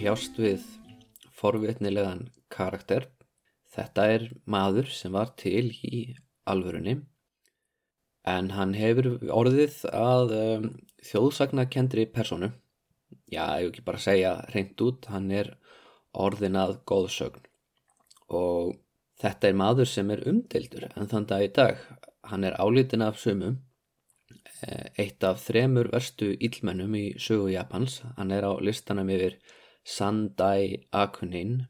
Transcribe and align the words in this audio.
Kljást 0.03 0.35
við 0.35 0.63
forvitnilegan 1.39 2.25
karakter. 2.51 3.05
Þetta 3.71 4.07
er 4.11 4.25
maður 4.51 4.89
sem 4.91 5.15
var 5.15 5.31
til 5.39 5.69
í 5.87 6.01
alvörunni 6.43 6.97
en 8.27 8.49
hann 8.57 8.75
hefur 8.75 9.13
orðið 9.31 9.77
að 9.95 10.35
um, 10.39 10.67
þjóðsagnakendri 11.07 12.09
personu. 12.11 12.51
Já, 13.31 13.63
ég 13.63 13.69
vil 13.69 13.71
ekki 13.71 13.87
bara 13.87 14.03
segja 14.03 14.35
reynd 14.51 14.83
út, 14.83 15.07
hann 15.07 15.31
er 15.31 15.55
orðin 16.11 16.59
að 16.59 16.77
góðsögn 16.91 17.47
og 18.35 18.75
þetta 19.23 19.53
er 19.53 19.59
maður 19.63 19.91
sem 19.93 20.11
er 20.11 20.27
umdeildur 20.27 20.91
en 20.91 21.11
þann 21.15 21.31
dag 21.31 21.47
í 21.47 21.55
dag. 21.63 21.79
Hann 22.27 22.43
er 22.49 22.59
álítin 22.59 23.07
af 23.07 23.23
sumum 23.23 23.61
eitt 24.99 25.23
af 25.23 25.43
þremur 25.47 25.95
verstu 25.95 26.35
íllmennum 26.43 26.95
í 26.99 27.09
sögu 27.23 27.53
Japans. 27.55 28.01
Hann 28.19 28.35
er 28.35 28.51
á 28.51 28.53
listanum 28.59 29.11
yfir 29.11 29.39
Sandai 29.85 30.87
Akunin 30.93 31.63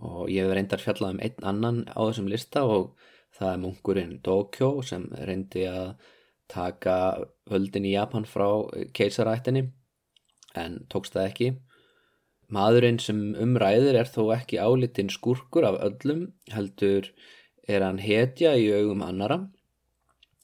og 0.00 0.30
ég 0.32 0.46
hef 0.46 0.54
reyndar 0.56 0.82
fjallað 0.82 1.16
um 1.16 1.20
einn 1.26 1.46
annan 1.52 1.82
á 1.92 2.00
þessum 2.00 2.30
lista 2.32 2.64
og 2.66 2.94
það 3.36 3.52
er 3.52 3.60
munkurinn 3.64 4.14
Dokyo 4.26 4.70
sem 4.86 5.06
reyndi 5.28 5.66
að 5.70 5.92
taka 6.50 6.96
völdin 7.50 7.86
í 7.86 7.94
Japan 7.94 8.26
frá 8.26 8.48
keisarættinni 8.96 9.68
en 10.58 10.80
tókst 10.90 11.14
það 11.14 11.28
ekki. 11.28 11.50
Maðurinn 12.50 12.98
sem 12.98 13.20
umræðir 13.38 14.00
er 14.00 14.10
þó 14.10 14.32
ekki 14.34 14.58
álitinn 14.58 15.12
skurkur 15.14 15.68
af 15.68 15.78
öllum, 15.86 16.24
heldur 16.50 17.12
er 17.70 17.84
hann 17.86 18.00
hetja 18.02 18.56
í 18.58 18.66
augum 18.74 19.04
annara 19.06 19.44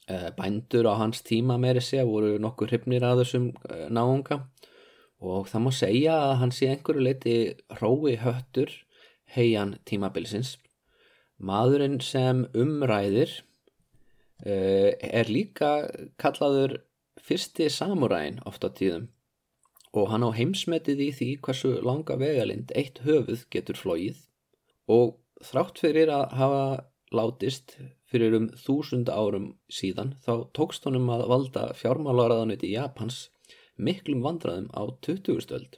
Eh, 0.07 0.29
bændur 0.37 0.87
á 0.87 0.95
hans 0.95 1.19
tíma 1.21 1.57
meiri 1.59 1.81
sé 1.83 1.99
voru 2.07 2.37
nokkur 2.39 2.69
hryfnir 2.71 3.03
að 3.03 3.21
þessum 3.21 3.47
eh, 3.67 3.87
náunga 3.91 4.37
og 5.19 5.47
það 5.49 5.63
má 5.65 5.71
segja 5.73 6.15
að 6.27 6.35
hann 6.41 6.53
sé 6.53 6.69
einhverju 6.71 7.03
leiti 7.03 7.37
rói 7.81 8.17
höttur 8.21 8.71
heian 9.33 9.75
tímabilsins. 9.89 10.55
Maðurinn 11.37 11.99
sem 12.01 12.45
umræðir 12.57 13.31
uh, 14.45 14.91
er 14.93 15.29
líka 15.29 15.89
kallaður 16.21 16.79
fyrsti 17.21 17.69
samuræin 17.73 18.41
ofta 18.45 18.69
tíðum 18.73 19.09
og 19.97 20.11
hann 20.11 20.25
á 20.25 20.29
heimsmetið 20.35 21.03
í 21.07 21.11
því 21.15 21.29
hversu 21.45 21.77
langa 21.85 22.17
vegalind 22.19 22.73
eitt 22.77 23.01
höfuð 23.05 23.45
getur 23.53 23.79
flóið 23.79 24.19
og 24.91 25.17
þrátt 25.43 25.81
fyrir 25.81 26.11
að 26.13 26.35
hafa 26.37 26.65
látist 27.15 27.77
fyrir 28.07 28.35
um 28.37 28.49
þúsund 28.59 29.09
árum 29.11 29.51
síðan 29.71 30.13
þá 30.23 30.47
tókst 30.55 30.85
honum 30.87 31.09
að 31.13 31.25
valda 31.31 31.65
fjármálaraðanuti 31.79 32.73
Japans 32.73 33.27
miklum 33.77 34.23
vandraðum 34.25 34.69
á 34.73 34.83
20. 35.05 35.41
stöld. 35.45 35.77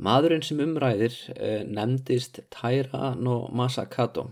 Maðurinn 0.00 0.44
sem 0.46 0.60
umræðir 0.64 1.16
eh, 1.36 1.64
nefndist 1.68 2.40
Taira 2.50 3.14
no 3.14 3.42
Masakato 3.52 4.30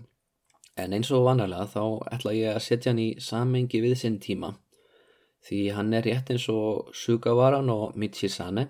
en 0.79 0.95
eins 0.97 1.11
og 1.13 1.27
vanalega 1.27 1.67
þá 1.75 1.83
ætla 2.15 2.33
ég 2.37 2.55
að 2.55 2.65
setja 2.65 2.93
hann 2.93 3.03
í 3.03 3.11
samengi 3.21 3.83
við 3.83 3.97
sinn 4.01 4.21
tíma 4.23 4.55
því 5.47 5.61
hann 5.77 5.95
er 5.97 6.07
rétt 6.07 6.31
eins 6.33 6.47
og 6.53 6.93
Sugawara 6.97 7.61
og 7.75 7.97
Michisane 7.97 8.69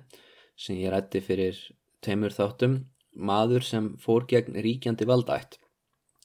sem 0.59 0.79
ég 0.81 0.93
rætti 0.93 1.23
fyrir 1.25 1.59
teimur 2.05 2.35
þáttum 2.35 2.81
maður 3.15 3.65
sem 3.67 3.91
fór 3.99 4.27
gegn 4.31 4.59
ríkjandi 4.63 5.07
valdætt. 5.09 5.59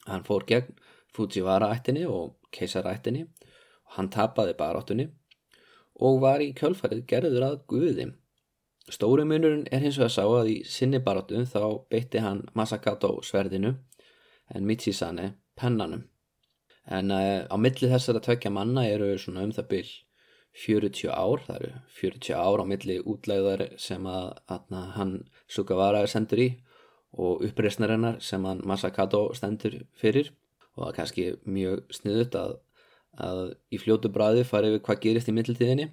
Hann 0.06 0.26
fór 0.28 0.46
gegn 0.46 0.76
Fujiwara-ættinni 1.14 2.06
og 2.10 2.36
keisarættinni 2.54 3.24
og 3.26 3.98
hann 3.98 4.10
tapaði 4.14 4.56
baráttunni 4.58 5.08
og 6.04 6.20
var 6.24 6.44
í 6.44 6.52
kjölfarið 6.58 7.06
gerður 7.10 7.48
að 7.48 7.60
guði. 7.72 8.08
Stóri 8.92 9.24
munurinn 9.28 9.68
er 9.72 9.84
hins 9.86 9.98
vegar 10.00 10.12
sá 10.12 10.24
að 10.28 10.50
í 10.52 10.58
sinni 10.68 11.00
baráttu 11.04 11.46
þá 11.48 11.62
beitti 11.92 12.24
hann 12.24 12.44
Masakato 12.54 13.16
sverðinu 13.24 13.78
en 14.54 14.68
Michisane 14.68 15.30
pennanum. 15.56 16.04
En 16.84 17.14
uh, 17.16 17.48
á 17.48 17.56
milli 17.56 17.88
þessara 17.88 18.20
tvekja 18.24 18.52
manna 18.52 18.84
eru 18.90 19.14
svona 19.16 19.46
um 19.48 19.54
það 19.56 19.70
byll 19.70 19.92
40 20.54 21.10
ár, 21.10 21.42
það 21.48 21.56
eru 21.62 21.72
40 21.98 22.36
ár 22.38 22.62
á 22.62 22.66
milli 22.70 23.00
útlegðar 23.00 23.64
sem 23.82 24.04
að, 24.06 24.28
að 24.52 24.76
hann 24.98 25.14
Sugawara 25.50 26.04
sendur 26.12 26.44
í 26.44 26.50
og 27.14 27.42
uppreysnarinnar 27.48 28.20
sem 28.22 28.44
hann 28.46 28.62
Masakato 28.68 29.30
stendur 29.38 29.80
fyrir 29.98 30.34
og 30.76 30.84
það 30.84 30.90
er 30.90 30.98
kannski 31.00 31.26
mjög 31.46 31.82
sniðut 31.94 32.38
að, 32.38 32.54
að 33.22 33.54
í 33.74 33.80
fljótu 33.82 34.12
bræði 34.14 34.46
fara 34.48 34.70
yfir 34.72 34.84
hvað 34.88 35.04
gerist 35.06 35.30
í 35.30 35.36
mittiltíðinni. 35.36 35.90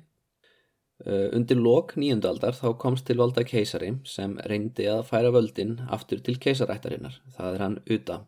Uh, 1.00 1.28
undir 1.36 1.56
lok 1.56 1.94
nýjundaldar 1.96 2.56
þá 2.58 2.74
komst 2.80 3.06
til 3.08 3.16
valda 3.20 3.44
keisari 3.48 3.94
sem 4.04 4.34
reyndi 4.50 4.84
að 4.92 5.06
færa 5.08 5.30
völdin 5.32 5.78
aftur 5.88 6.20
til 6.20 6.36
keisarættarinnar. 6.40 7.20
Það 7.36 7.54
er 7.54 7.64
hann 7.64 7.78
Uta. 7.88 8.18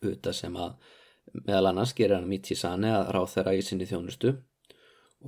Uta 0.00 0.32
sem 0.32 0.56
að 0.56 0.78
meðal 1.32 1.70
annars 1.70 1.92
gerir 1.96 2.16
hann 2.16 2.30
Michisane 2.30 2.94
að 2.96 3.10
ráð 3.16 3.34
þeirra 3.34 3.56
í 3.58 3.64
sinni 3.64 3.88
þjónustu 3.88 4.32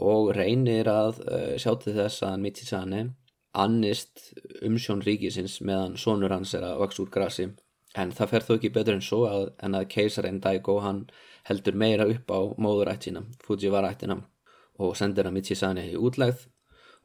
og 0.01 0.31
reynir 0.37 0.89
að 0.89 1.21
uh, 1.27 1.51
sjá 1.61 1.75
til 1.83 1.93
þess 1.99 2.25
að 2.25 2.41
Michisane 2.47 3.03
annist 3.53 4.31
umsjón 4.65 5.05
ríkisins 5.05 5.59
meðan 5.61 5.99
sonur 6.01 6.33
hans 6.33 6.55
er 6.57 6.65
að 6.65 6.81
vaks 6.81 7.03
úr 7.05 7.13
grasi 7.13 7.51
En 7.99 8.13
það 8.17 8.31
fer 8.31 8.47
þó 8.47 8.53
ekki 8.57 8.73
betur 8.73 8.97
en 8.97 9.05
svo 9.05 9.21
að, 9.29 9.47
en 9.65 9.77
að 9.77 9.89
keisarinn 9.93 10.41
Daigo 10.41 10.79
hann 10.85 11.05
heldur 11.49 11.77
meira 11.79 12.07
upp 12.11 12.31
á 12.31 12.41
móðurætt 12.61 13.09
sína, 13.09 13.25
Fujiwara-ættina 13.45 14.19
og 14.83 14.97
sendir 14.99 15.29
hann 15.29 15.37
Michisane 15.37 15.85
í 15.91 15.99
útlegð 15.99 16.47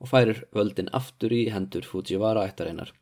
og 0.02 0.12
færir 0.12 0.44
völdin 0.54 0.92
aftur 0.94 1.34
í 1.34 1.48
hendur 1.54 1.86
Fujiwara-ættarinnar 1.88 2.94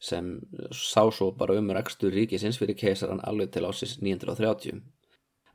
sem 0.00 0.40
sá 0.72 1.04
svo 1.12 1.30
bara 1.36 1.58
um 1.60 1.70
rekstur 1.76 2.12
ríkisins 2.14 2.58
fyrir 2.58 2.78
keisaran 2.78 3.20
alveg 3.28 3.52
til 3.52 3.66
ásis 3.68 3.98
930. 4.00 4.80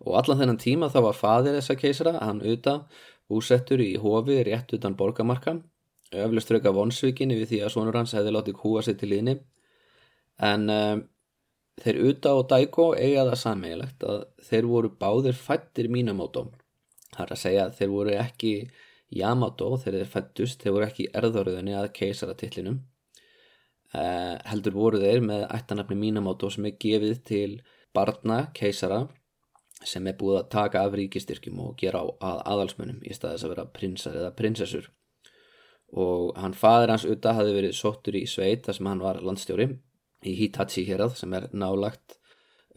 Og 0.06 0.18
allan 0.20 0.38
þennan 0.42 0.62
tíma 0.62 0.90
þá 0.94 1.00
var 1.08 1.18
fadir 1.18 1.56
þessa 1.58 1.76
keisara, 1.80 2.14
hann 2.22 2.44
auða, 2.46 2.76
búsettur 3.30 3.82
í 3.82 3.96
hofi 3.98 4.38
rétt 4.46 4.76
utan 4.78 4.94
borgamarka, 5.00 5.56
öflust 6.14 6.52
rauka 6.54 6.74
vonsvíkinni 6.76 7.40
við 7.40 7.52
því 7.52 7.62
að 7.66 7.74
sonur 7.74 7.98
hans 7.98 8.14
hefði 8.14 8.36
látið 8.36 8.60
kúa 8.60 8.84
sér 8.86 9.00
til 9.00 9.10
líni 9.10 9.40
en 10.46 10.70
um, 10.70 11.04
Þeir 11.84 11.98
Uta 12.10 12.32
og 12.40 12.46
Daiko 12.52 12.86
eiga 12.96 13.26
það 13.28 13.40
sammeilegt 13.42 14.04
að 14.08 14.22
þeir 14.48 14.68
voru 14.72 14.92
báðir 15.00 15.36
fættir 15.36 15.90
Minamoto. 15.92 16.46
Það 17.12 17.24
er 17.26 17.34
að 17.36 17.42
segja 17.42 17.66
að 17.66 17.74
þeir 17.80 17.90
voru 17.92 18.14
ekki 18.20 18.52
Yamato 19.16 19.68
þegar 19.82 19.98
þeir 20.00 20.12
fættust, 20.14 20.62
þeir 20.62 20.76
voru 20.76 20.86
ekki 20.88 21.08
erðaröðunni 21.20 21.76
að 21.76 21.92
keisaratillinum. 21.98 22.80
Eh, 23.96 24.36
heldur 24.50 24.76
voru 24.76 25.02
þeir 25.04 25.22
með 25.24 25.44
ættanafni 25.56 25.98
Minamoto 26.00 26.50
sem 26.52 26.68
er 26.70 26.78
gefið 26.82 27.20
til 27.28 27.50
barna 27.96 28.40
keisara 28.56 29.06
sem 29.86 30.08
er 30.08 30.16
búið 30.20 30.40
að 30.40 30.52
taka 30.56 30.84
af 30.88 30.96
ríkistyrkjum 30.98 31.60
og 31.62 31.76
gera 31.80 32.02
á 32.02 32.06
að 32.30 32.40
aðalsmönnum 32.54 33.04
í 33.04 33.16
staðis 33.16 33.44
að 33.46 33.54
vera 33.54 33.68
prinsar 33.76 34.16
eða 34.16 34.32
prinsessur. 34.40 34.88
Og 35.92 36.32
hann 36.40 36.56
fadir 36.58 36.92
hans 36.92 37.06
Uta 37.06 37.36
hafi 37.38 37.54
verið 37.56 37.76
sóttur 37.78 38.18
í 38.18 38.24
sveit 38.28 38.66
þar 38.66 38.80
sem 38.80 38.90
hann 38.90 39.04
var 39.04 39.22
landstjóri 39.24 39.70
í 40.24 40.36
Hitachi 40.40 40.86
hérað 40.88 41.18
sem 41.20 41.34
er 41.38 41.50
nálagt 41.54 42.18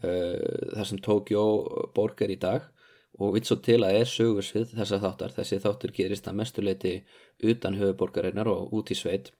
uh, 0.03 0.75
þar 0.75 0.89
sem 0.89 1.01
Tókjó 1.05 1.43
borg 1.95 2.21
er 2.25 2.35
í 2.35 2.39
dag. 2.41 2.67
Og 3.19 3.33
vitt 3.35 3.49
svo 3.49 3.57
til 3.63 3.81
að 3.83 3.97
er 3.99 4.07
sögursvið 4.07 4.75
þessar 4.77 5.03
þáttar. 5.03 5.33
Þessi 5.35 5.59
þáttur 5.63 5.93
gerist 5.95 6.27
að 6.29 6.37
mestuleiti 6.39 6.93
utan 7.51 7.75
höfuborgarinnar 7.79 8.47
og 8.47 8.73
út 8.77 8.91
í 8.93 8.95
sveit. 8.95 9.33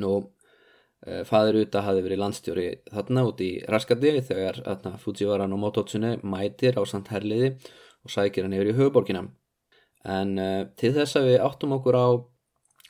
Nú 0.00 0.12
uh, 0.20 1.22
fadur 1.28 1.62
Uta 1.64 1.82
hafi 1.86 2.04
verið 2.06 2.22
landstjóri 2.22 2.68
þarna 2.92 3.26
út 3.28 3.42
í 3.44 3.52
raskandi 3.68 4.16
þegar 4.20 4.62
Fujiwara 5.02 5.48
no 5.50 5.60
Mototsune 5.60 6.16
mætir 6.22 6.78
á 6.80 6.82
samt 6.88 7.12
herliði 7.12 7.54
og 8.04 8.14
sækir 8.14 8.46
hann 8.46 8.56
yfir 8.56 8.72
í 8.72 8.78
höfuborgina 8.78 9.26
en 10.08 10.38
uh, 10.38 10.64
til 10.78 10.92
þess 10.96 11.18
að 11.18 11.30
við 11.32 11.44
áttum 11.44 11.74
okkur 11.78 11.98
á 11.98 12.06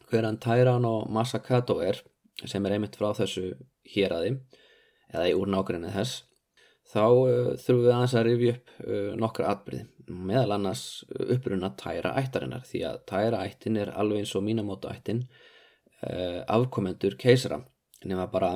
hverjan 0.09 0.41
Tairan 0.41 0.87
og 0.89 1.09
Masakato 1.13 1.81
er 1.85 2.01
sem 2.47 2.65
er 2.67 2.77
einmitt 2.77 2.97
frá 2.97 3.11
þessu 3.17 3.53
héræði 3.95 4.39
eða 5.13 5.29
í 5.31 5.37
úr 5.37 5.51
nákvæmlega 5.53 5.97
þess 5.97 6.25
þá 6.89 7.05
uh, 7.05 7.53
þurfum 7.61 7.85
við 7.85 7.95
aðeins 7.95 8.17
að 8.17 8.27
rifja 8.29 8.57
upp 8.57 8.75
uh, 8.85 9.15
nokkra 9.21 9.53
atbyrði 9.53 9.85
meðal 10.09 10.55
annars 10.57 10.85
uppruna 11.21 11.73
tæra 11.77 12.15
ættarinnar 12.21 12.65
því 12.69 12.85
að 12.89 13.01
tæra 13.11 13.43
ættin 13.45 13.77
er 13.81 13.93
alveg 13.93 14.23
eins 14.23 14.35
og 14.39 14.45
mínamóta 14.47 14.93
ættin 14.95 15.27
uh, 15.27 16.41
afkomendur 16.49 17.19
keisara. 17.21 17.61
Nema 18.09 18.29
bara 18.33 18.55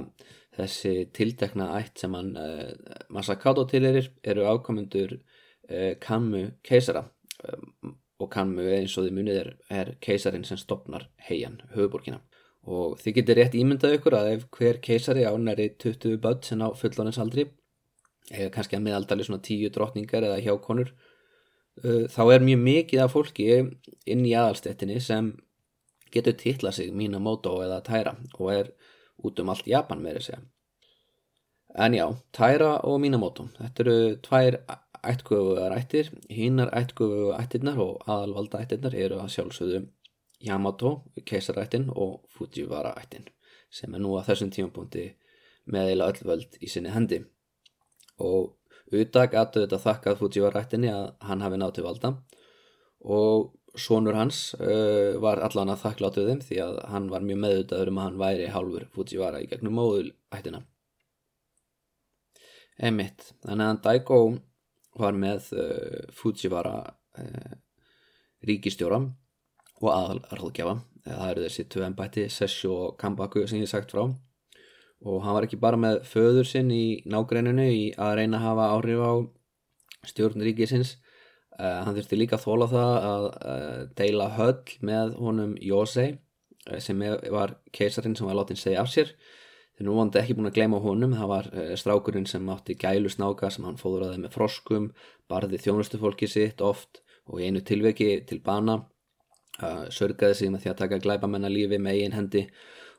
þessi 0.56 1.10
tildekna 1.16 1.72
ætt 1.78 1.98
sem 1.98 2.12
hann 2.14 2.36
Masakato 3.10 3.64
tilerir 3.66 4.12
eru 4.22 4.44
afkomendur 4.46 5.16
Kammu 6.00 6.42
keisara. 6.62 7.02
Og 8.20 8.28
Kammu 8.30 8.68
eins 8.76 8.94
og 9.00 9.08
því 9.08 9.14
munið 9.16 9.40
er, 9.40 9.50
er 9.72 9.90
keisarin 10.04 10.44
sem 10.46 10.60
stopnar 10.60 11.08
heian, 11.26 11.56
höfuborkina 11.72 12.20
og 12.62 12.98
þið 13.02 13.16
getur 13.18 13.38
rétt 13.38 13.56
ímyndað 13.58 13.96
ykkur 13.98 14.16
að 14.18 14.28
ef 14.36 14.44
hver 14.54 14.78
keisari 14.84 15.24
ánæri 15.26 15.72
20 15.82 16.20
börn 16.22 16.42
sem 16.46 16.62
á 16.62 16.70
fullóninsaldri 16.78 17.48
eða 18.30 18.52
kannski 18.54 18.78
að 18.78 18.84
meðaldali 18.86 19.26
svona 19.26 19.42
10 19.42 19.72
drotningar 19.74 20.26
eða 20.28 20.42
hjákonur 20.44 20.92
uh, 20.92 22.04
þá 22.06 22.22
er 22.36 22.46
mjög 22.46 22.62
mikið 22.68 23.02
af 23.02 23.16
fólki 23.16 23.48
inn 23.58 24.24
í 24.26 24.36
aðalstettinni 24.38 25.00
sem 25.02 25.32
getur 26.14 26.38
titla 26.38 26.72
sig 26.72 26.92
Minamoto 26.94 27.58
eða 27.64 27.82
Taira 27.82 28.14
og 28.38 28.52
er 28.52 28.72
út 29.22 29.40
um 29.42 29.50
allt 29.50 29.66
Japan 29.66 30.02
með 30.04 30.20
þessi 30.20 30.38
en 31.82 31.94
já, 31.96 32.06
Taira 32.36 32.76
og 32.86 33.00
Minamoto 33.02 33.48
þetta 33.58 33.86
eru 33.86 33.98
tvær 34.22 34.60
ættgöfuðar 35.02 35.74
ættir. 35.76 36.10
Hinnar 36.30 36.70
ættgöfuðu 36.76 37.32
ættirnar 37.36 37.80
og 37.82 38.06
aðalvalda 38.06 38.62
ættirnar 38.62 38.94
eru 38.94 39.18
að 39.22 39.32
sjálfsögðu 39.36 39.82
Yamato, 40.42 40.94
keisarættin 41.28 41.88
og 41.90 42.22
Fujiwara-ættin 42.34 43.28
sem 43.72 43.94
er 43.94 44.02
nú 44.02 44.16
að 44.18 44.32
þessum 44.32 44.50
tímapunkti 44.52 45.06
meðeila 45.72 46.10
öll 46.12 46.26
völd 46.28 46.58
í 46.60 46.68
sinni 46.68 46.92
hendi. 46.92 47.22
Og 48.20 48.58
Udag 48.92 49.32
aðtöðu 49.38 49.64
þetta 49.64 49.82
þakkað 49.86 50.18
Fujiwara-ættinni 50.20 50.90
að 50.92 51.06
hann 51.24 51.44
hafi 51.44 51.60
nátt 51.60 51.78
til 51.78 51.86
valda. 51.86 52.10
Og 53.02 53.52
sonur 53.78 54.16
hans 54.16 54.52
uh, 54.60 55.16
var 55.22 55.40
allan 55.40 55.72
að 55.72 55.86
þakkláttu 55.86 56.26
þeim 56.26 56.42
því 56.44 56.58
að 56.64 56.78
hann 56.92 57.08
var 57.12 57.24
mjög 57.24 57.40
meðutaður 57.44 57.92
um 57.92 58.00
að 58.00 58.08
hann 58.08 58.20
væri 58.20 58.50
hálfur 58.52 58.86
Fujiwara 58.92 59.40
í 59.42 59.48
gegnum 59.48 59.78
móðulættina 59.78 60.62
Emitt, 62.82 63.32
þannig 63.44 63.68
að 63.68 63.80
Daigo 63.86 64.20
var 64.98 65.16
með 65.16 65.48
uh, 65.56 66.04
Fujiwara 66.16 66.76
uh, 67.22 67.56
ríkistjóra 68.48 69.00
og 69.82 69.92
aðalráðgjafa. 69.92 70.76
Það 71.02 71.30
eru 71.32 71.44
þessi 71.46 71.64
tvö 71.70 71.86
ennbætti 71.88 72.26
Sessjó 72.30 72.74
og 72.86 72.98
Kambaku 73.00 73.42
sem 73.50 73.62
ég 73.62 73.70
sagt 73.70 73.90
frá. 73.94 74.04
Og 75.02 75.22
hann 75.24 75.34
var 75.34 75.46
ekki 75.48 75.58
bara 75.58 75.78
með 75.80 76.04
föður 76.06 76.46
sinn 76.46 76.70
í 76.70 77.02
nágreininu 77.10 77.64
í 77.66 77.86
að 77.98 78.20
reyna 78.20 78.38
að 78.38 78.46
hafa 78.46 78.68
áhrif 78.76 79.02
á 79.02 79.12
stjórn 80.06 80.44
ríkisins. 80.46 80.96
Uh, 81.58 81.82
hann 81.84 81.96
þurfti 81.96 82.18
líka 82.18 82.38
að 82.38 82.44
þóla 82.46 82.68
það 82.70 82.92
að 83.08 83.24
uh, 83.28 83.80
deila 83.98 84.28
höll 84.38 84.76
með 84.88 85.16
honum 85.20 85.56
Jósei 85.60 86.14
uh, 86.14 86.78
sem 86.80 87.02
var 87.34 87.56
keisarinn 87.74 88.14
sem 88.16 88.28
var 88.28 88.38
látin 88.38 88.60
segja 88.60 88.84
af 88.84 88.92
sér. 88.94 89.10
Þeir 89.76 89.88
nú 89.88 89.98
vandi 89.98 90.20
ekki 90.22 90.38
búin 90.38 90.48
að 90.52 90.56
gleyma 90.60 90.80
honum. 90.84 91.18
Það 91.18 91.32
var 91.32 91.50
strákurinn 91.80 92.28
sem 92.30 92.48
átti 92.54 92.78
gælu 92.78 93.10
snáka 93.10 93.50
sem 93.50 93.66
hann 93.66 93.80
fóðuraði 93.80 94.22
með 94.22 94.36
froskum 94.36 94.90
barði 95.32 95.58
þjónustufólki 95.64 96.30
sitt 96.30 96.62
oft 96.62 97.02
og 97.26 97.40
í 97.40 97.48
einu 97.48 97.62
tilveki 97.66 98.20
til 98.28 98.38
bana 98.44 98.82
sörgaði 99.60 100.36
sig 100.36 100.50
með 100.50 100.64
því 100.64 100.70
að 100.72 100.78
taka 100.78 101.00
glæbamenn 101.02 101.44
að 101.46 101.54
lífi 101.56 101.78
með 101.82 101.98
einn 102.02 102.14
hendi 102.16 102.46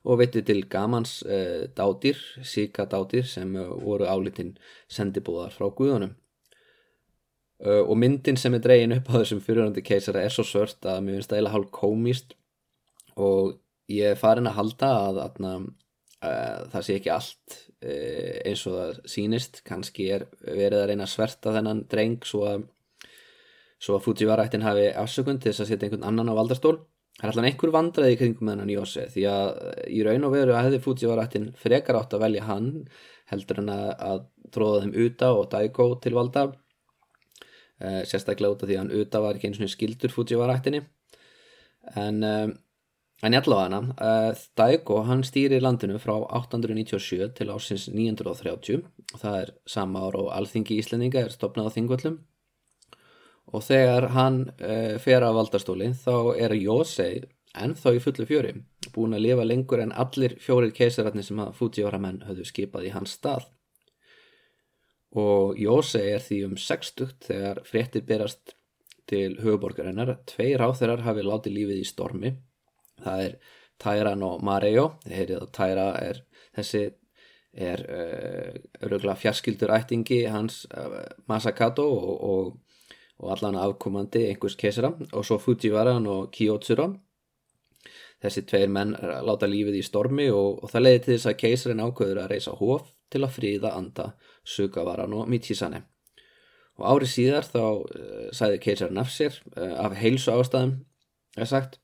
og 0.04 0.20
veitti 0.20 0.44
til 0.44 0.64
gamans 0.72 1.22
uh, 1.24 1.70
dátir, 1.76 2.20
síka 2.44 2.86
dátir 2.92 3.28
sem 3.28 3.56
uh, 3.56 3.72
voru 3.80 4.08
álitinn 4.10 4.54
sendibúðar 4.92 5.54
frá 5.56 5.70
guðunum. 5.72 6.16
Uh, 7.64 7.82
og 7.88 7.96
myndin 8.00 8.40
sem 8.40 8.54
er 8.58 8.64
dregin 8.64 8.96
upp 8.98 9.08
á 9.08 9.22
þessum 9.22 9.44
fyrirhandi 9.44 9.84
keisara 9.86 10.26
er 10.26 10.34
svo 10.34 10.44
sört 10.48 10.84
að 10.84 11.06
mér 11.06 11.20
finnst 11.20 11.32
það 11.32 11.40
eiginlega 11.40 11.56
hálf 11.56 11.72
komíst 11.78 12.36
og 13.16 13.56
ég 13.92 14.12
er 14.12 14.20
farin 14.20 14.50
að 14.50 14.58
halda 14.58 14.90
að, 15.06 15.22
að, 15.24 15.70
að 16.28 16.68
það 16.74 16.88
sé 16.88 16.98
ekki 17.00 17.14
allt 17.14 17.60
eins 17.84 18.62
og 18.68 18.76
það 18.78 19.00
sínist, 19.12 19.58
kannski 19.68 20.06
er 20.16 20.24
verið 20.40 20.78
að 20.80 20.86
reyna 20.88 21.04
að 21.04 21.12
sverta 21.12 21.52
þennan 21.52 21.82
dreng 21.92 22.22
svo 22.28 22.46
að 22.48 22.62
svo 23.84 23.98
að 23.98 24.06
Fujiwara-ættin 24.08 24.64
hafi 24.64 24.90
afsökund 24.96 25.44
til 25.44 25.52
þess 25.52 25.66
að 25.66 25.72
setja 25.72 25.88
einhvern 25.88 26.08
annan 26.08 26.32
á 26.32 26.40
valdastól. 26.40 26.78
Það 27.20 27.26
er 27.26 27.32
alltaf 27.32 27.48
einhver 27.50 27.74
vandraði 27.76 28.18
kringum 28.18 28.48
með 28.50 28.64
hann 28.64 28.74
Jóse 28.74 29.06
því 29.14 29.24
að 29.30 29.50
í 29.92 30.00
raun 30.08 30.28
og 30.28 30.34
veru 30.34 30.56
að 30.56 30.68
hefði 30.68 30.82
Fujiwara-ættin 30.88 31.52
frekar 31.60 32.00
átt 32.00 32.16
að 32.16 32.24
velja 32.26 32.48
hann 32.48 32.70
heldur 33.30 33.62
en 33.62 33.72
að, 33.74 33.86
að 34.08 34.24
tróða 34.56 34.84
þeim 34.84 34.98
Uta 35.06 35.32
og 35.38 35.48
Daigo 35.52 35.88
til 36.02 36.16
valda 36.16 36.48
uh, 36.50 38.02
sérstaklega 38.10 38.56
út 38.56 38.66
af 38.66 38.72
því 38.72 38.78
að 38.78 38.84
hann 38.84 39.04
Uta 39.04 39.24
var 39.24 39.38
ekki 39.38 39.52
eins 39.52 39.62
og 39.62 39.74
skildur 39.76 40.16
Fujiwara-ættinni. 40.16 40.84
En 42.00 42.24
um, 42.24 42.58
en 43.24 43.36
ég 43.36 43.46
allavega 43.46 43.70
hana 43.70 43.94
uh, 43.94 44.44
Daigo 44.58 45.00
hann 45.08 45.24
stýri 45.28 45.62
landinu 45.62 46.00
frá 46.02 46.16
897 46.18 47.30
til 47.38 47.52
ásins 47.54 47.88
930 47.94 48.82
og 49.14 49.22
það 49.22 49.38
er 49.40 49.54
sama 49.70 50.02
ár 50.08 50.18
og 50.20 50.32
alþingi 50.36 50.80
íslendinga 50.82 51.28
er 51.28 51.36
stopnað 51.36 51.72
á 51.72 51.76
þingvöllum 51.78 52.18
og 53.54 53.64
þegar 53.64 54.10
hann 54.16 54.44
uh, 54.50 55.00
fer 55.02 55.24
að 55.26 55.40
valdastóli 55.40 55.92
þá 55.98 56.16
er 56.42 56.56
Jósei 56.58 57.24
ennþá 57.54 57.94
í 57.94 58.02
fullu 58.02 58.26
fjöri 58.26 58.54
búin 58.94 59.16
að 59.16 59.26
lifa 59.28 59.46
lengur 59.46 59.82
en 59.84 59.94
allir 60.04 60.38
fjórir 60.42 60.74
keisararnir 60.76 61.26
sem 61.26 61.42
að 61.42 61.54
Fujiwara 61.58 62.00
menn 62.02 62.24
höfðu 62.28 62.48
skipað 62.50 62.90
í 62.90 62.94
hans 62.94 63.16
stað. 63.18 63.46
Og 65.18 65.60
Jósei 65.62 66.14
er 66.16 66.24
því 66.26 66.40
um 66.48 66.56
60 66.58 67.14
þegar 67.28 67.62
fréttir 67.68 68.06
berast 68.08 68.56
til 69.10 69.36
höfuborgarinnar 69.42 70.16
tveir 70.30 70.64
áþeirar 70.64 71.04
hafi 71.06 71.26
látið 71.26 71.58
lífið 71.58 71.82
í 71.82 71.88
stormi. 71.88 72.34
Það 73.04 73.26
er 73.28 73.38
Tæran 73.84 74.26
og 74.26 74.44
Marejo 74.46 74.94
þeir 75.04 75.18
heyrið 75.20 75.40
að 75.42 75.54
Tæra 75.58 75.88
er 76.02 76.22
þessi 76.56 76.84
er 77.54 77.84
uh, 77.86 78.54
öruglega 78.82 79.20
fjarskildur 79.22 79.74
ættingi 79.76 80.24
hans 80.26 80.64
uh, 80.74 81.04
Masakato 81.30 81.86
og, 81.86 82.14
og 82.26 82.54
og 83.22 83.32
allan 83.36 83.60
afkomandi 83.60 84.26
einhvers 84.30 84.58
keisara 84.60 84.94
og 85.12 85.26
svo 85.26 85.38
Fujiwaran 85.42 86.08
og 86.10 86.32
Kiyotsura 86.34 86.90
þessi 88.24 88.46
tveir 88.48 88.72
menn 88.72 88.96
láta 89.28 89.50
lífið 89.50 89.80
í 89.80 89.86
stormi 89.86 90.30
og, 90.32 90.64
og 90.64 90.72
það 90.72 90.86
leiði 90.86 91.02
til 91.06 91.16
þess 91.16 91.32
að 91.32 91.40
keisarin 91.44 91.84
ákveður 91.84 92.22
að 92.24 92.30
reysa 92.34 92.58
hóf 92.60 92.92
til 93.14 93.24
að 93.24 93.36
fríða 93.38 93.74
anda 93.78 94.14
Sugavaran 94.44 95.14
og 95.18 95.28
Michisane 95.30 95.84
og 96.80 96.86
árið 96.90 97.12
síðar 97.12 97.48
þá 97.48 97.62
uh, 97.62 98.28
sæði 98.34 98.60
keisarin 98.64 99.02
af 99.02 99.12
sér 99.14 99.38
uh, 99.54 99.76
af 99.86 99.98
heilsu 100.00 100.34
ástæðum 100.34 100.80
er 101.38 101.50
sagt 101.50 101.80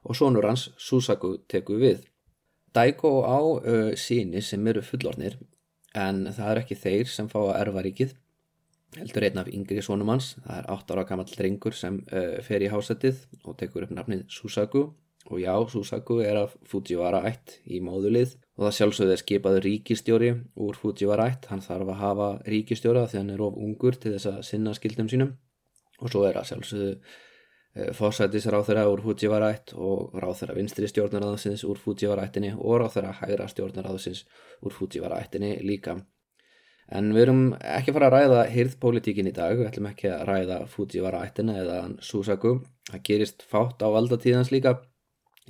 og 0.00 0.16
sonur 0.16 0.46
hans 0.48 0.70
Susaku 0.80 1.34
teku 1.48 1.76
við. 1.80 2.06
Daigo 2.72 3.20
á 3.26 3.40
uh, 3.40 3.92
síni 3.98 4.40
sem 4.44 4.66
eru 4.70 4.82
fullornir 4.86 5.36
en 5.98 6.26
það 6.30 6.52
er 6.52 6.62
ekki 6.62 6.78
þeir 6.78 7.10
sem 7.10 7.28
fá 7.28 7.40
að 7.42 7.56
erfa 7.58 7.84
ríkið 7.84 8.16
heldur 8.98 9.26
einn 9.26 9.38
af 9.38 9.50
yngri 9.52 9.82
sónum 9.84 10.10
hans 10.10 10.32
það 10.42 10.56
er 10.56 10.68
8 10.74 10.94
ára 10.94 11.04
gammal 11.06 11.30
drengur 11.30 11.76
sem 11.76 12.00
uh, 12.10 12.40
fer 12.42 12.64
í 12.64 12.70
hásættið 12.72 13.22
og 13.44 13.56
tekur 13.60 13.86
upp 13.86 13.94
nafnið 13.94 14.26
Susaku. 14.32 14.90
Og 15.30 15.38
já, 15.38 15.52
Susaku 15.68 16.16
er 16.24 16.38
af 16.40 16.54
Fujiwara 16.66 17.20
ætt 17.28 17.58
í 17.68 17.78
móðulið 17.84 18.32
og 18.56 18.64
það 18.64 18.76
sjálfsögði 18.78 19.14
er 19.14 19.20
skipaður 19.20 19.66
ríkistjóri 19.66 20.30
úr 20.58 20.78
Fujiwara 20.80 21.28
ætt, 21.30 21.46
hann 21.52 21.62
þarf 21.62 21.92
að 21.92 22.00
hafa 22.00 22.28
ríkistjóra 22.48 23.04
því 23.06 23.18
hann 23.20 23.34
er 23.34 23.42
of 23.44 23.58
ungur 23.60 23.98
til 24.00 24.14
þess 24.16 24.30
að 24.32 24.40
sinna 24.48 24.72
skildum 24.74 25.10
sínum. 25.12 25.34
Og 26.00 26.10
svo 26.10 26.24
er 26.26 26.40
að 26.40 26.48
sjálfsögðu 26.50 26.94
uh, 26.96 27.90
fósættisráþurra 28.00 28.88
úr 28.90 29.04
Fujiwara 29.04 29.52
ætt 29.54 29.74
og 29.76 30.16
ráþurra 30.24 30.56
vinstri 30.56 30.88
stjórnaráðsins 30.90 31.66
úr 31.68 31.78
Fujiwara 31.78 32.24
ættinni 32.26 32.56
og 32.56 32.80
ráþurra 32.82 33.12
hægra 33.20 33.46
stjórnaráðsins 33.52 34.24
úr 34.64 34.74
Fujiwara 34.74 35.20
ættinni 35.20 35.58
líka 35.62 36.00
En 36.90 37.12
við 37.14 37.22
erum 37.28 37.42
ekki 37.54 37.92
að 37.92 37.96
fara 37.96 38.06
að 38.08 38.14
ræða 38.16 38.38
hirðpolítíkin 38.50 39.28
í 39.30 39.34
dag, 39.34 39.52
við 39.54 39.68
ætlum 39.68 39.88
ekki 39.92 40.08
að 40.10 40.24
ræða 40.26 40.56
Fujiwara 40.72 41.20
ættina 41.22 41.54
eða 41.60 41.76
Susaku. 42.02 42.56
Það 42.90 43.04
gerist 43.06 43.44
fátt 43.46 43.84
á 43.86 43.88
valdatíðans 43.94 44.50
líka. 44.50 44.80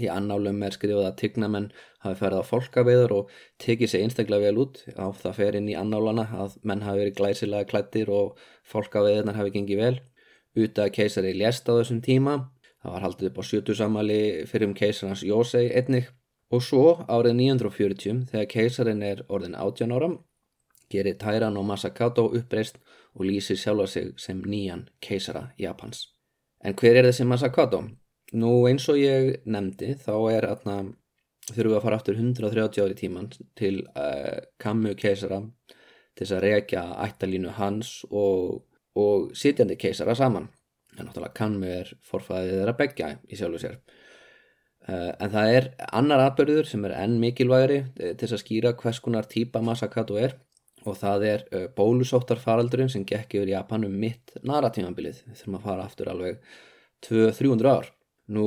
Í 0.01 0.09
annálum 0.13 0.61
er 0.65 0.77
skrifað 0.77 1.09
að 1.09 1.17
tignamenn 1.23 1.71
hafi 2.05 2.21
ferðið 2.21 2.45
á 2.45 2.51
fólkaveður 2.51 3.17
og 3.17 3.33
tekið 3.61 3.93
sér 3.93 4.05
einstaklega 4.05 4.51
vel 4.51 4.63
út. 4.67 4.85
Á 5.01 5.09
það 5.17 5.37
fer 5.41 5.59
inn 5.59 5.73
í 5.73 5.77
annálana 5.81 6.29
að 6.45 6.61
menn 6.61 6.85
hafi 6.85 7.05
verið 7.07 7.19
glæsilega 7.23 7.69
klættir 7.73 8.13
og 8.13 8.39
fólkaveðurnar 8.69 9.41
hafi 9.41 9.57
gengið 9.57 9.85
vel. 9.85 9.99
Uta 10.61 10.91
keisari 10.93 11.33
lést 11.37 11.69
á 11.69 11.73
þessum 11.73 12.05
tíma. 12.05 12.41
Það 12.85 12.97
var 12.97 13.07
haldið 13.09 13.33
upp 13.33 13.41
á 13.41 13.49
sjötusamali 13.49 14.23
fyrir 14.49 14.69
um 14.69 14.77
keisarans 14.77 15.25
Jósei 15.25 15.71
einnig. 15.73 16.13
Og 16.53 16.65
svo 16.65 16.99
árið 17.09 17.37
940 17.41 18.27
þegar 18.33 18.51
keisarin 18.51 19.05
er 19.07 19.25
orðin 19.29 19.57
18 19.57 19.97
áram 19.97 20.21
gerir 20.91 21.19
Tairan 21.19 21.57
og 21.57 21.67
Masakato 21.69 22.27
uppreist 22.29 22.81
og 23.15 23.27
lýsir 23.27 23.59
sjálfa 23.59 23.87
sig 23.87 24.13
sem 24.17 24.43
nýjan 24.43 24.89
keisara 25.01 25.51
Japans. 25.59 26.09
En 26.65 26.75
hver 26.75 26.97
er 26.97 27.09
þessi 27.09 27.25
Masakato? 27.25 27.85
Nú 28.33 28.67
eins 28.69 28.89
og 28.89 28.99
ég 29.01 29.41
nefndi 29.45 29.95
þá 29.99 30.15
er 30.31 30.47
þurfum 31.51 31.73
við 31.73 31.77
að 31.77 31.85
fara 31.85 31.99
aftur 31.99 32.19
130 32.19 32.85
ári 32.85 32.97
tíman 32.99 33.31
til 33.59 33.83
uh, 33.97 34.39
Kammu 34.61 34.95
keisara 34.99 35.41
til 36.15 36.27
þess 36.27 36.37
að 36.37 36.45
reykja 36.47 36.85
ættalínu 37.07 37.55
hans 37.57 38.05
og, 38.11 38.63
og 38.99 39.31
sitjandi 39.37 39.79
keisara 39.81 40.15
saman 40.15 40.49
en 40.99 41.07
náttúrulega 41.07 41.37
kannu 41.37 41.71
er 41.71 41.91
forfæðið 42.07 42.57
þeirra 42.59 42.77
begja 42.79 43.11
í 43.31 43.39
sjálfu 43.39 43.63
sér 43.63 43.77
uh, 43.79 45.13
en 45.17 45.33
það 45.33 45.57
er 45.57 45.69
annar 45.91 46.25
atbyrður 46.27 46.71
sem 46.71 46.85
er 46.89 46.97
enn 46.99 47.19
mikilvægari 47.23 47.83
til 47.97 48.17
þess 48.23 48.37
að 48.37 48.45
skýra 48.45 48.75
hvers 48.83 49.03
konar 49.05 49.29
típa 49.31 49.63
Masakato 49.65 50.19
er 50.21 50.37
og 50.89 50.97
það 51.01 51.27
er 51.29 51.47
uh, 51.51 51.67
bólusóttarfaraldurinn 51.77 52.91
sem 52.93 53.05
gekk 53.09 53.39
yfir 53.39 53.55
Japan 53.55 53.87
um 53.89 53.95
mitt 54.03 54.35
naratímanbilið 54.47 55.23
þurfum 55.29 55.59
að 55.59 55.67
fara 55.69 55.87
aftur 55.87 56.13
alveg 56.13 56.43
200-300 57.07 57.71
ár. 57.71 57.91
Nú 58.31 58.47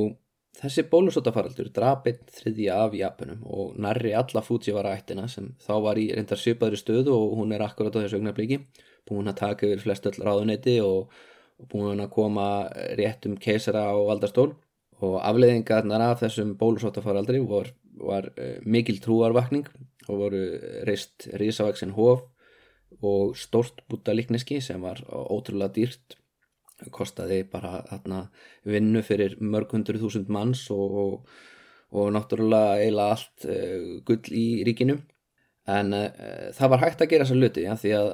þessi 0.58 0.84
bólusóttarfaraldur 0.90 1.70
drapinn 1.74 2.20
þriðja 2.34 2.80
af 2.86 2.96
Japanum 2.98 3.44
og 3.50 3.78
nærri 3.80 4.14
alla 4.16 4.42
Fujiwara 4.44 4.94
ættina 4.98 5.28
sem 5.30 5.52
þá 5.62 5.74
var 5.88 6.00
í 6.00 6.08
reyndar 6.14 6.40
svipaðri 6.40 6.78
stöðu 6.80 7.14
og 7.14 7.38
hún 7.40 7.54
er 7.54 7.64
akkurat 7.66 7.96
á 7.98 8.02
þessu 8.04 8.20
augnabliki 8.20 8.60
búin 9.08 9.30
að 9.30 9.40
taka 9.42 9.68
yfir 9.68 9.82
flest 9.82 10.06
öll 10.08 10.20
ráðuneyti 10.24 10.78
og, 10.84 11.10
og 11.60 11.70
búin 11.70 12.02
að 12.02 12.12
koma 12.14 12.46
rétt 12.98 13.26
um 13.28 13.36
keisara 13.40 13.88
á 13.90 13.94
valdastól. 14.08 14.54
Og 15.04 15.18
afleiðingarnar 15.20 16.00
af 16.06 16.22
þessum 16.22 16.54
bólusóttarfaraldri 16.56 17.40
var, 17.44 17.72
var 17.98 18.30
uh, 18.38 18.60
mikil 18.62 19.00
trúarvakning 19.02 19.66
og 20.08 20.20
voru 20.20 20.42
reist 20.88 21.28
risavaksin 21.40 21.94
hof 21.96 22.26
og 23.02 23.34
stórt 23.38 23.82
búta 23.90 24.14
líkneski 24.14 24.60
sem 24.62 24.82
var 24.82 25.02
ótrúlega 25.08 25.72
dýrt. 25.74 26.18
Kostaði 26.94 27.44
bara 27.48 27.80
þarna, 27.88 28.20
vinnu 28.66 29.02
fyrir 29.06 29.36
mörg 29.40 29.72
hundru 29.72 30.00
þúsund 30.02 30.30
manns 30.32 30.66
og, 30.74 30.96
og, 31.00 31.34
og 31.94 32.10
náttúrulega 32.14 32.80
eiginlega 32.82 33.14
allt 33.14 33.46
uh, 33.48 34.00
gull 34.06 34.32
í 34.34 34.46
ríkinu. 34.66 34.98
En 35.70 35.94
uh, 35.96 36.50
það 36.56 36.72
var 36.74 36.82
hægt 36.82 37.04
að 37.04 37.12
gera 37.12 37.26
þessa 37.26 37.38
luti 37.40 37.64
ja, 37.64 37.76
því 37.78 37.94
að 38.00 38.10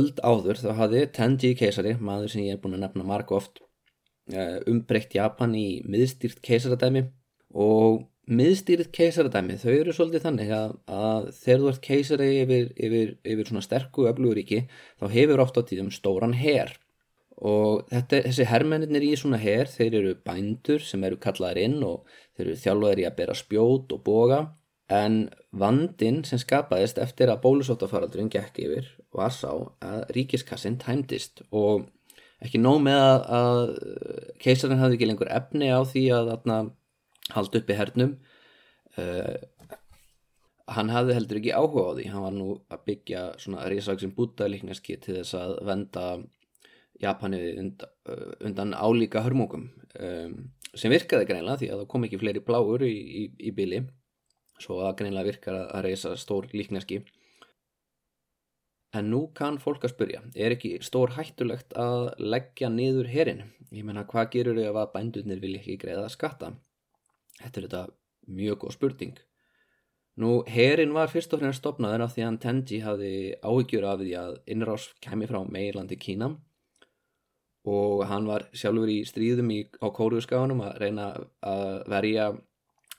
öld 0.00 0.20
áður 0.24 0.60
þá 0.60 0.70
hafði 0.78 1.02
Tenji 1.16 1.54
keisari, 1.58 1.96
maður 2.00 2.34
sem 2.34 2.46
ég 2.46 2.56
er 2.56 2.62
búin 2.62 2.76
að 2.78 2.84
nefna 2.86 3.08
marg 3.08 3.32
oft 3.34 3.62
uh, 4.32 4.60
umbreykt 4.70 5.16
Japan 5.16 5.56
í 5.58 5.80
miðstýrt 5.88 6.40
keisaradæmi 6.44 7.06
og 7.56 8.04
miðstýrið 8.30 8.92
keisaradæmi, 8.94 9.56
þau 9.58 9.72
eru 9.72 9.94
svolítið 9.94 10.26
þannig 10.26 10.52
að, 10.54 10.76
að 10.86 11.24
þegar 11.40 11.62
þú 11.62 11.70
ert 11.72 11.82
keisari 11.86 12.28
yfir, 12.44 12.68
yfir, 12.78 13.16
yfir 13.26 13.48
svona 13.48 13.64
sterku 13.64 14.06
öfluguríki 14.10 14.60
þá 15.00 15.04
hefur 15.16 15.42
oft 15.42 15.58
á 15.58 15.62
tíðum 15.66 15.90
stóran 15.94 16.36
herr 16.38 16.76
og 17.40 17.86
þetta, 17.88 18.22
þessi 18.28 18.46
herrmennir 18.50 19.04
í 19.04 19.12
svona 19.18 19.40
herr, 19.40 19.68
þeir 19.70 19.98
eru 20.00 20.16
bændur 20.26 20.82
sem 20.84 21.04
eru 21.08 21.18
kallaðir 21.20 21.62
inn 21.64 21.78
og 21.86 22.08
þeir 22.36 22.46
eru 22.46 22.56
þjálfaðir 22.64 23.02
í 23.02 23.06
að 23.08 23.20
bera 23.20 23.36
spjót 23.38 23.94
og 23.96 24.02
boga. 24.04 24.40
En 24.90 25.22
vandin 25.54 26.24
sem 26.26 26.40
skapaðist 26.42 26.98
eftir 27.00 27.30
að 27.30 27.40
bólusóttafaraldurinn 27.44 28.30
gekk 28.32 28.58
yfir 28.64 28.90
var 29.14 29.30
sá 29.32 29.52
að 29.80 30.02
ríkiskassin 30.16 30.80
tæmdist. 30.82 31.44
Og 31.54 31.86
ekki 32.42 32.60
nóg 32.60 32.82
með 32.84 32.98
að, 33.06 33.24
að 33.38 33.62
keisarinn 34.42 34.82
hafði 34.82 34.98
ekki 34.98 35.08
lengur 35.08 35.30
efni 35.32 35.70
á 35.70 35.80
því 35.86 36.04
að, 36.16 36.32
að 36.42 36.72
haldi 37.34 37.60
upp 37.60 37.70
í 37.70 37.78
hernum. 37.78 38.16
Uh, 38.98 39.36
hann 40.70 40.90
hafði 40.92 41.16
heldur 41.16 41.40
ekki 41.40 41.54
áhuga 41.54 41.86
á 41.90 41.92
því. 41.98 42.06
Hann 42.12 42.26
var 42.26 42.36
nú 42.36 42.48
að 42.70 42.84
byggja 42.90 43.24
svona 43.42 43.66
risaksinn 43.70 44.14
bútaðlikneski 44.16 44.98
til 45.02 45.20
þess 45.20 45.36
að 45.38 45.56
venda 45.66 46.06
Japani 47.00 47.40
und, 47.58 47.86
uh, 48.10 48.32
undan 48.44 48.74
álíka 48.76 49.22
hörmungum 49.24 49.70
um, 49.98 50.34
sem 50.76 50.92
virkaði 50.92 51.30
greinlega 51.30 51.62
því 51.62 51.70
að 51.70 51.80
það 51.80 51.88
kom 51.94 52.04
ekki 52.06 52.20
fleiri 52.20 52.42
bláur 52.44 52.84
í, 52.84 52.92
í, 52.92 53.22
í 53.48 53.54
bíli 53.56 53.80
svo 54.60 54.82
að 54.84 54.98
greinlega 55.00 55.30
virkar 55.30 55.62
að 55.62 55.86
reysa 55.88 56.12
stór 56.20 56.50
líkneski. 56.52 57.00
En 58.92 59.06
nú 59.08 59.22
kann 59.38 59.60
fólk 59.62 59.86
að 59.86 59.94
spurja 59.94 60.20
er 60.34 60.56
ekki 60.56 60.76
stór 60.84 61.14
hættulegt 61.14 61.72
að 61.78 62.10
leggja 62.20 62.68
niður 62.74 63.08
herin 63.08 63.44
ég 63.70 63.86
menna 63.86 64.02
hvað 64.08 64.32
gerur 64.34 64.58
þau 64.58 64.80
að 64.82 64.92
bændurnir 64.96 65.42
vilja 65.42 65.62
ekki 65.62 65.78
greiða 65.78 66.08
skatta 66.10 66.52
Þetta 67.40 67.60
er 67.60 67.66
þetta 67.66 67.82
mjög 68.40 68.62
góð 68.64 68.76
spurning. 68.76 69.18
Nú, 70.20 70.30
herin 70.50 70.92
var 70.92 71.08
fyrst 71.08 71.32
og 71.32 71.40
fremst 71.40 71.62
stopnaður 71.62 72.04
af 72.04 72.14
því 72.14 72.26
að 72.26 72.38
Tenji 72.42 72.80
hafði 72.84 73.12
áhyggjur 73.40 73.86
af 73.88 74.00
því 74.02 74.14
að 74.20 74.36
innrás 74.52 74.90
kemi 75.00 75.28
frá 75.30 75.40
meirlandi 75.48 75.96
Kína 76.00 76.34
og 77.70 78.04
hann 78.08 78.28
var 78.28 78.46
sjálfur 78.56 78.90
í 78.90 79.00
stríðum 79.08 79.50
í, 79.52 79.60
á 79.80 79.88
kóruðskáðunum 79.92 80.62
að 80.64 80.78
reyna 80.80 81.08
að 81.44 81.66
verja 81.92 82.30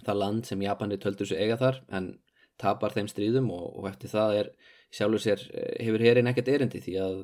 það 0.06 0.20
land 0.22 0.50
sem 0.50 0.66
Japani 0.66 0.98
töldur 1.02 1.30
sig 1.30 1.42
eiga 1.42 1.58
þar 1.62 1.82
en 1.90 2.12
tapar 2.62 2.94
þeim 2.94 3.10
stríðum 3.10 3.50
og, 3.54 3.66
og 3.82 3.90
eftir 3.90 4.14
það 4.14 4.38
er 4.42 4.52
sjálfur 4.94 5.24
sér 5.24 5.46
eh, 5.50 5.74
hefur 5.86 6.06
herin 6.06 6.30
ekkert 6.30 6.52
erindi 6.54 6.82
því 6.84 6.96
að 7.02 7.18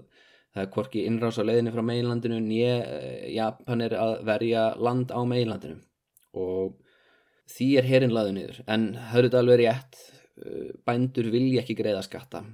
það 0.55 0.63
er 0.63 0.71
hvorki 0.73 1.05
innrás 1.05 1.37
á 1.37 1.45
leiðinni 1.45 1.73
frá 1.73 1.83
meirlandinu 1.85 2.39
nýja 2.41 2.75
eh, 2.81 3.29
Japanir 3.35 3.97
að 3.97 4.17
verja 4.29 4.67
land 4.81 5.13
á 5.13 5.21
meirlandinu 5.29 5.81
og 6.37 6.77
því 7.51 7.67
er 7.79 7.89
herin 7.89 8.15
laðu 8.15 8.35
niður. 8.35 8.61
En 8.67 8.93
höfður 9.11 9.29
þetta 9.29 9.41
alveg 9.43 9.61
rétt 9.63 9.99
uh, 10.03 10.69
bændur 10.87 11.31
vilja 11.33 11.63
ekki 11.63 11.77
greiða 11.79 12.05
skatta. 12.05 12.45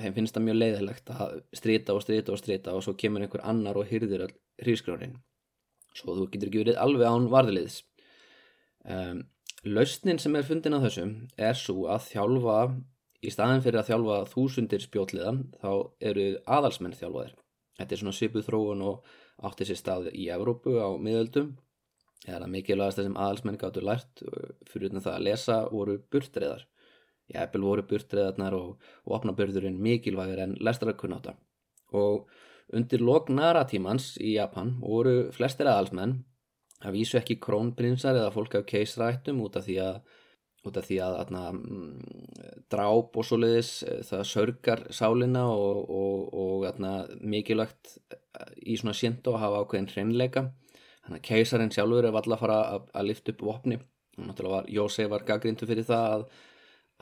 Þeim 0.00 0.14
finnst 0.16 0.36
það 0.36 0.46
mjög 0.46 0.60
leiðilegt 0.60 1.10
að 1.12 1.40
strita 1.56 1.96
og 1.96 2.04
strita 2.04 2.32
og 2.32 2.40
strita 2.40 2.76
og 2.76 2.84
svo 2.86 2.94
kemur 2.98 3.24
einhver 3.24 3.42
annar 3.44 3.76
og 3.76 3.90
hyrðir 3.90 4.30
hrískrárin 4.62 5.18
svo 5.96 6.16
þú 6.16 6.28
getur 6.30 6.50
ekki 6.50 6.62
verið 6.64 6.80
alveg 6.80 7.08
án 7.08 7.28
varðliðs. 7.32 7.80
Um, 8.86 9.24
lausnin 9.66 10.20
sem 10.22 10.36
er 10.38 10.46
fundin 10.46 10.76
á 10.76 10.80
þessum 10.84 11.14
er 11.36 11.58
svo 11.58 11.88
að 11.92 12.06
þjálfa 12.08 12.58
í 13.20 13.32
staðin 13.32 13.64
fyrir 13.64 13.82
að 13.82 13.90
þjálfa 13.90 14.20
þúsundir 14.32 14.84
spjótliða 14.84 15.34
þá 15.60 15.72
eru 16.12 16.28
aðalsmenn 16.46 16.96
þjálfaðir. 16.96 17.34
Þetta 17.80 17.96
er 17.96 18.02
svona 18.02 18.16
svipuð 18.16 18.46
þróun 18.46 18.86
og 18.86 19.10
átti 19.48 19.66
sér 19.68 19.80
stað 19.80 20.08
í 20.12 20.28
Evrópu 20.32 20.76
á 20.80 20.88
miðöldum 21.00 21.52
eða 22.28 22.48
mikilvægast 22.52 23.00
sem 23.00 23.16
aðalsmenn 23.16 23.58
gáttu 23.60 23.84
lært 23.84 24.22
uh, 24.26 24.52
fyrir 24.68 24.92
það 24.98 25.14
að 25.14 25.26
lesa 25.28 25.58
voru 25.72 25.98
burtreðar 26.12 26.66
jæfnvel 27.30 27.66
voru 27.66 27.86
burtreðarnar 27.86 28.56
og, 28.58 28.70
og 29.06 29.18
opnabörðurinn 29.20 29.78
mikilvægir 29.80 30.44
en 30.44 30.56
lestrakunnáta 30.60 31.36
og 31.96 32.28
undir 32.74 33.02
lok 33.02 33.30
naratímans 33.34 34.14
í 34.20 34.34
Japan 34.36 34.76
voru 34.82 35.30
flestir 35.34 35.70
aðalsmenn 35.70 36.20
að 36.80 36.96
vísu 36.96 37.18
ekki 37.20 37.40
krónprinsar 37.42 38.16
eða 38.16 38.32
fólk 38.34 38.56
af 38.60 38.66
keisrættum 38.68 39.42
út 39.44 39.58
af 39.60 39.66
því 39.66 39.78
að 39.84 40.00
af 40.60 40.84
því 40.84 40.96
að 41.00 41.14
atna, 41.16 41.42
mm, 41.56 42.00
dráp 42.68 43.16
og 43.16 43.24
svoleiðis 43.24 43.70
eh, 43.88 44.02
það 44.04 44.24
sörgar 44.28 44.82
sálinna 44.92 45.46
og, 45.48 45.78
og, 45.88 46.34
og 46.36 46.66
atna, 46.68 47.06
mikilvægt 47.20 47.96
í 48.60 48.76
svona 48.76 48.92
sjendu 48.96 49.32
að 49.32 49.40
hafa 49.44 49.62
ákveðin 49.64 49.88
hreinleika 49.94 50.42
þannig 51.10 51.24
að 51.24 51.26
keisarinn 51.26 51.72
sjálfur 51.74 52.06
er 52.06 52.14
valla 52.14 52.36
að 52.36 52.42
fara 52.44 52.56
að, 52.76 52.86
að 52.94 53.06
lifta 53.08 53.32
upp 53.34 53.44
vopni. 53.48 53.78
Og 54.18 54.26
náttúrulega 54.28 54.56
var 54.60 54.68
Jósef 54.76 55.10
var 55.10 55.26
gaggrindu 55.26 55.66
fyrir 55.66 55.86
það 55.88 56.14
að, 56.14 56.24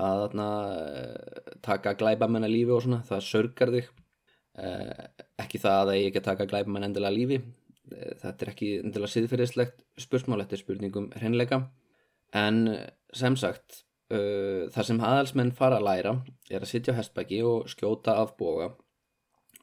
að, 0.08 0.22
að 0.44 0.68
eh, 0.72 1.56
taka 1.68 1.94
glæbamenn 2.00 2.46
að 2.48 2.54
lífi 2.54 2.72
og 2.72 2.84
svona, 2.86 3.00
það 3.08 3.26
sörgar 3.28 3.74
þig. 3.74 3.90
Eh, 4.58 5.02
ekki 5.44 5.60
það 5.60 5.80
að 5.80 5.90
það 5.90 6.06
ekki 6.06 6.22
taka 6.30 6.48
glæbamenn 6.48 6.88
endilega 6.88 7.12
að 7.12 7.18
lífi. 7.20 7.40
Eh, 7.92 8.14
þetta 8.22 8.46
er 8.46 8.52
ekki 8.54 8.70
endilega 8.80 9.12
siðferðislegt 9.12 9.84
spursmál, 10.00 10.40
þetta 10.40 10.56
er 10.56 10.64
spurningum 10.64 11.12
hreinleika. 11.18 11.60
En 12.36 12.64
sem 13.16 13.36
sagt 13.40 13.82
uh, 14.12 14.68
þar 14.72 14.84
sem 14.84 14.98
aðalsmenn 15.00 15.54
fara 15.56 15.78
að 15.78 15.86
læra 15.86 16.14
er 16.50 16.60
að 16.60 16.70
sitja 16.72 16.92
á 16.92 16.98
hestbæki 16.98 17.40
og 17.46 17.70
skjóta 17.72 18.18
af 18.20 18.34
boga. 18.40 18.74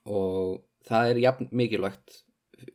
Og 0.05 0.63
það 0.85 1.11
er 1.11 1.21
jafn 1.23 1.49
mikilvægt 1.53 2.24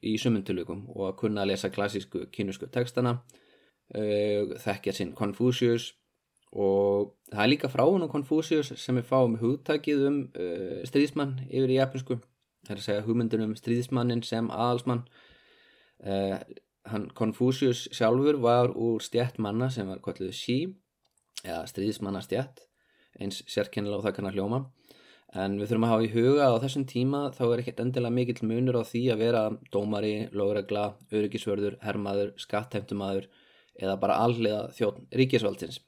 í 0.02 0.16
sumundulukum 0.20 0.86
og 0.94 1.10
að 1.10 1.16
kunna 1.24 1.44
að 1.44 1.52
lesa 1.52 1.70
klassísku 1.72 2.26
kynusku 2.34 2.70
textana 2.72 3.18
uh, 3.20 4.56
þekkja 4.64 4.96
sinn 4.96 5.14
Confucius 5.18 5.92
og 6.50 7.14
það 7.30 7.44
er 7.44 7.52
líka 7.52 7.70
frá 7.70 7.84
hún 7.86 8.06
og 8.06 8.10
Confucius 8.10 8.72
sem 8.80 8.98
við 8.98 9.06
fáum 9.10 9.38
hugtakið 9.40 10.06
um 10.08 10.20
uh, 10.34 10.80
stríðsmann 10.88 11.38
yfir 11.48 11.76
í 11.76 11.78
japansku 11.78 12.20
það 12.66 12.74
er 12.74 12.80
að 12.80 12.86
segja 12.86 13.04
hugmyndunum 13.06 13.54
stríðsmannin 13.58 14.24
sem 14.26 14.50
aðalsmann. 14.52 15.04
Uh, 16.00 16.36
hann 16.88 17.08
Confucius 17.16 17.86
sjálfur 17.92 18.40
var 18.40 18.72
úr 18.72 19.02
stjætt 19.04 19.38
manna 19.42 19.68
sem 19.72 19.88
var 19.88 20.00
kvölduð 20.04 20.32
sí 20.36 20.58
eða 21.44 21.66
stríðsmannastjætt 21.68 22.62
eins 23.20 23.42
sérkennilega 23.50 24.00
og 24.00 24.06
það 24.06 24.14
kannar 24.16 24.36
hljóma 24.36 24.60
en 25.38 25.58
við 25.60 25.70
þurfum 25.70 25.86
að 25.86 25.92
hafa 25.92 26.06
í 26.06 26.10
huga 26.14 26.48
á 26.50 26.62
þessum 26.62 26.86
tíma 26.90 27.20
þá 27.36 27.44
er 27.46 27.60
ekkert 27.62 27.82
endilega 27.84 28.16
mikill 28.16 28.48
munur 28.50 28.80
á 28.82 28.84
því 28.86 29.02
að 29.12 29.22
vera 29.22 29.42
dómari, 29.70 30.14
lögregla, 30.34 30.86
öryggisvörður, 31.14 31.76
hermaður, 31.84 32.32
skattheimtumadur 32.40 33.28
eða 33.78 33.96
bara 34.02 34.18
alliða 34.24 34.64
þjótt 34.74 35.04
ríkisvaldins 35.20 35.78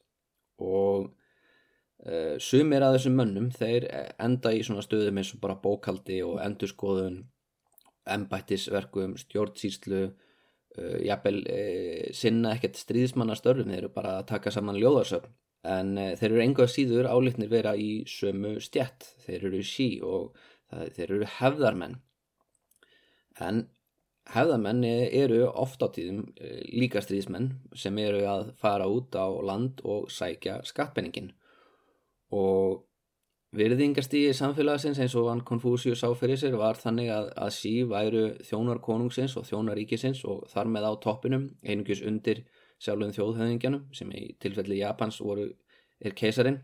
og 0.63 1.11
uh, 2.07 2.39
sumir 2.39 2.87
að 2.87 2.99
þessum 2.99 3.19
mönnum 3.19 3.51
þeir 3.57 3.89
enda 4.23 4.55
í 4.55 4.63
svona 4.63 4.87
stöðum 4.87 5.19
eins 5.19 5.35
og 5.35 5.43
bara 5.43 5.59
bókaldi 5.59 6.23
og 6.23 6.39
endurskoðun 6.45 7.25
embættisverkum, 8.13 9.17
stjórnsýslu 9.19 10.05
uh, 10.07 10.99
jafnvel 11.03 11.43
uh, 11.43 12.11
sinna 12.15 12.55
ekkert 12.55 12.79
stríðismannastörfum 12.79 13.75
þeir 13.75 13.83
eru 13.83 13.95
bara 13.95 14.21
að 14.21 14.29
taka 14.37 14.55
saman 14.55 14.79
ljóðarsöfn 14.79 15.35
en 15.63 15.93
uh, 15.99 16.13
þeir 16.19 16.31
eru 16.31 16.45
enga 16.47 16.69
síður 16.71 17.11
álitnir 17.11 17.53
vera 17.53 17.77
í 17.79 18.03
sömu 18.09 18.57
stjætt 18.63 19.13
þeir 19.27 19.47
eru 19.51 19.63
sí 19.67 19.93
og 20.03 20.33
þeir 20.73 21.11
eru 21.11 21.27
hefðarmenn. 21.29 21.99
En 23.45 23.67
hefðarmenn 24.33 24.85
eru 24.87 25.43
oft 25.49 25.83
á 25.85 25.89
tíðum 25.93 26.23
uh, 26.31 26.63
líka 26.73 27.03
stríðismenn 27.05 27.51
sem 27.77 27.99
eru 27.99 28.23
að 28.29 28.55
fara 28.63 28.89
út 28.89 29.15
á 29.19 29.27
land 29.43 29.83
og 29.85 30.09
sækja 30.13 30.63
skattbenningin 30.69 31.33
og 32.33 32.83
Virðingastígi 33.53 34.31
samfélagsins 34.33 34.97
eins 35.05 35.13
og 35.21 35.27
hann 35.29 35.43
Konfúsius 35.45 36.01
sá 36.01 36.07
fyrir 36.17 36.39
sér 36.41 36.55
var 36.57 36.79
þannig 36.81 37.11
að, 37.13 37.27
að 37.37 37.51
sí 37.53 37.73
væru 37.85 38.23
þjónar 38.49 38.79
konungsins 38.81 39.35
og 39.37 39.45
þjónar 39.45 39.77
ríkisins 39.77 40.23
og 40.25 40.47
þar 40.49 40.71
með 40.73 40.87
á 40.89 40.93
toppinum 41.05 41.45
einungis 41.61 42.01
undir 42.01 42.47
sjálfum 42.83 43.15
þjóðhauðingjanum 43.17 43.89
sem 43.95 44.13
í 44.17 44.29
tilfelli 44.43 44.81
Japans 44.83 45.21
voru 45.23 45.49
er 46.03 46.15
keisarin 46.19 46.61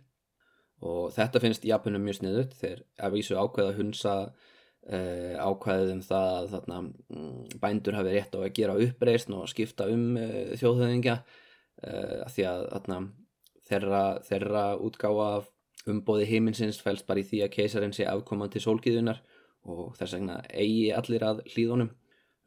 og 0.85 1.11
þetta 1.15 1.43
finnst 1.43 1.67
Japanum 1.67 2.05
mjög 2.07 2.21
sniðut 2.21 2.55
þegar 2.59 2.85
að 3.03 3.15
vísu 3.17 3.39
ákveða 3.39 3.77
hunsa 3.79 4.15
uh, 4.29 5.35
ákveðum 5.43 6.03
það 6.07 6.33
að 6.37 6.49
þarna, 6.55 6.81
um, 7.15 7.45
bændur 7.63 7.99
hafi 7.99 8.15
rétt 8.15 8.35
á 8.35 8.39
að 8.43 8.55
gera 8.59 8.79
uppreist 8.87 9.33
og 9.35 9.49
skipta 9.51 9.89
um 9.91 10.11
uh, 10.19 10.55
þjóðhauðingja 10.59 11.19
uh, 11.19 12.27
því 12.35 12.49
að 12.53 12.67
þarna, 12.75 13.01
þeirra, 13.71 14.03
þeirra 14.29 14.67
útgáfa 14.87 15.31
Umbóði 15.89 16.27
heiminsins 16.29 16.81
fælst 16.85 17.07
bara 17.09 17.23
í 17.23 17.27
því 17.27 17.45
að 17.45 17.55
keisarinn 17.55 17.95
sé 17.97 18.05
afkomandi 18.09 18.61
sólgiðunar 18.61 19.23
og 19.69 19.95
þess 19.97 20.17
vegna 20.17 20.41
eigi 20.51 20.91
allir 20.93 21.25
að 21.25 21.43
hlýðunum. 21.53 21.91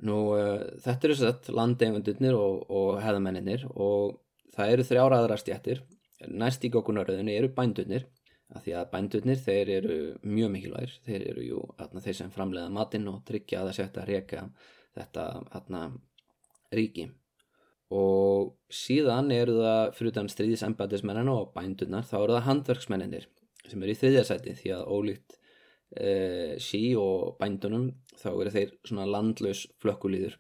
Nú 0.08 0.17
uh, 0.36 0.63
þetta 0.81 1.08
eru 1.08 1.17
sett 1.20 1.51
landegundurnir 1.53 2.38
og, 2.38 2.65
og 2.70 3.01
heðamenninir 3.03 3.67
og 3.72 4.17
það 4.55 4.75
eru 4.75 4.88
þrjáraðra 4.89 5.38
stjættir. 5.41 5.84
Næst 6.29 6.65
í 6.65 6.72
gókunaröðinu 6.74 7.34
eru 7.34 7.51
bændurnir 7.55 8.08
að 8.51 8.65
því 8.65 8.75
að 8.77 8.91
bændurnir 8.91 9.41
þeir 9.41 9.74
eru 9.77 9.98
mjög 10.27 10.53
mikilvægir. 10.55 11.00
Þeir 11.08 11.25
eru 11.31 11.48
jú 11.48 11.63
atna, 11.77 12.03
þeir 12.03 12.20
sem 12.20 12.34
framleiða 12.34 12.74
matinn 12.74 13.10
og 13.12 13.24
tryggja 13.27 13.62
að 13.62 13.72
það 13.72 13.79
setja 13.79 14.03
að 14.03 14.13
reyka 14.13 14.46
þetta 14.98 15.25
atna, 15.58 15.88
ríki 16.75 17.10
og 17.91 18.53
síðan 18.72 19.31
eru 19.36 19.58
það 19.60 19.93
fyrir 19.98 20.15
þann 20.15 20.31
stríðisembætismennina 20.31 21.34
og 21.36 21.51
bændurnar 21.55 22.08
þá 22.08 22.17
eru 22.22 22.38
það 22.38 22.46
handverksmenninir 22.48 23.27
sem 23.67 23.84
eru 23.84 23.93
í 23.93 24.00
þriðjasæti 24.00 24.55
því 24.62 24.74
að 24.77 24.91
ólíkt 24.96 25.36
e, 25.96 26.58
sí 26.62 26.94
og 27.00 27.36
bændunum 27.42 27.90
þá 28.20 28.30
eru 28.32 28.54
þeir 28.56 28.74
svona 28.88 29.10
landlaus 29.10 29.66
flökkulíður. 29.84 30.38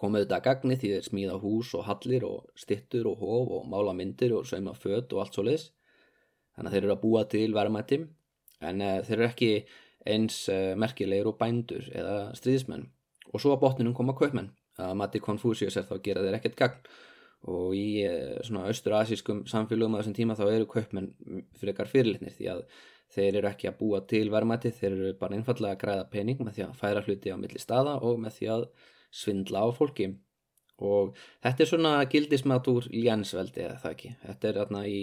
Komið 0.00 0.24
þetta 0.24 0.38
að 0.38 0.46
gagni 0.46 0.78
því 0.80 0.92
þeir 0.94 1.08
smíða 1.08 1.40
hús 1.42 1.74
og 1.76 1.84
hallir 1.88 2.24
og 2.28 2.48
stittur 2.56 3.10
og 3.10 3.20
hóf 3.20 3.52
og 3.58 3.68
mála 3.68 3.96
myndir 3.96 4.32
og 4.36 4.48
sauma 4.48 4.72
fött 4.76 5.12
og 5.12 5.24
allt 5.24 5.36
svo 5.36 5.44
leiðis 5.44 5.68
þannig 6.56 6.70
að 6.70 6.74
þeir 6.74 6.84
eru 6.84 6.94
að 6.94 7.02
búa 7.04 7.26
til 7.30 7.50
verðmættim 7.56 8.08
en 8.60 8.82
e, 8.84 8.94
þeir 9.06 9.18
eru 9.18 9.28
ekki 9.28 9.52
eins 10.10 10.42
e, 10.48 10.58
merkilegir 10.80 11.28
og 11.28 11.38
bændur 11.40 11.90
eða 11.92 12.16
stríðismenn. 12.38 12.88
Og 13.30 13.42
svo 13.42 13.54
að 13.54 13.62
botninum 13.64 13.94
koma 13.94 14.16
kaupmenn. 14.18 14.50
Að 14.80 14.96
mati 14.98 15.20
Confucius 15.22 15.76
er 15.76 15.86
þá 15.86 15.96
að 15.98 16.04
gera 16.06 16.24
þeir 16.24 16.36
ekkert 16.38 16.58
gagn. 16.58 16.80
Og 17.50 17.74
í 17.76 18.02
eh, 18.04 18.36
svona 18.44 18.66
austur-asískum 18.68 19.46
samfélögum 19.48 19.94
á 19.96 19.98
þessum 20.00 20.16
tíma 20.18 20.36
þá 20.36 20.44
eru 20.50 20.66
kaupmenn 20.68 21.06
frekar 21.60 21.88
fyrirlitnir 21.88 22.34
því 22.36 22.50
að 22.52 22.64
þeir 23.14 23.40
eru 23.40 23.50
ekki 23.50 23.70
að 23.70 23.78
búa 23.80 24.00
til 24.10 24.24
verðmæti, 24.32 24.72
þeir 24.76 24.90
eru 24.92 25.12
bara 25.20 25.36
einfallega 25.36 25.76
að 25.76 25.82
græða 25.84 26.08
pening 26.12 26.42
með 26.44 26.56
því 26.56 26.66
að 26.66 26.80
færa 26.80 27.04
hluti 27.06 27.34
á 27.34 27.36
milli 27.40 27.62
staða 27.62 27.96
og 28.06 28.20
með 28.22 28.36
því 28.38 28.50
að 28.54 28.66
svindla 29.20 29.64
á 29.66 29.68
fólki. 29.74 30.10
Og 30.80 31.16
þetta 31.44 31.64
er 31.64 31.68
svona 31.68 31.94
gildismatúr 32.12 32.86
lénsveldi 32.94 33.66
eða 33.66 33.80
það 33.82 33.96
ekki, 33.96 34.12
þetta 34.22 34.48
er 34.48 34.60
þarna 34.62 34.84
í, 34.88 35.00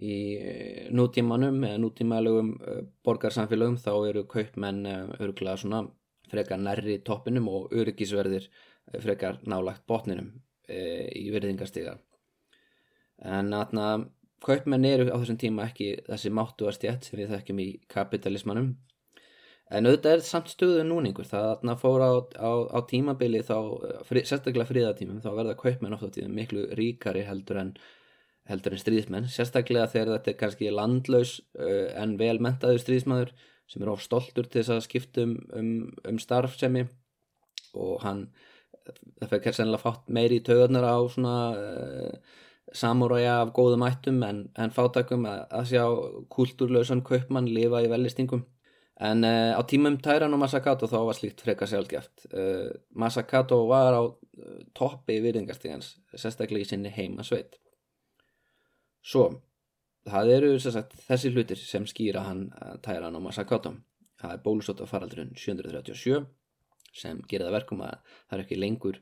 í 0.00 0.14
eh, 0.38 0.86
nútímanum 0.94 1.58
eða 1.68 1.82
nútímalögum 1.82 2.54
eh, 2.62 2.84
borgarsamfélögum 3.04 3.76
þá 3.82 3.92
eru 3.96 4.24
kaupmenn 4.30 4.86
öruglega 5.18 5.58
svona 5.60 5.82
frekar 6.32 6.62
nærri 6.62 6.98
toppinum 7.04 7.50
og 7.52 7.74
öryggisverðir 7.76 8.48
frekar 9.02 9.38
nálagt 9.48 9.84
botninum 9.88 10.32
e, 10.68 11.08
í 11.18 11.28
virðingastiga 11.32 11.96
en 13.22 13.52
aðna 13.54 13.86
kaupmenn 14.46 14.86
eru 14.88 15.08
á 15.10 15.16
þessum 15.16 15.38
tíma 15.40 15.68
ekki 15.68 15.92
þessi 16.08 16.32
máttuarstjætt 16.34 17.08
sem 17.08 17.20
við 17.20 17.36
þekkjum 17.36 17.62
í 17.62 17.68
kapitalismannum 17.92 18.72
en 19.72 19.88
auðvitað 19.88 20.18
er 20.18 20.24
samt 20.26 20.52
stöðu 20.52 20.84
núningur. 20.84 21.28
Það 21.28 21.72
fór 21.80 22.04
á, 22.04 22.12
á, 22.36 22.50
á 22.76 22.78
tímabili 22.88 23.40
þá, 23.46 23.56
fri, 24.08 24.24
sérstaklega 24.28 24.68
fríðatímum 24.68 25.22
þá 25.24 25.30
verða 25.38 25.56
kaupmenn 25.60 25.96
ofta 25.96 26.10
á 26.12 26.14
tímum 26.18 26.36
miklu 26.36 26.66
ríkari 26.76 27.24
heldur 27.28 27.62
en 27.62 27.74
heldur 28.50 28.74
en 28.74 28.82
stríðismenn, 28.82 29.28
sérstaklega 29.30 29.86
þegar 29.90 30.16
þetta 30.16 30.32
er 30.32 30.38
kannski 30.40 30.70
landlaus 30.74 31.36
uh, 31.62 31.92
en 31.94 32.16
velmentaður 32.18 32.80
stríðismæður 32.82 33.30
sem 33.70 33.84
er 33.84 33.90
of 33.92 34.02
stoltur 34.02 34.48
til 34.48 34.60
þess 34.60 34.74
að 34.74 34.86
skipta 34.88 35.26
um, 35.26 35.36
um, 36.02 36.18
starfsemi 36.20 36.88
og 37.78 38.02
hann 38.02 38.24
það 39.22 39.36
fyrir 39.36 39.56
sennilega 39.56 39.84
fátt 39.84 40.10
meiri 40.10 40.40
í 40.40 40.44
taugarnar 40.44 40.88
á 40.90 40.98
svona 41.14 41.36
uh, 41.54 42.40
samúræja 42.76 43.38
af 43.42 43.52
góðum 43.56 43.84
ættum 43.86 44.22
en, 44.26 44.42
en 44.58 44.74
fátakum 44.74 45.26
að, 45.28 45.44
að 45.58 45.68
sjá 45.72 45.84
kultúrlausan 46.32 47.04
kaupmann 47.06 47.50
lifa 47.50 47.82
í 47.84 47.90
velistingum 47.92 48.46
en 49.02 49.24
uh, 49.26 49.52
á 49.58 49.60
tímum 49.68 49.98
Tæran 50.02 50.34
og 50.36 50.42
Masakato 50.42 50.88
þá 50.90 50.98
var 51.08 51.18
slíkt 51.18 51.44
freka 51.44 51.68
sjálfgeft 51.68 52.26
uh, 52.32 52.68
Masakato 52.94 53.62
var 53.70 53.98
á 53.98 54.02
toppi 54.76 55.18
virðingastígans, 55.20 55.96
sérstaklega 56.16 56.64
í 56.64 56.68
sinni 56.68 56.92
heima 56.94 57.24
sveit 57.26 57.58
svo 59.02 59.28
það 60.08 60.34
eru 60.36 60.52
sagt, 60.62 60.94
þessi 61.06 61.32
hlutir 61.32 61.60
sem 61.60 61.86
skýra 61.86 62.24
hann 62.26 62.46
Tæran 62.82 63.16
og 63.18 63.26
Masakato. 63.26 63.74
Það 64.22 64.34
er 64.34 64.44
bólusóta 64.44 64.86
faraldurinn 64.86 65.34
737 65.38 66.22
sem 66.92 67.22
gerir 67.28 67.48
það 67.48 67.56
verkum 67.56 67.82
að 67.86 67.94
það 68.28 68.36
er 68.36 68.42
ekki 68.44 68.58
lengur 68.58 68.98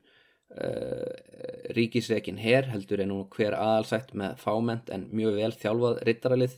uh, 0.59 1.73
ríkisveikin 1.77 2.41
her 2.43 2.69
heldur 2.73 3.03
en 3.05 3.13
nú 3.13 3.23
hver 3.35 3.57
aðalsætt 3.59 4.15
með 4.19 4.39
fáment 4.43 4.91
en 4.95 5.09
mjög 5.15 5.41
vel 5.41 5.53
þjálfað 5.63 6.01
rittaralið. 6.09 6.57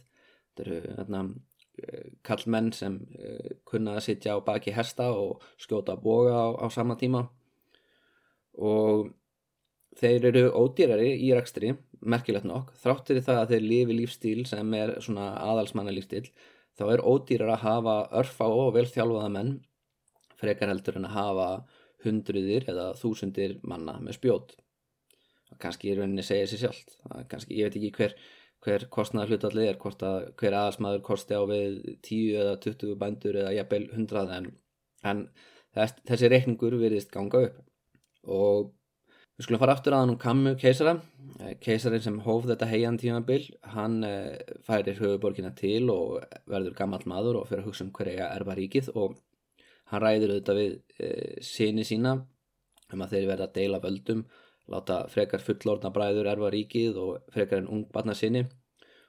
Þetta 0.53 0.67
eru 0.67 0.97
þarna 0.99 1.23
uh, 1.29 2.05
kallmenn 2.29 2.73
sem 2.77 3.01
uh, 3.19 3.55
kunna 3.69 3.97
að 3.99 4.07
sitja 4.09 4.37
á 4.37 4.45
baki 4.45 4.75
hesta 4.77 5.11
og 5.17 5.45
skjóta 5.61 5.97
boga 6.01 6.37
á, 6.37 6.47
á 6.63 6.67
sama 6.73 6.99
tíma. 7.01 7.27
Og 8.59 9.13
þeir 10.01 10.29
eru 10.33 10.45
ódýrari 10.57 11.13
í 11.21 11.33
rækstri 11.37 11.75
merkilegt 12.03 12.47
nokk, 12.49 12.73
þráttir 12.83 13.21
í 13.21 13.25
það 13.25 13.41
að 13.41 13.53
þeir 13.53 13.67
lifi 13.67 13.97
lífstíl 13.97 14.41
sem 14.49 14.75
er 14.75 14.97
svona 15.05 15.29
aðalsmanna 15.39 15.93
lífstíl 15.95 16.25
þá 16.79 16.85
er 16.95 17.05
ódýrar 17.05 17.53
að 17.55 17.65
hafa 17.67 17.97
örfa 18.23 18.49
og 18.49 18.73
vel 18.77 18.87
þjálfaða 18.89 19.31
menn 19.37 19.53
frekar 20.41 20.73
heldur 20.73 20.99
en 20.99 21.09
að 21.09 21.17
hafa 21.17 21.49
hundruðir 22.05 22.69
eða 22.71 22.93
þúsundir 22.99 23.59
manna 23.69 23.99
með 24.03 24.19
spjót. 24.19 24.55
Og 25.53 25.59
kannski 25.63 25.93
í 25.93 25.97
rauninni 25.97 26.25
segja 26.27 26.49
sér 26.51 26.65
sjálft. 26.65 26.97
Kannski, 27.31 27.59
ég 27.59 27.69
veit 27.69 27.79
ekki 27.79 27.93
hver, 27.99 28.15
hver 28.65 28.87
kostnaðar 28.95 29.35
hlutallið 29.35 29.71
er 29.71 29.81
að 30.09 30.29
hver 30.41 30.59
aðalsmaður 30.59 31.03
kosti 31.09 31.39
á 31.39 31.43
við 31.51 31.81
10 32.09 32.39
eða 32.43 32.61
20 32.67 33.01
bændur 33.01 33.41
eða 33.43 33.57
jafnvel 33.59 33.83
100 33.91 34.37
en, 34.39 34.53
en 35.13 35.25
þess, 35.77 35.99
þessi 36.09 36.31
reikningur 36.33 36.79
virðist 36.81 37.13
ganga 37.15 37.47
upp. 37.49 37.59
Og 38.23 38.71
við 39.37 39.47
skulum 39.47 39.63
fara 39.63 39.77
aftur 39.77 39.97
að 39.97 40.05
hann 40.05 40.15
um 40.15 40.23
Kammu 40.23 40.55
keisara. 40.61 40.97
Keisarin 41.65 42.05
sem 42.05 42.21
hóf 42.23 42.47
þetta 42.49 42.69
heian 42.71 43.01
tímabil 43.01 43.49
hann 43.75 44.03
eh, 44.07 44.39
færir 44.67 44.99
höfuborgina 45.01 45.53
til 45.59 45.89
og 45.91 46.23
verður 46.51 46.77
gammal 46.79 47.03
maður 47.09 47.41
og 47.41 47.49
fyrir 47.51 47.65
að 47.65 47.71
hugsa 47.71 47.87
um 47.87 47.93
hverja 47.97 48.29
erfa 48.37 48.57
ríkið 48.59 48.93
og 48.95 49.17
hann 49.93 50.03
ræður 50.03 50.35
auðvitað 50.35 50.59
við 50.61 50.73
e, 50.99 51.11
síni 51.45 51.85
sína 51.85 52.17
um 52.93 53.05
að 53.05 53.15
þeir 53.17 53.29
verða 53.31 53.49
að 53.49 53.57
deila 53.59 53.81
völdum 53.83 54.25
láta 54.73 54.99
frekar 55.13 55.43
fullorna 55.45 55.93
bræður 55.93 56.31
erfa 56.33 56.51
ríkið 56.55 57.01
og 57.03 57.33
frekar 57.35 57.63
en 57.63 57.71
ung 57.73 57.87
barna 57.93 58.15
sinni 58.17 58.45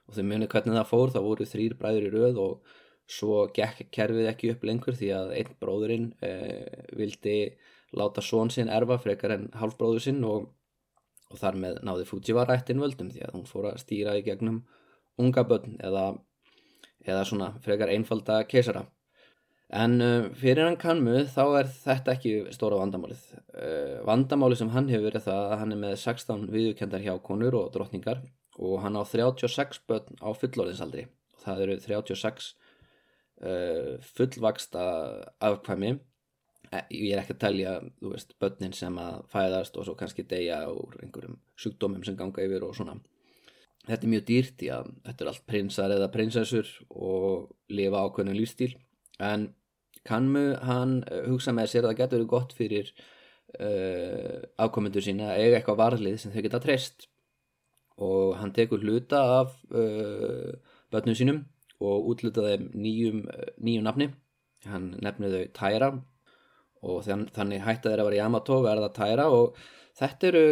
og 0.04 0.16
þau 0.16 0.24
muni 0.28 0.48
hvernig 0.50 0.76
það 0.76 0.90
fór 0.90 1.14
þá 1.14 1.20
voru 1.24 1.46
þrýr 1.48 1.76
bræður 1.80 2.08
í 2.08 2.12
rauð 2.14 2.40
og 2.44 2.74
svo 3.14 3.44
gekk 3.56 3.88
kerfið 3.92 4.28
ekki 4.30 4.50
upp 4.54 4.64
lengur 4.64 4.96
því 4.96 5.10
að 5.16 5.32
einn 5.38 5.56
bróðurinn 5.60 6.10
e, 6.24 6.32
vildi 6.96 7.38
láta 7.94 8.24
són 8.24 8.50
sinn 8.50 8.72
erfa 8.72 8.98
frekar 9.00 9.36
en 9.36 9.48
halvbróður 9.60 10.04
sinn 10.06 10.24
og, 10.28 10.48
og 11.30 11.40
þar 11.40 11.60
með 11.64 11.80
náði 11.86 12.08
Fujiwara 12.08 12.56
ættin 12.58 12.82
völdum 12.82 13.12
því 13.12 13.26
að 13.26 13.36
hún 13.38 13.48
fór 13.48 13.70
að 13.70 13.82
stýra 13.84 14.16
í 14.18 14.24
gegnum 14.26 14.62
unga 15.20 15.44
börn 15.46 15.76
eða, 15.84 16.08
eða 17.04 17.24
svona 17.28 17.52
frekar 17.64 17.92
einfalda 17.94 18.40
keisara 18.50 18.86
En 19.74 19.98
uh, 19.98 20.28
fyrir 20.38 20.68
hann 20.68 20.78
kannmu 20.78 21.24
þá 21.32 21.42
er 21.58 21.70
þetta 21.72 22.14
ekki 22.14 22.34
stóra 22.54 22.78
vandamálið. 22.78 23.22
Uh, 23.50 23.98
vandamálið 24.06 24.60
sem 24.62 24.72
hann 24.74 24.90
hefur 24.92 25.16
er 25.18 25.24
það 25.24 25.40
að 25.48 25.58
hann 25.62 25.74
er 25.74 25.80
með 25.82 25.96
16 26.04 26.44
viðurkendar 26.54 27.02
hjá 27.02 27.14
konur 27.26 27.56
og 27.58 27.72
drottningar 27.74 28.22
og 28.54 28.84
hann 28.84 28.94
á 28.94 29.02
36 29.02 29.82
börn 29.90 30.20
á 30.22 30.30
fullorðinsaldri. 30.38 31.08
Það 31.42 31.64
eru 31.66 31.78
36 31.82 32.52
uh, 33.42 33.96
fullvaksta 34.14 34.84
afkvæmi. 35.42 35.96
Eh, 36.70 36.84
ég 36.94 37.14
er 37.14 37.22
ekki 37.22 37.34
að 37.36 37.42
telja, 37.42 37.74
þú 37.98 38.14
veist, 38.14 38.36
börnin 38.40 38.74
sem 38.76 38.94
að 38.98 39.18
fæðast 39.32 39.76
og 39.78 39.88
svo 39.88 39.96
kannski 39.98 40.24
deyja 40.28 40.62
úr 40.70 40.96
einhverjum 41.02 41.36
sjúkdómum 41.60 42.06
sem 42.06 42.16
ganga 42.18 42.46
yfir 42.46 42.64
og 42.66 42.78
svona. 42.78 42.96
þetta 43.84 44.06
er 44.06 44.12
mjög 44.14 44.24
dýrt, 44.30 44.62
já, 44.64 44.78
þetta 45.04 45.24
er 45.24 45.28
allt 45.28 45.46
prinsar 45.46 45.92
eða 45.92 46.08
prinsessur 46.08 46.70
og 46.88 47.50
lifa 47.68 48.00
ákveðnum 48.06 48.38
lífstíl 48.38 48.72
en 49.20 49.50
kannmu 50.08 50.44
hann 50.68 51.00
hugsa 51.28 51.54
með 51.56 51.70
sér 51.72 51.84
að 51.84 51.92
það 51.92 52.00
getur 52.00 52.18
verið 52.18 52.30
gott 52.32 52.54
fyrir 52.56 52.90
uh, 53.60 54.38
afkomendur 54.60 55.04
sína 55.04 55.32
að 55.32 55.42
eiga 55.42 55.58
eitthvað 55.58 55.80
varlið 55.80 56.16
sem 56.20 56.34
þau 56.34 56.42
geta 56.46 56.62
treyst. 56.62 57.08
Og 58.04 58.34
hann 58.40 58.54
tekur 58.54 58.82
hluta 58.82 59.20
af 59.40 59.54
uh, 59.70 60.50
börnum 60.92 61.18
sínum 61.18 61.44
og 61.84 62.10
útlutaði 62.12 62.58
nýjum, 62.72 63.22
nýjum 63.62 63.86
nafni. 63.86 64.10
Hann 64.68 64.94
nefnið 65.04 65.38
þau 65.38 65.46
Tæra 65.58 65.92
og 66.84 67.00
þann, 67.04 67.28
þannig 67.32 67.64
hætti 67.64 67.88
þeirra 67.88 68.04
að 68.04 68.10
vera 68.10 68.20
Yamato 68.20 68.60
verða 68.64 68.90
Tæra 68.96 69.28
og 69.32 69.58
þetta 69.96 70.28
eru 70.30 70.46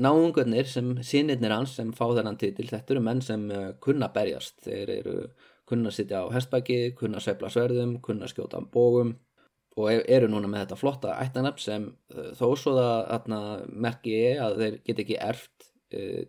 náungurnir 0.00 0.68
sem 0.70 0.92
sínirnir 1.04 1.52
hans 1.52 1.74
sem 1.78 1.90
fá 1.96 2.06
þennan 2.06 2.38
titil. 2.40 2.68
Þetta 2.70 2.94
eru 2.94 3.04
menn 3.04 3.24
sem 3.24 3.48
kunna 3.84 4.10
berjast. 4.14 4.60
Þeir 4.64 4.92
eru 4.98 5.16
kunna 5.68 5.92
sitja 5.94 6.24
á 6.24 6.32
hestbæki 6.34 6.94
kunna 6.98 7.22
sveifla 7.22 7.50
sverðum, 7.52 7.98
kunna 8.04 8.28
skjóta 8.30 8.60
bógum 8.72 9.14
og 9.76 9.90
e, 9.90 10.00
eru 10.16 10.28
núna 10.30 10.50
með 10.50 10.66
þetta 10.66 10.80
flotta 10.80 11.18
ættanöfn 11.18 11.62
sem 11.62 11.86
uh, 12.14 12.30
þó 12.38 12.46
svo 12.58 12.74
það 12.76 13.38
merki 13.72 14.14
ég 14.14 14.42
að 14.44 14.58
þeir 14.60 14.80
get 14.86 15.04
ekki 15.04 15.20
erft 15.20 15.68
uh, 15.96 16.22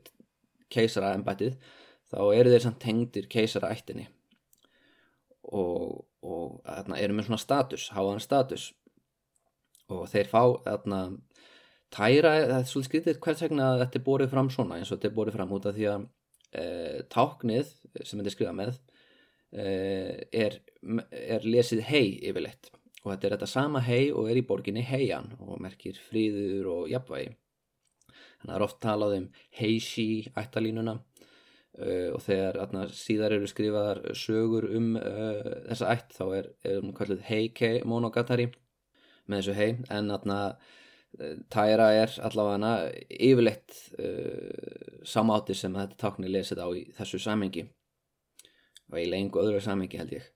keisara 0.72 1.14
ennbættið 1.18 1.58
þá 2.10 2.20
eru 2.34 2.54
þeir 2.54 2.66
samt 2.66 2.82
tengdir 2.82 3.28
keisara 3.30 3.72
ættinni 3.76 4.08
og, 5.54 6.02
og 6.26 6.60
þarna, 6.66 7.00
eru 7.02 7.16
með 7.16 7.30
svona 7.30 7.42
status, 7.42 7.88
háðan 7.94 8.24
status. 8.24 8.70
Og 9.94 10.08
þeir 10.10 10.30
fá 10.32 10.42
þarna, 10.66 11.02
tæra, 11.94 12.34
það 12.42 12.56
er 12.58 12.70
svolítið 12.70 12.90
skritið 12.90 13.20
hvert 13.22 13.44
vegna 13.46 13.72
þetta 13.84 14.00
er 14.00 14.06
borðið 14.08 14.32
fram 14.34 14.52
svona 14.54 14.80
eins 14.80 14.90
og 14.90 14.98
þetta 14.98 15.12
er 15.12 15.18
borðið 15.20 15.38
fram 15.38 15.54
út 15.56 15.68
af 15.70 15.76
því 15.76 15.88
að 15.92 16.08
e, 16.50 16.64
táknið 17.14 17.74
sem 18.02 18.18
þetta 18.18 18.32
er 18.32 18.36
skrifað 18.36 18.58
með 18.58 18.72
er, 19.52 20.58
er 21.12 21.46
lesið 21.46 21.84
hei 21.90 22.08
yfirleitt. 22.30 22.72
Og 23.04 23.12
þetta 23.12 23.28
er 23.28 23.36
þetta 23.36 23.50
sama 23.50 23.82
hei 23.86 24.10
og 24.12 24.30
er 24.32 24.40
í 24.40 24.46
borginni 24.48 24.82
heian 24.84 25.30
og 25.38 25.60
merkir 25.62 26.00
fríður 26.10 26.72
og 26.74 26.88
jafnvægi. 26.92 27.36
Þannig 28.10 28.46
að 28.46 28.50
það 28.50 28.56
er 28.58 28.66
oft 28.66 28.80
talað 28.84 29.18
um 29.20 29.28
heishi 29.60 30.08
ættalínuna 30.36 30.98
Uh, 31.76 32.14
og 32.16 32.22
þegar 32.24 32.56
atna, 32.64 32.86
síðar 32.96 33.34
eru 33.36 33.48
skrifaðar 33.52 33.98
sögur 34.16 34.70
um 34.78 34.94
uh, 34.96 35.42
þessa 35.66 35.90
ætt 35.92 36.14
þá 36.16 36.24
er, 36.38 36.46
er 36.64 36.78
hún 36.80 36.94
kallið 36.96 37.26
Heike 37.28 37.72
Monogatari 37.84 38.46
með 39.28 39.42
þessu 39.42 39.56
hei 39.58 39.74
en 39.92 40.14
atna, 40.16 40.38
tæra 41.52 41.90
er 41.98 42.16
allavega 42.24 42.72
yfirleitt 43.12 43.76
uh, 44.00 45.04
samátti 45.04 45.58
sem 45.58 45.76
þetta 45.76 46.00
tákni 46.00 46.32
lesið 46.32 46.64
á 46.64 46.68
í 46.72 46.86
þessu 46.96 47.20
samengi 47.26 47.66
og 48.92 49.00
í 49.02 49.08
lengu 49.10 49.42
öðru 49.42 49.62
samengi 49.64 50.00
held 50.00 50.16
ég. 50.18 50.28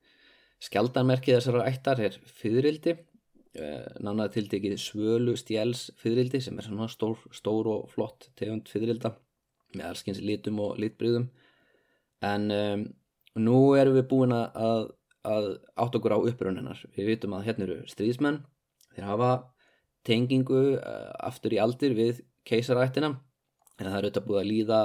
Skjaldanmerkið 0.63 1.37
þessara 1.37 1.67
ættar 1.69 2.01
er 2.03 2.17
fyririldi 2.39 2.97
nánað 3.99 4.35
tildekið 4.35 4.75
svölu 4.79 5.33
stjæls 5.39 5.89
fyririldi 5.99 6.41
sem 6.43 6.57
er 6.59 6.67
svona 6.67 6.87
stór, 6.91 7.17
stór 7.33 7.67
og 7.71 7.89
flott 7.91 8.29
tegund 8.37 8.69
fyririlda 8.69 9.15
með 9.73 9.87
allskyns 9.89 10.21
litum 10.21 10.59
og 10.61 10.77
litbríðum 10.81 11.27
en 12.25 12.51
um, 12.53 12.85
nú 13.39 13.59
erum 13.79 13.97
við 13.97 14.07
búin 14.11 14.35
að, 14.35 14.91
að 15.23 15.49
átt 15.79 15.97
okkur 15.97 16.15
á 16.15 16.19
uppröðuninnar 16.19 16.83
við 16.95 17.13
vitum 17.13 17.35
að 17.37 17.47
hérna 17.47 17.67
eru 17.67 17.79
stríðsmenn 17.89 18.41
þeir 18.93 19.07
hafa 19.07 19.31
tengingu 20.07 20.61
uh, 20.77 21.11
aftur 21.25 21.55
í 21.55 21.61
aldir 21.61 21.95
við 21.97 22.21
keisarættina. 22.47 23.15
En 23.79 23.87
það 23.87 23.97
eru 23.97 24.09
auðvitað 24.09 24.27
búið 24.27 24.41
að 24.41 24.49
líða 24.49 24.79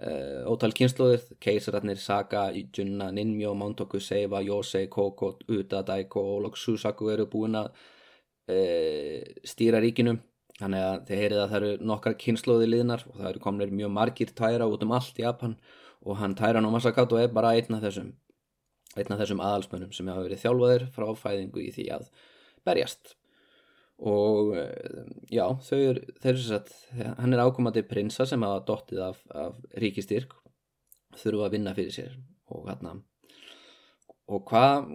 uh, 0.00 0.44
ótal 0.50 0.74
kynnslóðir 0.76 1.24
keisarætnir 1.42 2.00
Saga, 2.02 2.48
Junna, 2.52 3.10
Ninmyo, 3.14 3.54
Montoku 3.54 4.00
Seiva, 4.00 4.42
Yosei, 4.42 4.86
Koko, 4.88 5.36
Uda, 5.48 5.82
Daiko 5.86 6.22
og 6.38 6.58
Susaku 6.58 7.10
eru 7.14 7.26
búin 7.30 7.58
að 7.60 7.72
uh, 8.50 9.34
stýra 9.46 9.82
ríkinum 9.84 10.22
Þannig 10.54 10.84
að 10.86 11.00
þið 11.08 11.20
heyrið 11.20 11.40
að 11.42 11.48
það 11.50 11.56
eru 11.58 11.86
nokkar 11.90 12.14
kynnslóði 12.22 12.66
liðnar 12.68 13.02
og 13.08 13.16
það 13.16 13.30
eru 13.32 13.40
kominir 13.42 13.72
mjög 13.74 13.90
margir 13.96 14.30
tæra 14.38 14.68
út 14.70 14.84
um 14.86 14.92
allt 14.94 15.18
Japan 15.18 15.56
og 16.04 16.20
hann 16.20 16.36
tæra 16.38 16.62
no 16.62 16.70
Masakato 16.70 17.18
er 17.18 17.32
bara 17.34 17.56
einn 17.58 17.74
af 17.74 17.82
þessum, 17.82 18.12
einn 18.94 19.10
af 19.10 19.18
þessum 19.18 19.42
aðalsmönnum 19.42 19.90
sem 19.96 20.10
hafa 20.12 20.22
verið 20.28 20.44
þjálfaðir 20.44 20.86
frá 20.94 21.08
fæðingu 21.18 21.64
í 21.64 21.72
því 21.74 21.88
að 21.96 22.06
berjast. 22.68 23.16
Og 24.02 24.56
já, 25.30 25.44
þau 25.62 25.78
eru, 25.78 26.00
svo 26.34 26.56
að 26.58 26.72
hann 27.20 27.36
er 27.36 27.42
ákomandi 27.44 27.84
prinsa 27.86 28.26
sem 28.26 28.42
hafa 28.42 28.64
dottið 28.66 29.04
af, 29.06 29.20
af 29.30 29.60
ríkistyrk, 29.78 30.34
þurfa 31.20 31.46
að 31.46 31.54
vinna 31.54 31.76
fyrir 31.76 31.94
sér 31.94 32.16
og 32.50 32.66
hérna, 32.66 32.96
og 34.28 34.42
hvað 34.50 34.88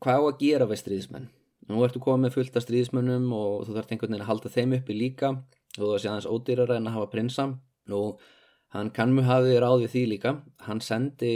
hva 0.00 0.16
á 0.16 0.20
að 0.24 0.40
gera 0.40 0.66
við 0.70 0.80
stríðismenn? 0.80 1.28
nú 1.70 1.84
ertu 1.86 2.02
komið 2.02 2.34
fullt 2.34 2.58
af 2.58 2.64
stríðismönnum 2.64 3.30
og 3.36 3.66
þú 3.66 3.76
þarf 3.76 3.92
einhvern 3.94 4.14
veginn 4.14 4.24
að 4.24 4.30
halda 4.30 4.52
þeim 4.54 4.76
uppi 4.78 4.96
líka 4.96 5.30
og 5.30 5.82
þú 5.82 5.90
sé 6.02 6.10
aðeins 6.10 6.28
ódýrara 6.30 6.78
en 6.78 6.90
að 6.90 6.96
hafa 6.96 7.10
prinsa. 7.12 7.46
Nú 7.90 8.00
hann 8.74 8.90
kannmu 8.94 9.24
hafi 9.26 9.58
ráðið 9.62 9.92
því 9.94 10.04
líka. 10.14 10.34
Hann 10.66 10.82
sendi 10.82 11.32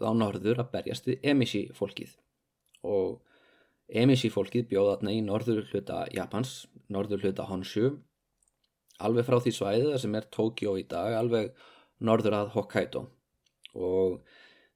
á 0.00 0.10
norður 0.16 0.62
að 0.64 0.72
berjast 0.74 1.08
við 1.08 1.28
Emishi 1.32 1.66
fólkið 1.76 2.16
og 2.86 3.22
Emishi 3.86 4.32
fólkið 4.34 4.68
bjóða 4.72 4.96
þarna 4.96 5.14
í 5.14 5.22
norður 5.22 5.62
hluta 5.70 6.04
Japans, 6.14 6.66
norður 6.90 7.22
hluta 7.22 7.46
Honshu 7.46 7.92
alveg 9.02 9.26
frá 9.26 9.38
því 9.42 9.52
svæðið 9.56 9.98
sem 10.02 10.16
er 10.16 10.28
Tokyo 10.32 10.76
í 10.80 10.86
dag, 10.88 11.16
alveg 11.18 11.52
norður 12.04 12.38
að 12.40 12.52
Hokkaido. 12.56 13.04
Og 13.76 14.18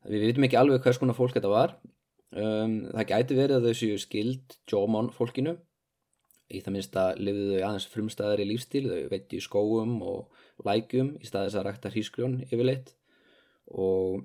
við 0.09 0.27
vitum 0.29 0.47
ekki 0.47 0.61
alveg 0.61 0.85
hvers 0.85 1.01
konar 1.01 1.17
fólk 1.17 1.37
þetta 1.37 1.53
var. 1.53 1.75
Um, 2.31 2.85
það 2.93 3.09
gæti 3.11 3.39
verið 3.39 3.57
að 3.59 3.69
þau 3.69 3.81
séu 3.81 4.01
skild 4.01 4.57
Jómon 4.71 5.11
fólkinu. 5.15 5.57
Í 6.51 6.61
það 6.65 6.75
minnst 6.75 6.97
að 6.99 7.23
lifðu 7.23 7.49
þau 7.53 7.65
aðeins 7.69 7.89
frumstæðar 7.93 8.43
í 8.43 8.49
lífstíl, 8.51 8.87
þau 8.91 9.11
veit 9.13 9.35
í 9.37 9.43
skóum 9.43 10.01
og 10.03 10.67
lækjum 10.67 11.15
í 11.21 11.29
staðis 11.29 11.57
að 11.59 11.69
rækta 11.69 11.93
hrískrjón 11.95 12.41
yfirleitt. 12.49 12.95
Og 13.71 14.25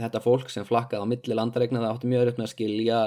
þetta 0.00 0.22
fólk 0.22 0.50
sem 0.50 0.66
flakkaði 0.66 1.06
á 1.06 1.10
milli 1.10 1.36
landaregna 1.36 1.82
það 1.82 1.92
átti 1.92 2.10
mjög 2.10 2.24
öll 2.24 2.34
með 2.38 2.46
að 2.46 2.52
skilja 2.54 2.98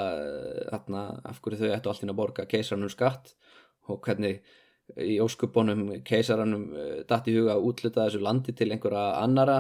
þarna, 0.72 1.04
af 1.28 1.42
hverju 1.44 1.60
þau 1.60 1.68
ættu 1.76 1.92
alltaf 1.92 2.08
að 2.08 2.20
borga 2.22 2.48
keisarannum 2.48 2.94
skatt 2.94 3.34
og 3.92 4.00
hvernig 4.06 4.40
í 5.04 5.18
óskupunum 5.24 5.88
keisarannum 6.08 6.68
uh, 6.72 7.00
dætt 7.08 7.28
í 7.28 7.36
huga 7.36 7.58
að 7.58 7.68
útluta 7.70 8.06
þessu 8.06 8.24
landi 8.24 8.56
til 8.56 8.70
einhverja 8.72 9.18
annara 9.20 9.58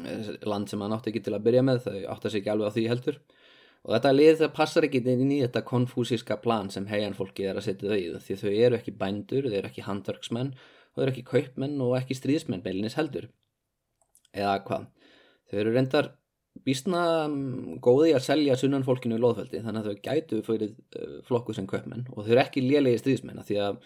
eh, 0.00 0.30
land 0.48 0.70
sem 0.70 0.80
hann 0.80 0.94
átti 0.96 1.12
ekki 1.12 1.24
til 1.26 1.34
að 1.36 1.44
byrja 1.48 1.64
með 1.66 1.82
þau 1.84 1.98
átti 2.14 2.30
að 2.30 2.36
segja 2.38 2.54
alveg 2.54 2.72
á 2.72 2.76
því 2.76 2.86
heldur. 2.92 3.18
Og 3.84 3.92
þetta 3.92 4.14
lið 4.14 4.38
það 4.40 4.54
passar 4.56 4.86
ekki 4.88 5.02
inn 5.12 5.28
í 5.34 5.42
þetta 5.42 5.60
konfúsíska 5.68 6.38
plan 6.40 6.70
sem 6.72 6.86
heian 6.88 7.16
fólki 7.16 7.44
er 7.44 7.60
að 7.60 7.66
setja 7.66 7.90
þau 7.90 7.98
í 8.00 8.06
því 8.24 8.38
þau 8.40 8.52
eru 8.54 8.78
ekki 8.78 8.96
bændur, 8.96 9.50
þau 9.50 9.58
eru 9.58 9.68
ekki 9.68 9.84
handverksmenn 9.84 10.54
þau 10.94 11.02
eru 11.04 11.12
ekki 11.12 11.26
kaupmenn 11.28 11.82
og 11.84 11.98
ekki 11.98 12.16
stríðsmenn 12.16 12.64
beilinis 12.64 12.96
heldur. 12.96 13.28
Eða 14.32 14.56
hvað, 14.64 14.86
þau 15.50 15.60
eru 15.62 15.74
reyndar 15.74 16.10
býstna 16.64 17.02
mm, 17.26 17.78
góði 17.82 18.14
að 18.14 18.26
selja 18.28 18.56
sunnan 18.58 18.86
fólkinu 18.86 19.18
í 19.18 19.22
loðfældi 19.22 19.62
þannig 19.64 19.80
að 19.80 19.90
þau 19.90 20.02
gætu 20.08 20.40
fyrir 20.46 20.74
uh, 20.74 21.20
flokku 21.26 21.56
sem 21.56 21.66
kaupmenn 21.70 22.06
og 22.12 22.22
þau 22.22 22.34
eru 22.34 22.42
ekki 22.44 22.64
lélegi 22.64 23.02
stríðsmenn 23.02 23.42
því 23.46 23.60
að 23.64 23.80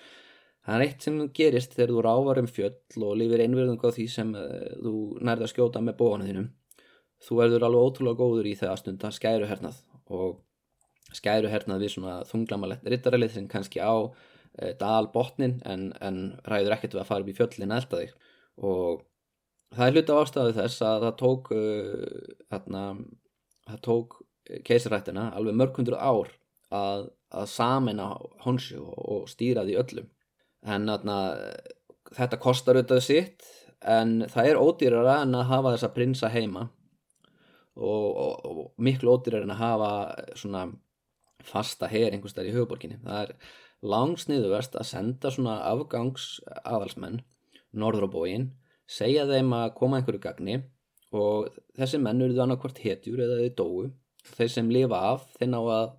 það 0.69 0.75
er 0.75 0.85
eitt 0.85 1.07
sem 1.07 1.21
gerist 1.37 1.77
þegar 1.77 1.95
þú 1.95 2.03
rávar 2.05 2.43
um 2.43 2.51
fjöll 2.51 3.05
og 3.07 3.15
lifir 3.17 3.45
einverðung 3.45 3.81
á 3.81 3.89
því 3.97 4.09
sem 4.13 4.35
uh, 4.37 4.67
þú 4.85 4.95
nærða 5.25 5.49
að 5.49 5.55
skjóta 5.55 5.85
með 5.85 5.97
bóanu 6.03 6.29
þínum. 6.29 6.51
Þú 7.25 7.39
verður 7.41 7.65
alveg 7.67 7.87
ótrúlega 7.89 8.21
góður 8.21 8.47
í 8.47 8.55
þegar 8.59 8.79
stunda 8.79 9.11
skæru 9.15 9.49
hernað 9.51 9.81
og 10.15 10.37
skæru 11.17 11.51
hernað 11.51 11.83
við 11.83 11.95
svona 11.97 12.19
þunglamalett 12.29 12.85
rittaralið 12.87 13.33
sem 13.35 13.49
kannski 13.51 13.81
á 13.83 13.97
e, 14.05 14.75
dal 14.79 15.09
botnin 15.11 15.57
en, 15.67 15.89
en 16.05 16.21
ræður 16.47 16.77
ekkert 16.77 16.95
við 16.95 17.03
að 17.03 17.09
fara 17.09 17.25
upp 17.25 17.33
í 17.33 17.37
fjöllin 17.41 17.75
elda 17.75 18.03
þig. 18.03 18.13
Og 18.69 19.03
það 19.77 19.87
er 19.87 19.97
hluti 19.97 20.15
á 20.15 20.21
ástæðu 20.23 20.57
þess 20.59 20.85
að 20.87 21.07
það 21.07 21.15
tók 21.23 21.53
uh, 21.57 22.35
þarna, 22.49 22.83
það 23.69 23.83
tók 23.89 24.19
keisarrættina 24.65 25.29
alveg 25.37 25.59
mörgundur 25.61 25.99
ár 26.01 26.31
að, 26.73 27.09
að 27.35 27.51
samena 27.53 28.13
honsu 28.45 28.81
og, 28.81 28.99
og 28.99 29.29
stýra 29.31 29.67
því 29.67 29.77
öllum 29.83 30.09
en 30.69 30.89
þarna, 30.89 31.19
þetta 32.17 32.41
kostar 32.43 32.79
auðvitað 32.79 33.05
sitt 33.05 33.49
en 33.85 34.25
það 34.31 34.51
er 34.51 34.61
ódýrara 34.61 35.21
en 35.23 35.37
að 35.39 35.51
hafa 35.53 35.75
þessa 35.77 35.95
prinsa 35.95 36.33
heima 36.33 36.67
og, 37.79 38.07
og, 38.09 38.35
og 38.43 38.61
miklu 38.83 39.15
ódýrar 39.15 39.45
en 39.47 39.55
að 39.55 39.63
hafa 39.63 39.91
svona 40.39 40.67
fasta 41.47 41.89
her 41.91 42.13
einhvers 42.13 42.35
þar 42.35 42.49
í 42.51 42.55
höfuborginni 42.57 42.99
það 43.05 43.21
er 43.27 43.35
langsniðuverst 43.93 44.75
að 44.79 44.89
senda 44.89 45.31
svona 45.31 45.61
afgangs 45.69 46.39
aðalsmenn 46.65 47.21
norður 47.71 48.09
á 48.11 48.15
bóin 48.17 48.49
segja 48.89 49.27
þeim 49.29 49.53
að 49.57 49.75
koma 49.79 49.99
einhverju 49.99 50.23
gagni 50.25 50.59
og 51.17 51.49
þessi 51.79 52.01
menn 52.03 52.23
eru 52.25 52.37
þannig 52.37 52.63
hvort 52.63 52.81
hetjur 52.85 53.23
eða 53.25 53.41
þeir 53.43 53.55
dóu. 53.59 53.89
Þeir 54.29 54.51
sem 54.53 54.73
lifa 54.73 54.99
af 55.13 55.29
þeir 55.39 55.53
ná 55.53 55.61
að, 55.61 55.93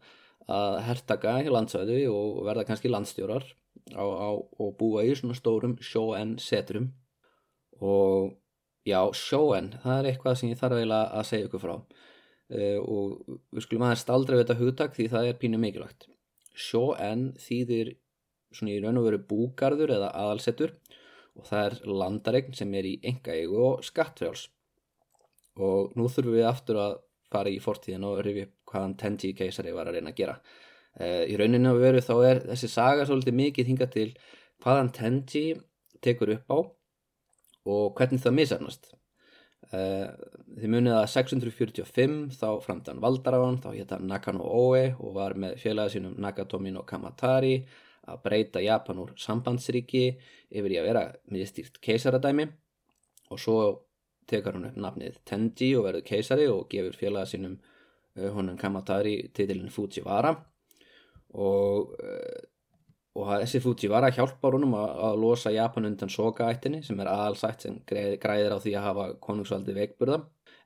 að 0.60 0.76
hertaka 0.86 1.38
í 1.46 1.54
landsvæðu 1.54 2.02
og 2.14 2.44
verða 2.50 2.68
kannski 2.68 2.92
landstjórar 2.92 3.46
á, 3.96 4.04
á, 4.06 4.30
og 4.38 4.76
búa 4.78 5.06
í 5.08 5.16
svona 5.18 5.38
stórum 5.38 5.78
sjó 5.82 6.12
en 6.18 6.36
setrum. 6.42 6.92
Og 7.80 8.36
Já, 8.88 9.00
sjóen, 9.14 9.74
það 9.84 9.98
er 10.00 10.08
eitthvað 10.10 10.38
sem 10.40 10.52
ég 10.54 10.60
þarf 10.60 10.80
eiginlega 10.80 11.18
að 11.20 11.26
segja 11.30 11.48
ykkur 11.50 11.62
frá. 11.64 11.74
Uh, 12.50 12.80
og 12.82 13.40
við 13.54 13.66
skulum 13.66 13.86
aðeins 13.86 14.04
staldra 14.06 14.38
við 14.38 14.46
þetta 14.46 14.60
hugtak 14.62 14.96
því 14.96 15.08
það 15.12 15.28
er 15.30 15.40
pínu 15.42 15.60
mikilvægt. 15.62 16.08
Sjóen 16.58 17.26
þýðir 17.40 17.92
svona 18.56 18.74
í 18.74 18.80
raun 18.82 18.98
og 19.02 19.06
veru 19.06 19.20
búgarður 19.30 19.94
eða 20.00 20.10
aðalsettur 20.18 20.74
og 21.40 21.46
það 21.48 21.66
er 21.66 21.94
landaregn 22.04 22.56
sem 22.58 22.74
er 22.76 22.88
í 22.90 22.96
enga 23.08 23.36
eigu 23.36 23.62
og 23.72 23.86
skattfjáls. 23.88 24.48
Og 25.60 25.96
nú 25.98 26.08
þurfum 26.12 26.36
við 26.36 26.48
aftur 26.48 26.80
að 26.84 26.98
fara 27.30 27.52
í 27.52 27.60
fortíðin 27.64 28.08
og 28.08 28.22
rifja 28.26 28.50
hvaðan 28.70 28.98
Tenji 29.00 29.34
keisari 29.38 29.74
var 29.76 29.90
að 29.90 30.00
reyna 30.00 30.14
að 30.14 30.20
gera. 30.20 30.36
Uh, 31.00 31.24
í 31.30 31.36
rauninu 31.40 31.72
að 31.72 31.82
veru 31.84 32.04
þá 32.04 32.14
er 32.28 32.44
þessi 32.50 32.70
saga 32.72 33.06
svolítið 33.08 33.38
mikið 33.40 33.72
hinga 33.72 33.90
til 33.94 34.08
hvaðan 34.64 34.94
Tenji 34.96 35.44
tekur 36.04 36.34
upp 36.36 36.54
á 36.54 36.60
og 37.70 38.00
hvernig 38.00 38.24
það 38.24 38.38
misarnast. 38.40 38.90
Uh, 39.70 40.10
þið 40.58 40.72
munið 40.74 40.96
að 40.98 41.10
645 41.14 42.40
þá 42.40 42.48
framtann 42.64 43.02
Valdarafan, 43.04 43.60
þá 43.62 43.70
hétt 43.76 43.94
hann 43.94 44.08
Nakano 44.10 44.48
Oe 44.48 44.88
og 44.98 45.14
var 45.20 45.36
með 45.38 45.60
félagið 45.62 45.98
sínum 45.98 46.18
Nakatomi 46.24 46.74
no 46.74 46.86
Kamatari 46.90 47.60
að 48.10 48.24
breyta 48.26 48.64
Japan 48.64 49.04
úr 49.04 49.14
sambandsríki 49.20 50.04
yfir 50.50 50.76
í 50.76 50.80
að 50.82 50.90
vera 50.90 51.06
miðstýrt 51.32 51.80
keisaradæmi. 51.84 52.50
Og 53.30 53.42
svo 53.42 53.60
tekar 54.30 54.58
hann 54.58 54.70
upp 54.70 54.78
nafnið 54.78 55.20
Tenji 55.28 55.74
og 55.78 55.88
verður 55.88 56.06
keisari 56.06 56.48
og 56.50 56.68
gefur 56.72 56.98
félagið 56.98 57.34
sínum 57.34 57.58
uh, 57.60 58.30
honum 58.36 58.58
Kamatari 58.58 59.18
titilin 59.34 59.74
Fujiwara. 59.74 60.36
Og 61.38 61.94
uh, 62.00 62.40
og 63.20 63.32
þessi 63.42 63.60
Fujiwara 63.64 64.12
hjálpar 64.14 64.56
honum 64.56 64.76
að, 64.78 64.92
að 65.08 65.16
losa 65.24 65.52
Japan 65.52 65.90
undan 65.90 66.12
Soka-ættinni 66.14 66.84
sem 66.86 67.00
er 67.02 67.10
aðalsætt 67.12 67.66
sem 67.66 67.80
græðir 67.90 68.54
á 68.56 68.60
því 68.62 68.76
að 68.78 68.86
hafa 68.86 69.08
konungsvaldi 69.24 69.76
veikburða. 69.76 70.22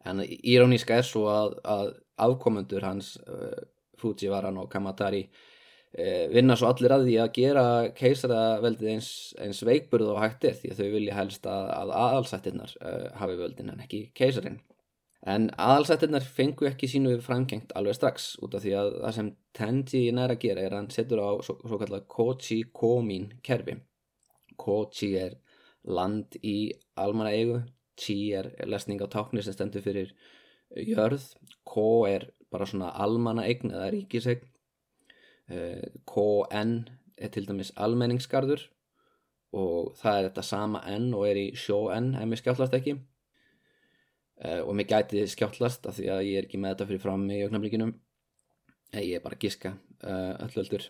En 0.09 0.19
íróníska 0.21 0.99
er 0.99 1.07
svo 1.07 1.29
að, 1.31 1.55
að 1.63 1.93
afkomendur 2.27 2.85
hans 2.85 3.15
uh, 3.23 3.63
Fujiwaran 4.01 4.59
og 4.59 4.69
Kamatari 4.71 5.23
vinna 6.33 6.55
svo 6.57 6.71
allir 6.71 6.93
að 6.95 7.03
því 7.05 7.15
að 7.21 7.33
gera 7.35 7.65
keisaraveldið 7.93 8.93
eins, 8.95 9.09
eins 9.37 9.59
veikburð 9.67 10.13
og 10.15 10.21
hægt 10.23 10.47
er 10.49 10.55
því 10.57 10.71
að 10.73 10.79
þau 10.79 10.93
vilja 10.95 11.17
helst 11.19 11.45
að, 11.45 11.67
að 11.75 11.95
aðalsættinnar 12.01 12.77
uh, 12.81 13.09
hafi 13.19 13.35
völdin 13.37 13.69
en 13.73 13.83
ekki 13.83 14.07
keisarin 14.17 14.57
En 15.23 15.45
aðalsættirnar 15.55 16.25
fengu 16.35 16.67
ekki 16.67 16.89
sínu 16.91 17.13
framkengt 17.23 17.71
alveg 17.79 17.95
strax 17.95 18.33
út 18.43 18.57
af 18.57 18.65
því 18.65 18.73
að 18.75 18.89
það 18.97 19.15
sem 19.17 19.29
Tenji 19.55 20.01
næra 20.11 20.35
að 20.35 20.41
gera 20.41 20.63
er 20.65 20.73
að 20.73 20.79
hann 20.81 20.89
setur 20.91 21.21
á 21.23 21.29
svo, 21.45 21.55
svo 21.61 21.79
kallar 21.79 22.03
Kochi 22.11 22.57
Komin 22.75 23.29
kerfi. 23.45 23.77
Kochi 24.59 25.13
er 25.21 25.37
land 25.87 26.35
í 26.43 26.73
almanna 26.99 27.31
eigu, 27.31 27.61
Chi 27.95 28.33
er 28.35 28.49
lesning 28.67 28.99
á 28.99 29.07
táknir 29.07 29.45
sem 29.45 29.55
stendur 29.55 29.85
fyrir 29.85 30.11
jörð, 30.75 31.29
Ko 31.63 32.03
er 32.09 32.27
bara 32.51 32.67
svona 32.67 32.91
almanna 33.05 33.45
eign 33.47 33.71
eða 33.71 33.91
ríkisegn, 33.93 34.43
KN 35.49 36.71
er 37.17 37.31
til 37.33 37.47
dæmis 37.47 37.73
almenningsgarður 37.75 38.63
og 39.53 39.93
það 39.99 40.17
er 40.17 40.27
þetta 40.29 40.45
sama 40.47 40.81
N 40.95 41.11
og 41.13 41.27
er 41.29 41.39
í 41.41 41.47
sjó 41.59 41.85
N 41.93 42.13
ef 42.17 42.29
mér 42.29 42.41
skjálfast 42.41 42.77
ekki. 42.77 42.95
Uh, 44.43 44.63
og 44.65 44.73
mér 44.75 44.89
gæti 44.89 45.21
skjáttlast 45.29 45.85
af 45.87 45.99
því 45.99 46.07
að 46.09 46.23
ég 46.25 46.39
er 46.39 46.47
ekki 46.47 46.59
með 46.59 46.73
þetta 46.73 46.87
fyrir 46.89 47.03
fram 47.03 47.27
í 47.29 47.37
augnablíkinum 47.45 47.91
ég 48.97 49.17
er 49.17 49.21
bara 49.23 49.37
að 49.37 49.43
giska 49.45 49.71
uh, 50.03 50.33
öllu 50.43 50.63
öldur 50.63 50.87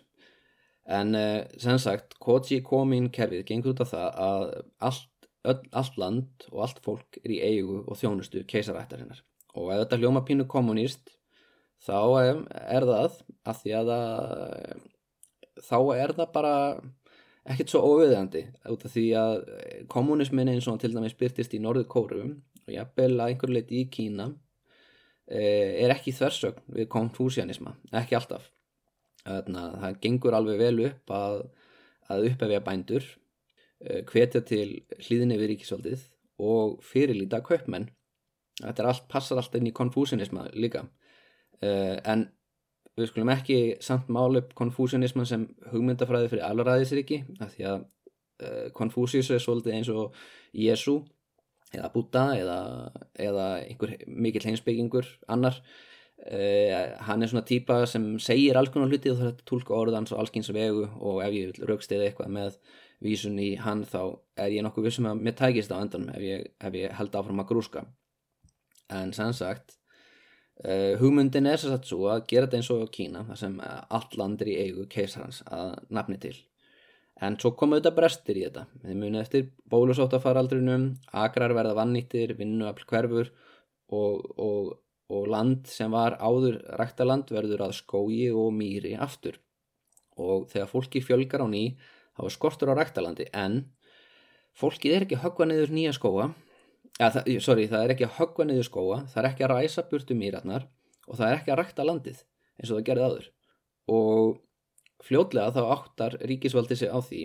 en 0.84 1.16
sem 1.60 1.78
sagt 1.80 2.16
Koji 2.20 2.60
Komin 2.64 3.10
kerfið 3.12 3.44
gengur 3.48 3.72
út 3.72 3.82
af 3.84 3.92
það 3.94 4.18
að 4.20 4.42
allt, 4.88 5.28
allt 5.72 6.00
land 6.00 6.48
og 6.50 6.64
allt 6.66 6.80
fólk 6.84 7.20
er 7.22 7.32
í 7.32 7.38
eigu 7.40 7.78
og 7.88 7.96
þjónustu 7.96 8.42
keisarættarinnar. 8.48 9.22
Og 9.56 9.70
ef 9.72 9.84
þetta 9.84 10.00
hljóma 10.02 10.24
pínu 10.28 10.44
kommunist 10.50 11.14
þá 11.84 11.98
er 12.24 12.86
það 12.88 13.18
að 13.44 13.60
því 13.60 13.74
að 13.78 13.92
það, 13.92 14.84
þá 15.68 15.78
er 15.96 16.14
það 16.18 16.32
bara 16.34 16.54
ekkert 17.44 17.74
svo 17.74 17.82
óviðandi 17.92 18.46
út 18.72 18.86
af 18.88 18.94
því 18.94 19.04
að 19.20 19.34
kommunismin 19.92 20.50
eins 20.54 20.68
og 20.70 20.80
til 20.80 20.94
dæmis 20.94 21.16
byrtist 21.18 21.54
í 21.56 21.60
norðu 21.60 21.84
kórum 21.92 22.38
og 22.64 22.72
jafnvel 22.72 23.12
að 23.18 23.26
einhver 23.28 23.52
leiti 23.52 23.82
í 23.82 23.90
Kína 23.92 24.30
eh, 25.28 25.84
er 25.84 25.92
ekki 25.94 26.14
þversögn 26.16 26.64
við 26.78 26.88
konfúsianisma, 26.92 27.76
ekki 27.92 28.16
alltaf. 28.18 28.48
Það 29.24 30.00
gengur 30.02 30.36
alveg 30.36 30.60
vel 30.60 30.80
upp 30.90 31.12
að, 31.16 31.38
að 32.12 32.26
upphefja 32.30 32.64
bændur 32.64 33.06
eh, 33.84 34.02
hvetja 34.08 34.44
til 34.44 34.66
hlýðinni 35.04 35.38
við 35.40 35.54
ríkisvaldið 35.54 36.08
og 36.44 36.80
fyrirlíta 36.84 37.40
kaupmenn. 37.44 37.90
Þetta 38.60 38.82
er 38.82 38.90
allt, 38.90 39.06
passar 39.10 39.40
alltaf 39.40 39.60
inn 39.60 39.70
í 39.70 39.76
konfúsianisma 39.76 40.48
líka. 40.56 40.84
eh, 40.84 41.03
en 41.64 42.28
við 42.94 43.10
skulum 43.10 43.32
ekki 43.34 43.58
samt 43.82 44.10
mála 44.12 44.42
upp 44.42 44.54
konfúsianisman 44.58 45.26
sem 45.26 45.48
hugmyndafræði 45.72 46.30
fyrir 46.30 46.46
alvaræðisriki 46.46 47.24
af 47.40 47.54
því 47.54 47.66
að 47.72 47.84
konfúsius 48.74 49.30
er 49.30 49.42
svolítið 49.42 49.76
eins 49.78 49.90
og 49.94 50.14
Jésu 50.54 51.00
eða 51.74 51.90
Buddha 51.94 52.28
eða, 52.38 52.60
eða 53.18 53.48
einhver 53.64 53.96
mikill 54.06 54.46
heimsbyggingur 54.48 55.08
annar. 55.30 55.60
Uh, 56.24 56.94
hann 57.04 57.24
er 57.24 57.28
svona 57.28 57.44
típa 57.44 57.82
sem 57.90 58.14
segir 58.22 58.56
alls 58.56 58.70
konar 58.72 58.88
hluti 58.88 59.10
og 59.10 59.18
það 59.18 59.30
er 59.32 59.40
tólka 59.50 59.74
orðans 59.76 60.12
og 60.14 60.22
allskins 60.22 60.48
vegu 60.54 60.86
og 60.86 61.18
ef 61.24 61.34
ég 61.34 61.50
vil 61.50 61.66
raukstiða 61.68 62.06
eitthvað 62.06 62.30
með 62.36 62.58
vísun 63.04 63.40
í 63.42 63.50
hann 63.60 63.82
þá 63.84 64.14
er 64.40 64.54
ég 64.54 64.64
nokkuð 64.64 64.86
vissum 64.88 65.08
að 65.10 65.24
mér 65.26 65.36
tækist 65.40 65.74
á 65.74 65.82
endanum 65.82 66.14
ef 66.14 66.24
ég, 66.24 66.46
ef 66.64 66.78
ég 66.78 66.94
held 66.96 67.18
áfram 67.18 67.42
að 67.42 67.50
grúska. 67.50 67.84
En 68.94 69.12
sannsagt 69.16 69.76
uh, 70.64 70.96
hugmyndin 71.00 71.46
er 71.50 71.60
svo 71.60 72.08
að 72.12 72.26
gera 72.32 72.48
þetta 72.48 72.60
eins 72.60 72.72
og 72.74 72.88
Kína 72.94 73.24
þar 73.28 73.40
sem 73.44 73.60
allt 73.64 74.18
land 74.20 74.42
er 74.42 74.52
í 74.52 74.58
eigu 74.66 74.88
keisarhans 74.90 75.44
að 75.52 75.78
nafni 75.94 76.20
til 76.22 76.36
En 77.22 77.36
svo 77.38 77.52
komu 77.54 77.78
þetta 77.78 77.94
brestir 77.94 78.38
í 78.40 78.44
þetta. 78.46 78.64
Þið 78.82 78.96
munið 78.98 79.20
eftir 79.20 79.44
bólusóttafaraldrinum, 79.70 80.86
agrar 81.14 81.54
verða 81.54 81.76
vannýttir, 81.78 82.34
vinnuafl 82.38 82.86
hverfur 82.90 83.30
og, 83.94 84.24
og, 84.34 84.72
og 85.14 85.28
land 85.30 85.70
sem 85.70 85.94
var 85.94 86.18
áður 86.18 86.58
ræktaland 86.80 87.30
verður 87.30 87.68
að 87.68 87.76
skógi 87.78 88.26
og 88.34 88.50
mýri 88.56 88.96
aftur. 88.98 89.38
Og 90.18 90.48
þegar 90.50 90.72
fólki 90.72 91.02
fjölgar 91.04 91.46
á 91.46 91.48
ný, 91.50 91.64
þá 92.18 92.26
er 92.26 92.34
skortur 92.34 92.74
á 92.74 92.78
ræktalandi, 92.78 93.28
en 93.30 93.62
fólkið 94.58 94.96
er 94.96 95.06
ekki 95.06 95.22
höggva 95.22 95.46
niður 95.50 95.74
nýja 95.74 95.94
skóa, 95.94 96.28
ja, 97.00 97.10
það, 97.10 97.30
sorry, 97.44 97.66
það 97.70 97.84
er 97.84 97.94
ekki 97.94 98.08
að 98.08 98.16
höggva 98.20 98.48
niður 98.48 98.68
skóa, 98.70 99.02
það 99.12 99.20
er 99.22 99.30
ekki 99.30 99.46
að 99.46 99.54
ræsa 99.54 99.86
burtu 99.90 100.16
mýratnar 100.18 100.68
og 101.08 101.18
það 101.18 101.28
er 101.28 101.38
ekki 101.40 101.54
að 101.54 101.60
rækta 101.60 101.86
landið 101.86 102.24
eins 102.58 102.70
og 102.70 102.78
það 102.78 102.86
gerði 102.88 103.06
aður. 103.08 103.30
Og 103.94 104.34
Fljótlega 105.04 105.52
þá 105.52 105.64
áttar 105.74 106.14
ríkisvaldi 106.24 106.76
sig 106.80 106.88
á 106.88 106.96
því 107.04 107.24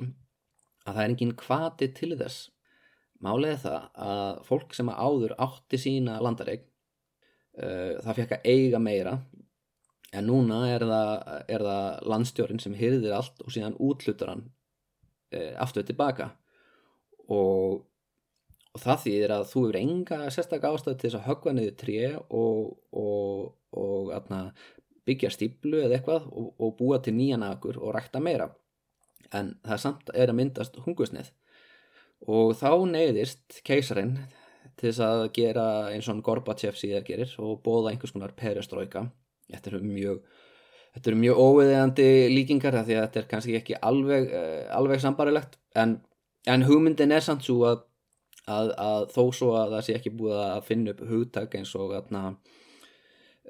að 0.83 0.95
það 0.95 1.03
er 1.03 1.11
enginn 1.13 1.35
kvati 1.39 1.87
til 1.95 2.15
þess. 2.19 2.49
Málega 3.23 3.59
það 3.63 3.85
að 4.09 4.41
fólk 4.47 4.75
sem 4.75 4.89
áður 4.91 5.35
átti 5.43 5.79
sína 5.79 6.17
landareik 6.23 6.65
uh, 7.59 7.99
það 8.03 8.17
fekk 8.21 8.35
að 8.37 8.49
eiga 8.51 8.81
meira 8.83 9.15
en 10.15 10.25
núna 10.25 10.61
er 10.71 10.85
það, 10.87 11.11
er 11.51 11.65
það 11.67 12.07
landstjórin 12.13 12.63
sem 12.63 12.75
hyrðir 12.79 13.15
allt 13.17 13.43
og 13.43 13.53
síðan 13.53 13.77
útlutur 13.79 14.31
hann 14.31 14.45
uh, 15.35 15.53
aftur 15.61 15.85
tilbaka 15.87 16.31
og, 17.27 17.83
og 18.75 18.83
það 18.83 19.03
þýðir 19.05 19.33
að 19.35 19.45
þú 19.51 19.63
hefur 19.63 19.79
enga 19.79 20.19
sérstaklega 20.29 20.77
ástæði 20.77 20.99
til 20.99 21.09
þess 21.09 21.19
að 21.19 21.27
höggva 21.29 21.53
niður 21.55 21.77
tré 21.79 21.99
og, 22.17 22.59
og, 23.03 23.43
og 23.83 24.11
atna, 24.15 24.41
byggja 25.09 25.31
stíplu 25.33 25.83
eða 25.83 25.97
eitthvað 25.97 26.27
og, 26.29 26.49
og 26.59 26.75
búa 26.77 26.99
til 27.03 27.15
nýjan 27.17 27.45
akur 27.47 27.79
og 27.81 27.95
rækta 27.95 28.21
meira. 28.21 28.51
En 29.33 29.55
það 29.65 29.81
samt 29.83 30.11
er 30.13 30.31
að 30.31 30.39
myndast 30.39 30.77
hungusnið 30.85 31.31
og 32.27 32.53
þá 32.59 32.71
neyðist 32.89 33.61
keisarin 33.65 34.17
til 34.79 34.89
þess 34.89 35.01
að 35.03 35.23
gera 35.35 35.65
eins 35.93 36.09
og 36.11 36.21
Gorbachev 36.23 36.77
síðar 36.79 37.05
gerir 37.07 37.31
og 37.39 37.61
bóða 37.63 37.93
einhvers 37.93 38.13
konar 38.15 38.35
perestrojka 38.35 39.05
þetta 39.49 39.71
eru 39.71 39.81
mjög 39.83 40.21
þetta 40.95 41.11
eru 41.11 41.19
mjög 41.23 41.41
óviðegandi 41.45 42.07
líkingar 42.33 42.79
því 42.79 42.97
að 42.97 43.05
þetta 43.05 43.21
er 43.21 43.29
kannski 43.33 43.57
ekki 43.59 43.77
alveg, 43.89 44.31
uh, 44.33 44.63
alveg 44.75 45.03
sambarilegt 45.03 45.59
en, 45.79 45.99
en 46.47 46.65
hugmyndin 46.67 47.15
er 47.15 47.23
samt 47.25 47.45
svo 47.47 47.63
að, 47.69 47.83
að, 48.49 48.71
að 48.81 49.07
þó 49.13 49.23
svo 49.35 49.49
að 49.59 49.75
það 49.75 49.85
sé 49.85 49.97
ekki 49.97 50.15
búið 50.19 50.39
að 50.43 50.63
finna 50.67 50.93
upp 50.93 51.03
hugtak 51.09 51.57
eins 51.59 51.73
og 51.77 51.93
þarna 51.95 52.23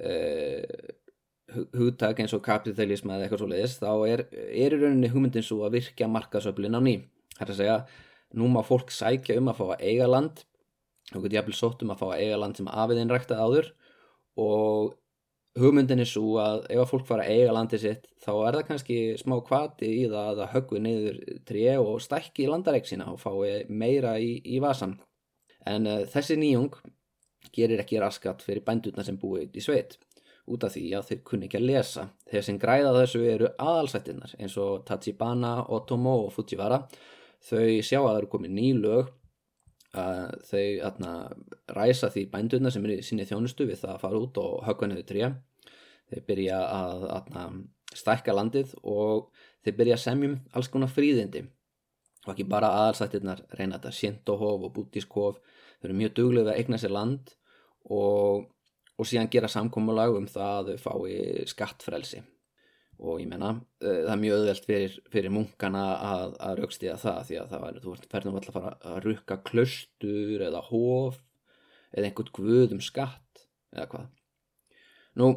uh, 0.06 0.64
hugtak 1.80 2.22
eins 2.22 2.36
og 2.38 2.44
kapitalism 2.46 3.10
eða 3.10 3.26
eitthvað 3.26 3.44
svo 3.44 3.50
leiðis 3.50 3.80
þá 3.80 3.92
er, 4.10 4.26
er 4.34 4.76
í 4.76 4.82
rauninni 4.82 5.10
hugmyndin 5.14 5.46
svo 5.46 5.64
að 5.66 5.80
virkja 5.80 6.10
markasöflin 6.12 6.78
á 6.78 6.82
ný. 6.84 6.96
Það 7.38 7.46
er 7.46 7.54
að 7.54 7.60
segja, 7.62 7.78
nú 8.38 8.50
má 8.54 8.62
fólk 8.66 8.94
sækja 8.94 9.40
um 9.40 9.50
að 9.52 9.62
fá 9.62 9.66
að 9.72 9.86
eiga 9.90 10.10
land. 10.10 10.44
Og 11.16 11.24
getur 11.24 11.40
jafnvel 11.40 11.58
sótt 11.58 11.82
um 11.82 11.94
að 11.94 12.02
fá 12.04 12.08
að 12.12 12.20
eiga 12.22 12.38
land 12.38 12.60
sem 12.60 12.68
afiðin 12.70 13.14
ræktað 13.14 13.42
áður 13.42 13.70
og 14.40 14.92
hugmyndin 15.58 16.04
er 16.04 16.08
svo 16.08 16.38
að 16.44 16.66
ef 16.70 16.84
að 16.84 16.90
fólk 16.92 17.08
fara 17.08 17.26
að 17.26 17.40
eiga 17.40 17.56
landið 17.56 17.82
sitt 17.84 18.10
þá 18.22 18.32
er 18.36 18.58
það 18.58 18.66
kannski 18.68 18.98
smá 19.18 19.40
kvati 19.48 19.90
í 20.04 20.04
það 20.08 20.26
að 20.30 20.42
það 20.42 20.54
höggvi 20.54 20.82
niður 20.86 21.22
tré 21.50 21.68
og 21.82 22.02
stækki 22.06 22.50
landareik 22.50 22.90
sína 22.90 23.10
og 23.12 23.22
fái 23.24 23.66
meira 23.70 24.18
í, 24.22 24.36
í 24.46 24.62
vasan 24.64 25.00
En 25.68 25.88
uh, 25.88 26.04
þessi 26.08 26.38
nýjung 26.40 26.72
gerir 27.56 27.82
ekki 27.84 28.00
raskat 28.02 28.44
fyrir 28.46 28.64
bændurna 28.66 29.04
sem 29.06 29.18
búið 29.20 29.58
í 29.58 29.64
sveit 29.64 29.98
út 30.50 30.64
af 30.66 30.74
því 30.74 30.84
að 30.98 31.10
þeir 31.12 31.20
kunni 31.28 31.46
ekki 31.46 31.60
að 31.60 31.68
lesa. 31.70 32.08
Þeir 32.30 32.46
sem 32.48 32.58
græða 32.62 32.94
þessu 32.96 33.22
eru 33.30 33.50
aðalsættinnar 33.62 34.34
eins 34.40 34.56
og 34.58 34.82
Tachibana, 34.88 35.60
Otomo 35.70 36.16
og 36.24 36.32
Fujiwara. 36.34 36.82
Þau 37.46 37.68
sjá 37.86 38.00
að 38.00 38.08
það 38.08 38.18
eru 38.22 38.32
komið 38.34 38.56
ný 38.56 38.72
lög 38.80 39.12
að 39.98 40.34
þau 40.46 40.66
atna, 40.86 41.12
ræsa 41.74 42.10
því 42.14 42.26
bændurna 42.34 42.72
sem 42.72 42.84
eru 42.86 42.98
í 43.00 43.06
sinni 43.06 43.26
þjónustu 43.26 43.66
við 43.70 43.82
það 43.84 43.94
að 43.96 44.02
fara 44.04 44.20
út 44.22 44.38
og 44.42 44.58
höggva 44.68 44.90
niður 44.90 45.08
tré. 45.10 45.30
Þeir 46.10 46.26
byrja 46.28 46.60
að 46.74 47.06
atna, 47.14 47.46
stækka 47.94 48.36
landið 48.38 48.76
og 48.84 49.32
þeir 49.66 49.78
byrja 49.80 49.98
að 49.98 50.04
semjum 50.06 50.38
alls 50.54 50.70
konar 50.70 50.94
fríðindi 50.94 51.46
og 52.26 52.34
ekki 52.34 52.46
bara 52.50 52.72
aðalsættirnar 52.84 53.44
reyna 53.58 53.78
þetta 53.78 53.96
Sjentohof 53.96 54.66
og 54.68 54.74
Bútískof 54.76 55.40
þau 55.80 55.90
eru 55.90 56.00
mjög 56.02 56.16
duglega 56.18 56.54
að 56.54 56.62
eigna 56.62 56.80
sér 56.82 56.94
land 56.94 57.32
og, 57.90 58.50
og 58.98 59.08
síðan 59.08 59.32
gera 59.32 59.50
samkómulag 59.50 60.18
um 60.18 60.28
það 60.30 60.58
að 60.60 60.72
þau 60.74 60.84
fái 60.86 61.48
skattfrelsi 61.50 62.22
og 63.00 63.22
ég 63.22 63.30
menna 63.32 63.54
eh, 63.80 64.04
það 64.04 64.14
er 64.14 64.22
mjög 64.24 64.38
öðvelt 64.42 64.66
fyrir, 64.68 64.96
fyrir 65.14 65.34
munkana 65.34 65.84
að, 66.04 66.34
að 66.44 66.62
raukstiða 66.64 66.98
það 67.00 67.20
því 67.30 67.38
að 67.40 67.54
það 67.54 67.64
væri, 67.66 67.84
þú 67.84 67.94
verður 68.14 68.40
alltaf 68.40 68.58
að 68.60 68.66
fara 68.66 68.92
að 68.92 69.00
rukka 69.06 69.38
klöstur 69.48 70.46
eða 70.50 70.64
hóf 70.68 71.22
eða 71.94 72.10
einhvern 72.10 72.34
guðum 72.36 72.84
skatt 72.84 73.46
eða 73.74 73.88
hvað. 73.94 74.10
Nú, 75.20 75.32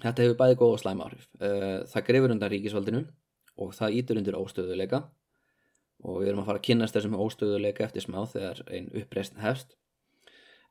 þetta 0.00 0.24
hefur 0.24 0.40
bæði 0.40 0.58
góð 0.62 0.74
og 0.74 0.82
slæm 0.82 1.04
áhrif. 1.04 1.28
Eh, 1.40 1.78
það 1.92 2.06
grefur 2.08 2.34
undan 2.34 2.52
ríkisvaldinu 2.52 3.04
og 3.62 3.72
það 3.76 4.00
ítur 4.00 4.20
undir 4.20 4.40
óstöðuleika 4.40 5.04
og 6.04 6.20
við 6.20 6.30
erum 6.30 6.42
að 6.42 6.50
fara 6.50 6.60
að 6.62 6.68
kynast 6.68 6.96
þessum 6.96 7.20
óstöðuleika 7.20 7.86
eftir 7.86 8.04
smá 8.04 8.22
þegar 8.28 8.64
einn 8.68 8.90
uppreist 8.96 9.36
hefst. 9.40 9.76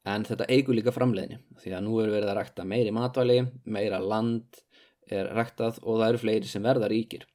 En 0.06 0.26
þetta 0.26 0.46
eigur 0.54 0.78
líka 0.78 0.94
framleiðni 0.94 1.40
því 1.62 1.72
að 1.74 1.86
nú 1.86 1.96
er 2.02 2.12
verið 2.14 2.30
að 2.30 2.38
rækta 2.38 2.66
meiri 2.70 2.92
matvæli 2.94 3.40
meira 3.66 3.98
land 4.02 4.65
er 5.12 5.32
ræktað 5.36 5.80
og 5.84 6.00
það 6.02 6.08
eru 6.10 6.22
fleiri 6.24 6.52
sem 6.52 6.66
verða 6.66 6.90
ríkir. 6.92 7.26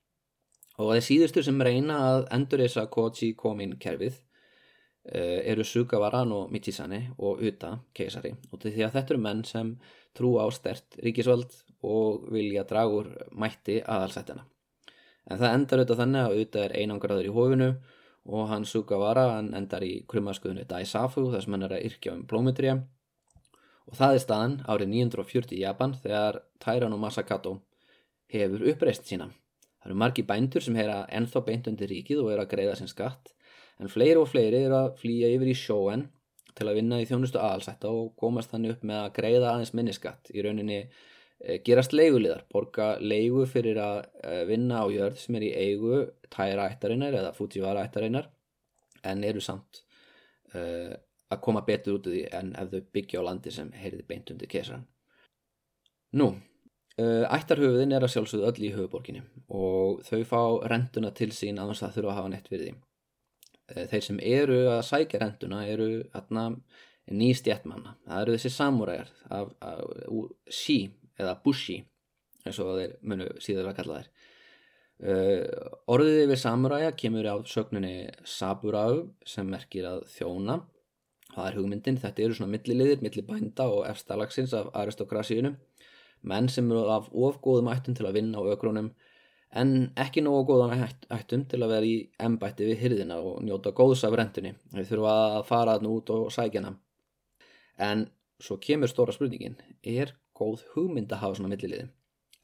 Og 0.80 0.94
þeir 0.94 1.06
síðustur 1.06 1.44
sem 1.46 1.62
reyna 1.62 1.98
að 2.08 2.26
endur 2.34 2.62
þessa 2.64 2.86
Kochi 2.92 3.32
komin 3.36 3.76
kerfið 3.80 4.14
uh, 4.16 5.40
eru 5.44 5.66
Sugawaran 5.66 6.32
og 6.32 6.52
Michisane 6.54 7.02
og 7.18 7.42
Uta 7.44 7.74
keisari. 7.94 8.32
Og 8.50 8.62
því 8.64 8.86
að 8.86 8.96
þetta 8.96 9.14
eru 9.14 9.24
menn 9.26 9.44
sem 9.44 9.74
trú 10.16 10.36
á 10.40 10.48
stert 10.54 10.96
ríkisvöld 11.04 11.52
og 11.86 12.30
vilja 12.32 12.64
dragur 12.68 13.12
mætti 13.36 13.80
aðalsættina 13.84 14.46
en 15.30 15.38
það 15.38 15.56
endar 15.56 15.80
auðvitað 15.80 16.00
þannig 16.02 16.20
að 16.20 16.30
auðvitað 16.34 16.64
er 16.64 16.76
einangraður 16.80 17.28
í 17.28 17.34
hófinu 17.34 17.68
og 18.30 18.48
hann 18.50 18.66
Sugawara 18.68 19.26
hann 19.36 19.52
endar 19.56 19.84
í 19.86 19.92
krummaskuðinu 20.10 20.66
Daisafu 20.68 21.28
þar 21.32 21.44
sem 21.44 21.56
hann 21.56 21.66
er 21.66 21.76
að 21.76 21.86
yrkja 21.90 22.14
um 22.16 22.24
blómitrija 22.30 22.78
og 23.88 23.96
það 23.98 24.16
er 24.16 24.24
staðan 24.24 24.56
árið 24.68 24.92
940 24.94 25.56
í 25.56 25.62
Japan 25.64 25.96
þegar 26.02 26.40
Tairan 26.62 26.96
og 26.96 27.02
Masakato 27.02 27.56
hefur 28.30 28.66
uppreist 28.72 29.08
sína. 29.08 29.30
Það 29.80 29.90
eru 29.90 29.98
margi 30.02 30.24
bændur 30.28 30.64
sem 30.64 30.76
heyra 30.76 31.02
ennþá 31.08 31.44
beint 31.46 31.68
undir 31.70 31.90
ríkið 31.90 32.24
og 32.24 32.32
er 32.34 32.42
að 32.42 32.50
greiða 32.54 32.78
sin 32.78 32.90
skatt 32.90 33.32
en 33.80 33.88
fleiri 33.88 34.20
og 34.20 34.28
fleiri 34.28 34.64
er 34.66 34.74
að 34.76 34.90
flýja 35.00 35.30
yfir 35.34 35.52
í 35.52 35.56
sjóen 35.56 36.08
til 36.54 36.66
að 36.68 36.80
vinna 36.80 36.98
í 37.00 37.06
þjónustu 37.08 37.40
aðalsætta 37.40 37.88
og 37.88 38.12
komast 38.20 38.52
þannig 38.52 38.76
upp 38.76 38.84
með 38.84 39.04
að 39.04 39.14
greiða 39.16 39.54
aðeins 39.54 39.72
minniskatt 39.78 40.32
í 40.34 40.44
rauninni 40.44 40.82
Eh, 41.40 41.62
gerast 41.64 41.94
leiguliðar, 41.96 42.42
borga 42.52 42.90
leigu 43.00 43.46
fyrir 43.48 43.78
að 43.80 44.02
eh, 44.20 44.42
vinna 44.48 44.82
á 44.84 44.86
jörð 44.92 45.22
sem 45.22 45.38
er 45.38 45.46
í 45.46 45.54
eigu 45.56 46.00
tæra 46.28 46.66
ættarinnar 46.68 47.16
eða 47.16 47.30
Fujiwara 47.32 47.86
ættarinnar 47.88 48.26
en 49.08 49.24
eru 49.24 49.40
samt 49.40 49.80
uh, 50.52 50.92
að 51.30 51.42
koma 51.44 51.62
betur 51.66 51.98
út 51.98 52.08
af 52.08 52.14
því 52.14 52.22
en 52.38 52.52
ef 52.58 52.70
þau 52.72 52.86
byggja 52.96 53.22
á 53.22 53.26
landi 53.28 53.52
sem 53.54 53.72
heyrði 53.78 54.06
beint 54.08 54.30
undir 54.34 54.50
kesaran. 54.50 54.86
Nú, 56.18 56.28
uh, 56.98 57.24
ættarhöfuðin 57.30 57.94
er 57.94 58.06
að 58.06 58.14
sjálfsögðu 58.16 58.48
öll 58.50 58.66
í 58.66 58.72
höfuborginni 58.74 59.24
og 59.48 60.00
þau 60.06 60.22
fá 60.26 60.40
rentuna 60.72 61.12
til 61.14 61.30
sín 61.36 61.60
að 61.62 61.76
það 61.78 61.98
þurfa 61.98 62.14
að 62.14 62.18
hafa 62.20 62.32
nett 62.34 62.50
við 62.50 62.64
því. 62.64 62.72
Uh, 63.70 63.84
þeir 63.92 64.06
sem 64.08 64.22
eru 64.32 64.62
að 64.72 64.86
sækja 64.90 65.22
rentuna 65.22 65.66
eru 65.70 65.90
atna, 66.18 66.48
nýstjættmanna, 67.10 67.96
það 68.06 68.24
eru 68.24 68.34
þessi 68.36 68.50
samúræjar 68.54 69.14
af, 69.34 69.54
af, 69.66 69.80
af 70.06 70.52
sí 70.54 70.82
eða 71.18 71.38
bushi 71.44 71.80
eins 72.46 72.60
og 72.62 72.76
þeir 72.78 72.92
munu 73.04 73.28
síður 73.42 73.70
að 73.70 73.78
kalla 73.80 74.00
þær 74.00 74.10
uh, 75.10 75.70
orðið 75.92 76.20
yfir 76.24 76.42
samuræja 76.44 76.92
kemur 77.02 77.28
á 77.28 77.36
sögninni 77.48 77.94
saburau 78.24 79.10
sem 79.26 79.48
merkir 79.50 79.88
að 79.90 80.04
þjóna 80.14 80.60
það 81.34 81.46
er 81.46 81.58
hugmyndin, 81.58 82.00
þetta 82.02 82.24
eru 82.24 82.36
svona 82.38 82.54
milliliðir 82.54 83.04
millibænda 83.04 83.68
og 83.70 83.86
efstalagsins 83.90 84.54
af 84.56 84.72
aristokrasíunum 84.82 85.56
menn 86.30 86.50
sem 86.52 86.68
eru 86.70 86.84
af 86.92 87.08
ofgóðum 87.10 87.70
ættum 87.72 87.96
til 87.96 88.08
að 88.08 88.18
vinna 88.20 88.42
á 88.42 88.44
ökrónum 88.52 88.90
en 89.60 89.70
ekki 89.98 90.22
nógu 90.22 90.44
góðan 90.52 90.86
ættum 91.10 91.46
til 91.50 91.62
að 91.62 91.72
vera 91.74 91.86
í 91.86 91.96
embætti 92.22 92.68
við 92.68 92.82
hyrðina 92.84 93.18
og 93.18 93.42
njóta 93.42 93.72
góðs 93.74 94.04
af 94.06 94.14
rentunni 94.18 94.54
þau 94.74 94.84
þurfa 94.92 95.14
að 95.40 95.44
fara 95.48 95.76
þarna 95.76 95.94
út 95.96 96.12
og 96.14 96.32
sækja 96.34 96.62
hana 96.62 96.76
en 97.90 98.08
svo 98.40 98.58
kemur 98.62 98.90
stóra 98.90 99.14
spurningin 99.16 99.56
er 99.82 100.14
góð 100.40 100.64
hugmynd 100.74 101.12
að 101.12 101.22
hafa 101.24 101.38
svona 101.38 101.52
milliliði? 101.52 101.88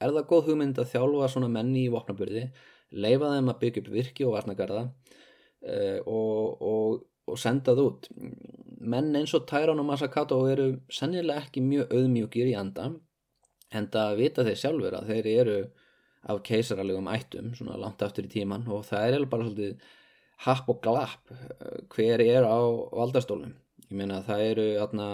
Er 0.00 0.12
það 0.12 0.28
góð 0.30 0.48
hugmynd 0.50 0.80
að 0.80 0.90
þjálfa 0.92 1.28
svona 1.32 1.52
menni 1.52 1.86
í 1.86 1.92
vopnaburði, 1.92 2.44
leifa 2.92 3.32
þeim 3.32 3.52
að 3.52 3.60
byggja 3.62 3.82
upp 3.82 3.92
virki 3.94 4.26
og 4.26 4.34
varnagarða 4.36 4.82
uh, 4.84 6.00
og, 6.04 6.66
og, 6.72 7.06
og 7.30 7.40
senda 7.40 7.72
það 7.72 7.86
út? 7.86 8.10
Menn 8.86 9.16
eins 9.18 9.34
og 9.34 9.48
Tæran 9.50 9.80
og 9.82 9.88
Masakato 9.88 10.38
eru 10.50 10.68
sennilega 10.92 11.42
ekki 11.44 11.62
mjög 11.64 11.92
auðmjúkir 11.96 12.52
í 12.52 12.56
anda 12.58 12.92
en 13.74 13.88
það 13.92 14.16
vita 14.20 14.44
þeir 14.46 14.60
sjálfur 14.62 14.96
að 14.98 15.10
þeir 15.10 15.28
eru 15.32 15.58
af 16.26 16.42
keisaralegum 16.46 17.10
ættum 17.10 17.52
svona 17.54 17.78
langt 17.78 18.02
aftur 18.02 18.26
í 18.26 18.30
tíman 18.30 18.66
og 18.72 18.84
það 18.86 19.16
er 19.16 19.26
bara 19.30 19.46
svolítið 19.46 19.90
happ 20.46 20.70
og 20.70 20.80
glapp 20.84 21.32
eh, 21.32 21.82
hver 21.94 22.22
er 22.22 22.46
á 22.46 22.58
valdarstólum. 22.92 23.54
Ég 23.86 23.98
meina 24.00 24.22
það 24.26 24.46
eru 24.50 24.66
aðna 24.82 25.08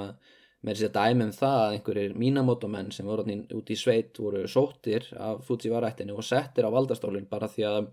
með 0.63 0.79
þess 0.79 0.89
að 0.89 0.97
dæmi 0.97 1.27
um 1.27 1.35
það 1.37 1.59
að 1.63 1.75
einhverjir 1.77 2.15
mínamótomenn 2.23 2.93
sem 2.95 3.09
voru 3.09 3.37
út 3.59 3.73
í 3.73 3.77
sveit 3.79 4.19
voru 4.19 4.45
sóttir 4.49 5.09
af 5.19 5.43
Fujiwara-ættinu 5.49 6.17
og 6.17 6.27
settir 6.27 6.67
á 6.67 6.75
valdastólinn 6.75 7.29
bara 7.31 7.51
því 7.51 7.67
að 7.69 7.91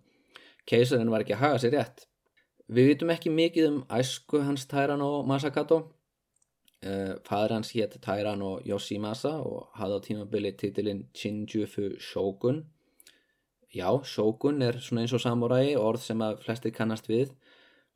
keisarinn 0.69 1.09
var 1.09 1.25
ekki 1.25 1.35
að 1.35 1.43
haga 1.43 1.61
sér 1.63 1.75
rétt. 1.75 2.05
Við 2.69 2.91
vitum 2.91 3.09
ekki 3.09 3.31
mikið 3.33 3.67
um 3.67 3.77
æsku 3.89 4.43
hans 4.45 4.67
Tairano 4.69 5.23
Masakato. 5.25 5.79
Uh, 6.85 7.17
Fæður 7.25 7.55
hans 7.57 7.71
hétt 7.73 7.95
Tairano 8.03 8.59
Yoshimasa 8.63 9.31
og 9.41 9.71
hafði 9.75 9.97
á 9.97 10.05
tímabili 10.05 10.51
titilinn 10.55 11.07
Shinjufu 11.17 11.95
Shogun. 11.99 12.61
Já, 13.73 13.89
Shogun 14.05 14.61
er 14.61 14.77
svona 14.81 15.03
eins 15.03 15.15
og 15.17 15.23
samuræi, 15.25 15.73
orð 15.77 16.05
sem 16.05 16.21
að 16.21 16.39
flestir 16.45 16.73
kannast 16.77 17.09
við 17.09 17.33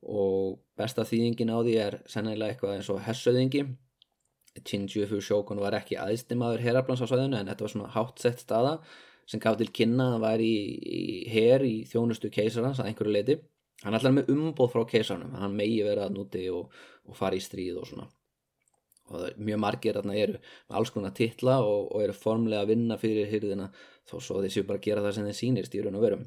og 0.04 0.60
besta 0.78 1.06
þýðingin 1.08 1.54
á 1.54 1.58
því 1.62 1.78
er 1.80 2.00
sennilega 2.10 2.54
eitthvað 2.54 2.76
eins 2.76 2.90
og 2.92 3.02
hessöðingi 3.06 3.64
Chinjufu 4.68 5.22
Shogun 5.24 5.62
var 5.64 5.78
ekki 5.78 5.98
aðstimaður 6.02 6.66
heraflans 6.66 7.02
á 7.02 7.08
svæðinu 7.08 7.40
en 7.40 7.50
þetta 7.50 7.66
var 7.66 7.74
svona 7.74 7.94
hátsett 7.94 8.44
staða 8.44 8.76
sem 9.30 9.42
gaf 9.42 9.56
til 9.58 9.70
kynna 9.74 10.12
að 10.18 10.26
væri 10.26 10.50
í, 10.50 10.68
í 10.84 11.18
her 11.32 11.64
í 11.64 11.76
þjónustu 11.90 12.30
keisarans 12.34 12.82
að 12.82 12.92
einhverju 12.92 13.16
leiti 13.16 13.40
hann 13.84 13.98
ætlaði 13.98 14.20
með 14.20 14.34
umbóð 14.34 14.74
frá 14.74 14.84
keisarnum 14.92 15.34
hann 15.40 15.56
megi 15.58 15.82
verið 15.86 16.06
að 16.06 16.18
núti 16.18 16.44
og, 16.54 16.70
og 17.10 17.18
fara 17.18 17.40
í 17.40 17.44
stríð 17.44 17.82
og 17.82 17.90
svona. 17.90 18.08
Og 19.14 19.42
mjög 19.44 19.60
margir 19.60 19.98
þarna 19.98 20.16
eru 20.16 20.38
með 20.40 20.78
alls 20.80 20.94
konar 20.94 21.16
titla 21.18 21.58
og, 21.66 21.90
og 21.92 22.06
eru 22.06 22.16
formlega 22.16 22.64
að 22.64 22.72
vinna 22.72 22.98
fyrir 23.02 23.28
hyrðina 23.32 23.68
þó 24.08 24.16
svo 24.20 24.40
þeir 24.40 24.56
séu 24.56 24.70
bara 24.70 24.80
að 24.80 24.88
gera 24.88 25.04
það 25.04 25.18
sem 25.18 25.28
þeir 25.28 25.40
sýnist 25.42 25.76
í 25.76 25.84
raun 25.84 26.00
og 26.00 26.06
verum. 26.06 26.26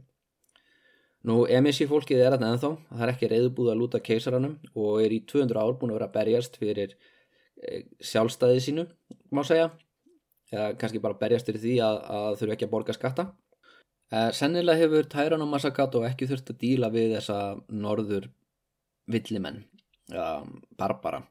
Nú 1.27 1.41
MSI 1.49 1.89
fólkið 1.91 2.21
er 2.23 2.37
þarna 2.37 2.53
ennþá. 2.55 2.71
Það 2.91 3.05
er 3.07 3.13
ekki 3.15 3.31
reyðbúð 3.33 3.71
að 3.73 3.81
lúta 3.81 4.01
keisaranum 4.05 4.59
og 4.77 5.01
er 5.03 5.15
í 5.17 5.23
200 5.27 5.59
ár 5.59 5.79
búin 5.81 5.95
að 5.95 5.99
vera 5.99 6.11
að 6.11 6.19
berjast 6.21 6.59
fyrir 6.61 6.95
Eh, 7.57 7.87
sjálfstæði 8.05 8.61
sínu 8.61 8.85
má 9.33 9.43
segja. 9.47 9.71
Eða 10.53 10.75
kannski 10.79 11.01
bara 11.03 11.17
berjast 11.19 11.49
fyrir 11.49 11.63
því 11.63 11.77
að, 11.83 11.97
að 12.19 12.35
þurfu 12.41 12.55
ekki 12.55 12.67
að 12.67 12.73
borga 12.75 12.95
skatta 12.95 13.25
sennilega 14.11 14.79
hefur 14.85 15.09
Tæran 15.11 15.43
og 15.43 15.51
Masakato 15.51 16.05
ekki 16.07 16.29
þurft 16.31 16.53
að 16.53 16.61
díla 16.61 16.91
við 16.95 17.17
þessa 17.17 17.39
norður 17.75 18.29
villimenn 19.11 19.65
barbara 20.79 21.25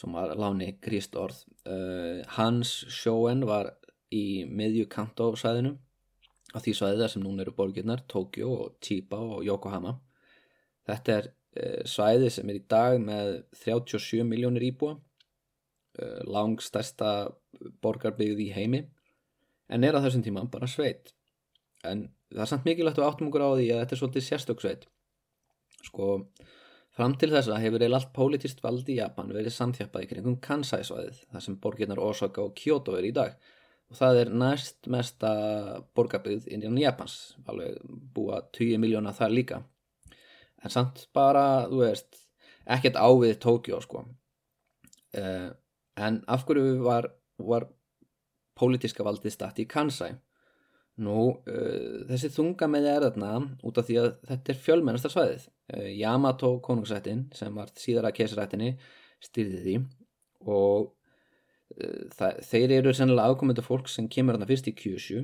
sem 0.00 0.14
var 0.16 0.32
láni 0.40 0.70
gríst 0.80 1.16
orð. 1.20 1.42
Uh, 1.68 2.22
hans 2.38 2.70
sjóen 2.88 3.44
var 3.44 3.74
í 4.08 4.46
miðju 4.48 4.86
kantósæðinu 4.88 5.74
á 6.56 6.58
því 6.58 6.72
svæðið 6.78 7.10
sem 7.12 7.24
núna 7.26 7.44
eru 7.44 7.52
borgirnar 7.58 8.06
Tokyo 8.08 8.54
og 8.64 8.78
Chiba 8.80 9.20
og 9.20 9.44
Yokohama. 9.44 9.98
Þetta 10.88 11.18
er 11.18 11.28
Eh, 11.58 11.82
svæði 11.82 12.28
sem 12.30 12.50
er 12.52 12.60
í 12.60 12.66
dag 12.70 13.00
með 13.02 13.40
37 13.58 14.22
miljónir 14.22 14.68
íbúa 14.68 14.92
eh, 15.98 16.20
langstærsta 16.30 17.32
borgarbyggð 17.82 18.42
í 18.44 18.52
heimi 18.54 18.84
en 19.66 19.82
er 19.82 19.98
á 19.98 20.02
þessum 20.04 20.22
tíma 20.22 20.44
bara 20.52 20.68
sveit 20.70 21.10
en 21.88 22.08
það 22.30 22.44
er 22.44 22.50
samt 22.52 22.66
mikilvægt 22.68 23.00
að 23.00 23.10
áttum 23.10 23.30
okkur 23.30 23.46
á 23.46 23.50
því 23.56 23.68
að 23.72 23.82
þetta 23.82 23.96
er 23.96 24.00
svolítið 24.02 24.26
sérstök 24.26 24.64
sveit 24.64 24.88
sko 25.86 26.08
Fram 27.00 27.14
til 27.16 27.30
þessa 27.30 27.58
hefur 27.62 27.80
eil 27.84 27.94
allt 27.96 28.10
pólitist 28.12 28.58
vald 28.64 28.88
í 28.90 28.98
Japan 28.98 29.30
verið 29.32 29.54
samþjappað 29.54 30.02
í 30.04 30.08
kringum 30.10 30.38
Kansai-svæðið, 30.42 31.20
þar 31.30 31.44
sem 31.44 31.58
borginnar 31.62 32.02
Osaka 32.02 32.42
og 32.42 32.56
Kyoto 32.58 32.96
er 32.98 33.06
í 33.08 33.12
dag. 33.16 33.36
Og 33.90 33.98
það 33.98 34.18
er 34.20 34.32
næst 34.42 34.90
mesta 34.90 35.30
borgarbyggð 35.96 36.50
innan 36.52 36.78
Japans, 36.82 37.36
alveg 37.48 37.78
búa 38.14 38.42
20 38.58 38.82
miljóna 38.82 39.14
þar 39.14 39.34
líka. 39.34 39.60
En 40.60 40.74
samt 40.74 41.06
bara, 41.16 41.70
þú 41.70 41.80
veist, 41.84 42.20
ekkert 42.66 42.98
ávið 42.98 43.38
Tókjó 43.46 43.80
sko. 43.86 44.04
Uh, 45.16 45.48
en 45.98 46.20
af 46.30 46.44
hverju 46.46 46.82
var, 46.84 47.08
var 47.38 47.70
pólitiska 48.58 49.06
valdið 49.06 49.38
statt 49.38 49.62
í 49.62 49.66
Kansai? 49.70 50.12
Nú, 51.00 51.16
uh, 51.48 51.98
þessi 52.10 52.30
þunga 52.34 52.68
með 52.70 52.88
er 52.90 53.06
þarna 53.08 53.32
út 53.66 53.80
af 53.80 53.88
því 53.88 53.98
að 54.02 54.08
þetta 54.30 54.52
er 54.52 54.62
fjölmennastar 54.66 55.14
svæðið. 55.14 55.48
Uh, 55.72 55.90
Yamato 55.96 56.54
konungsættin 56.64 57.26
sem 57.36 57.56
var 57.56 57.72
síðara 57.80 58.14
kesarættinni 58.16 58.74
styrði 59.24 59.60
því 59.64 59.76
og 60.50 60.90
það, 62.16 62.38
þeir 62.48 62.72
eru 62.78 62.92
sennilega 62.96 63.34
ákomendu 63.34 63.62
fólk 63.62 63.90
sem 63.92 64.08
kemur 64.10 64.36
þarna 64.36 64.48
fyrst 64.48 64.70
í 64.70 64.74
Kyushu. 64.76 65.20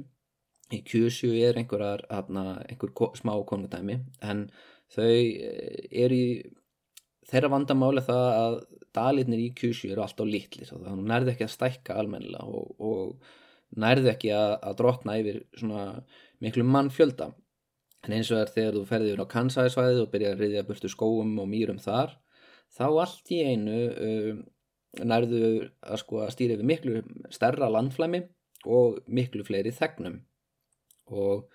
Í 0.75 0.83
Kyushu 0.87 1.31
er 1.47 1.59
einhverjar, 1.59 2.05
hana, 2.11 2.61
einhver 2.67 2.93
smá 3.19 3.33
konungdæmi 3.49 3.99
en 4.27 4.47
þau 4.95 5.07
eru 5.07 6.19
í 6.19 6.29
þeirra 7.27 7.51
vandamáli 7.53 8.03
það 8.07 8.29
að 8.35 8.57
dalitnir 8.97 9.43
í 9.43 9.51
Kyushu 9.57 9.91
eru 9.93 10.05
alltaf 10.05 10.29
lítlir 10.29 10.71
og 10.75 10.85
það 10.85 11.03
nærði 11.11 11.35
ekki 11.35 11.47
að 11.47 11.55
stækka 11.55 11.99
almennilega 12.01 12.47
og, 12.47 12.73
og 12.79 13.35
nærði 13.81 14.13
ekki 14.13 14.33
að, 14.35 14.53
að 14.63 14.79
drotna 14.81 15.17
yfir 15.21 15.41
svona 15.57 15.87
miklu 16.45 16.65
mann 16.67 16.93
fjölda 16.93 17.31
en 18.07 18.15
eins 18.17 18.31
og 18.31 18.41
er 18.41 18.53
þegar 18.53 18.77
þú 18.77 18.85
ferði 18.89 19.13
yfir 19.13 19.25
á 19.25 19.33
Kansai-svæðið 19.35 20.03
og 20.05 20.13
byrjaði 20.13 20.37
að 20.37 20.43
riðja 20.45 20.67
burtu 20.69 20.91
skóum 20.93 21.35
og 21.43 21.49
mýrum 21.51 21.81
þar 21.83 22.15
þá 22.77 22.87
allt 22.89 23.33
í 23.35 23.43
einu 23.47 23.79
um, 24.07 24.43
nærðu 25.07 25.43
að, 25.83 26.01
sko, 26.03 26.23
að 26.25 26.33
stýra 26.35 26.57
yfir 26.57 26.71
miklu 26.71 27.03
stærra 27.35 27.69
landflæmi 27.73 28.23
og 28.67 29.01
miklu 29.07 29.45
fleiri 29.47 29.73
þegnum. 29.75 30.21
Og 31.13 31.47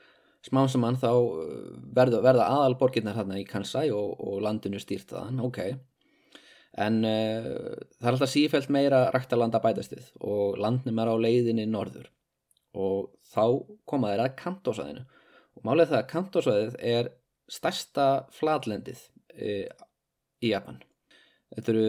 smá 0.46 0.64
saman 0.72 1.00
þá 1.00 1.12
verða, 1.96 2.22
verða 2.24 2.50
aðalborginnar 2.56 3.18
hérna 3.18 3.40
í 3.42 3.48
Kansai 3.48 3.90
og, 3.94 4.14
og 4.22 4.42
landinu 4.46 4.80
stýrt 4.82 5.12
þaðan, 5.14 5.42
ok 5.48 5.62
en 6.80 7.02
uh, 7.04 7.76
það 8.00 8.08
er 8.08 8.14
alltaf 8.14 8.32
sífælt 8.32 8.72
meira 8.72 9.04
ræktalanda 9.12 9.62
bætastið 9.64 10.12
og 10.24 10.60
landnum 10.62 11.02
er 11.04 11.12
á 11.12 11.16
leiðinni 11.20 11.68
norður. 11.68 12.08
Og 12.72 13.12
þá 13.28 13.44
koma 13.90 14.14
þeir 14.14 14.26
að 14.26 14.38
kantósæðinu 14.40 15.06
og 15.58 15.66
málið 15.68 15.92
það 15.92 16.00
að 16.00 16.10
kantósæðið 16.14 16.78
er 16.94 17.12
stærsta 17.52 18.08
flatlendið 18.32 19.02
uh, 19.36 19.68
í 20.42 20.54
Japan. 20.54 20.80
Þetta 21.52 21.74
eru, 21.74 21.88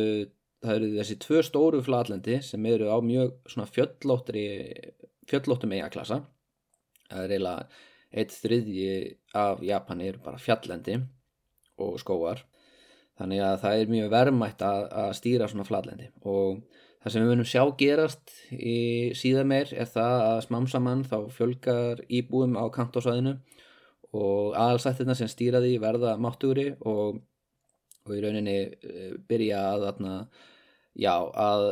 eru 0.74 0.92
þessi 0.96 1.18
tvö 1.22 1.44
stóru 1.46 1.82
flatlendi 1.86 2.40
sem 2.42 2.66
eru 2.66 2.90
á 2.90 2.98
mjög 2.98 3.36
svona 3.46 3.70
fjöllóttri 3.70 4.46
fjöllóttum 5.30 5.74
eigaklasa 5.76 6.22
það 7.12 7.24
er 7.24 7.34
eiginlega 7.36 7.66
eitt 8.12 8.34
þriðji 8.36 8.94
af 9.38 9.62
Japani 9.64 10.08
eru 10.10 10.22
bara 10.24 10.40
fjallendi 10.40 10.98
og 11.82 11.98
skóar 12.00 12.42
þannig 13.22 13.42
að 13.46 13.58
það 13.62 13.80
er 13.80 13.90
mjög 13.92 14.12
verðmætt 14.12 14.62
að, 14.66 14.84
að 15.02 15.10
stýra 15.18 15.48
svona 15.50 15.66
flatlendi. 15.66 16.08
Og 16.26 16.62
það 17.02 17.14
sem 17.14 17.24
við 17.24 17.32
munum 17.32 17.48
sjá 17.48 17.62
gerast 17.80 18.36
í 18.52 18.78
síðan 19.18 19.50
meir 19.50 19.74
er 19.74 19.90
það 19.90 20.24
að 20.28 20.38
smámsamann 20.46 21.04
þá 21.08 21.18
fjölgar 21.34 22.02
íbúum 22.10 22.56
á 22.58 22.64
kantósæðinu 22.74 23.36
og 24.12 24.56
aðalsættirna 24.60 25.16
sem 25.18 25.30
stýraði 25.30 25.76
verða 25.82 26.16
máttugri 26.20 26.72
og, 26.80 27.22
og 28.04 28.16
í 28.16 28.20
rauninni 28.22 28.58
byrja 29.30 29.62
að, 29.72 29.86
að, 29.88 30.42
já, 31.00 31.14
að, 31.16 31.64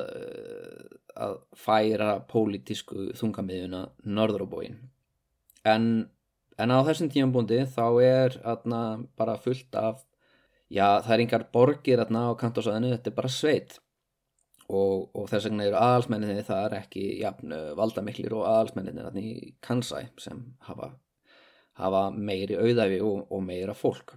að 1.26 1.36
færa 1.58 2.14
pólitísku 2.30 3.10
þungamiðuna 3.20 3.84
norður 4.08 4.48
á 4.48 4.52
bóin 4.54 4.80
en 5.68 5.92
En 6.60 6.68
á 6.68 6.84
þessum 6.84 7.08
tímabúndi 7.08 7.62
þá 7.72 7.84
er 8.04 8.34
atna, 8.44 8.80
bara 9.16 9.38
fullt 9.40 9.76
af, 9.80 10.02
já 10.70 10.86
það 11.04 11.14
er 11.14 11.22
yngar 11.24 11.46
borgir 11.52 12.02
atna, 12.02 12.28
á 12.30 12.32
kantósaðinu, 12.38 12.94
þetta 12.94 13.10
er 13.10 13.16
bara 13.16 13.32
sveit 13.32 13.76
og, 14.70 15.10
og 15.14 15.28
þess 15.30 15.48
vegna 15.48 15.66
eru 15.66 15.78
aðalsmenninni 15.80 16.46
það 16.46 16.64
er 16.66 16.76
ekki 16.80 17.04
jafn, 17.20 17.54
valdamiklir 17.78 18.34
og 18.38 18.48
aðalsmenninni 18.48 19.26
í 19.26 19.52
Kansai 19.64 20.04
sem 20.20 20.42
hafa, 20.68 20.92
hafa 21.80 22.02
meiri 22.14 22.58
auðæfi 22.60 23.00
og, 23.02 23.24
og 23.30 23.42
meira 23.46 23.74
fólk. 23.74 24.14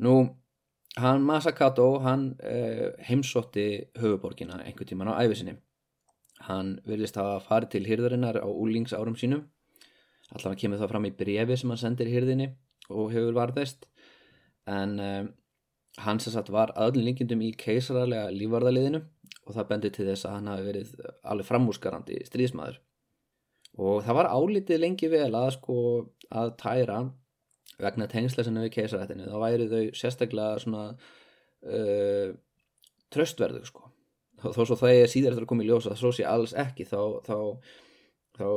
Nú, 0.00 0.14
hann 0.96 1.26
Masakato, 1.28 1.90
hann 2.00 2.30
eh, 2.40 2.88
heimsótti 3.04 3.66
höfuborgina 4.00 4.62
einhver 4.64 4.88
tíman 4.88 5.12
á 5.12 5.20
æfisinni. 5.20 5.58
Hann 6.48 6.78
virðist 6.88 7.20
hafa 7.20 7.36
farið 7.44 7.74
til 7.74 7.88
hýrðarinnar 7.90 8.40
á 8.40 8.48
úlingsárum 8.48 9.18
sínum 9.20 9.44
allan 10.30 10.54
að 10.54 10.60
kemur 10.62 10.80
það 10.80 10.92
fram 10.92 11.08
í 11.08 11.14
brefi 11.18 11.56
sem 11.58 11.72
hann 11.72 11.80
sendir 11.80 12.10
hýrðinni 12.10 12.50
og 12.90 13.10
hefur 13.14 13.36
varðist 13.36 13.86
en 14.68 14.98
um, 15.00 15.30
hann 16.00 16.20
sem 16.22 16.32
sagt 16.32 16.52
var 16.52 16.72
öllum 16.78 17.06
líkjendum 17.08 17.42
í 17.44 17.50
keisararlega 17.58 18.30
lífvarðaliðinu 18.34 19.00
og 19.46 19.56
það 19.56 19.68
bendi 19.72 19.90
til 19.94 20.06
þess 20.08 20.26
að 20.28 20.36
hann 20.36 20.50
hafi 20.52 20.66
verið 20.68 20.92
alveg 21.32 21.48
framúsgarandi 21.48 22.20
stríðsmaður. 22.28 22.78
Og 23.80 24.04
það 24.04 24.18
var 24.18 24.30
álítið 24.34 24.82
lengi 24.82 25.10
vel 25.10 25.30
að 25.30 25.50
sko 25.56 25.76
að 26.30 26.54
tæra 26.60 27.00
vegna 27.80 28.08
tengsleisinu 28.10 28.64
við 28.66 28.74
keisarættinu 28.76 29.28
þá 29.30 29.36
væri 29.40 29.68
þau 29.70 29.84
sérstaklega 29.96 30.62
svona 30.62 30.86
uh, 30.90 32.32
tröstverðu 33.14 33.62
sko. 33.68 33.86
Þó 34.40 34.64
svo 34.64 34.76
það 34.80 34.96
er 34.96 35.12
síðar 35.12 35.34
eftir 35.34 35.46
að 35.46 35.52
koma 35.52 35.64
í 35.64 35.68
ljósa 35.68 35.92
það 35.92 36.02
svo 36.02 36.12
sé 36.16 36.26
alls 36.28 36.56
ekki 36.56 36.86
þá, 36.88 37.00
þá 37.26 37.38
þá 38.40 38.48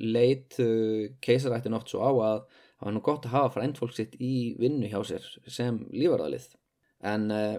leit 0.00 0.56
uh, 0.62 1.08
keisarættin 1.24 1.76
oft 1.76 1.92
svo 1.92 2.04
á 2.04 2.10
að 2.30 2.42
það 2.80 2.86
var 2.88 2.96
nú 2.96 3.02
gott 3.04 3.26
að 3.28 3.34
hafa 3.36 3.54
frændfólk 3.56 3.96
sitt 3.96 4.16
í 4.20 4.34
vinnu 4.60 4.88
hjá 4.88 5.00
sér 5.06 5.26
sem 5.46 5.82
lífarðalið 5.92 6.46
en 7.12 7.26
uh, 7.34 7.58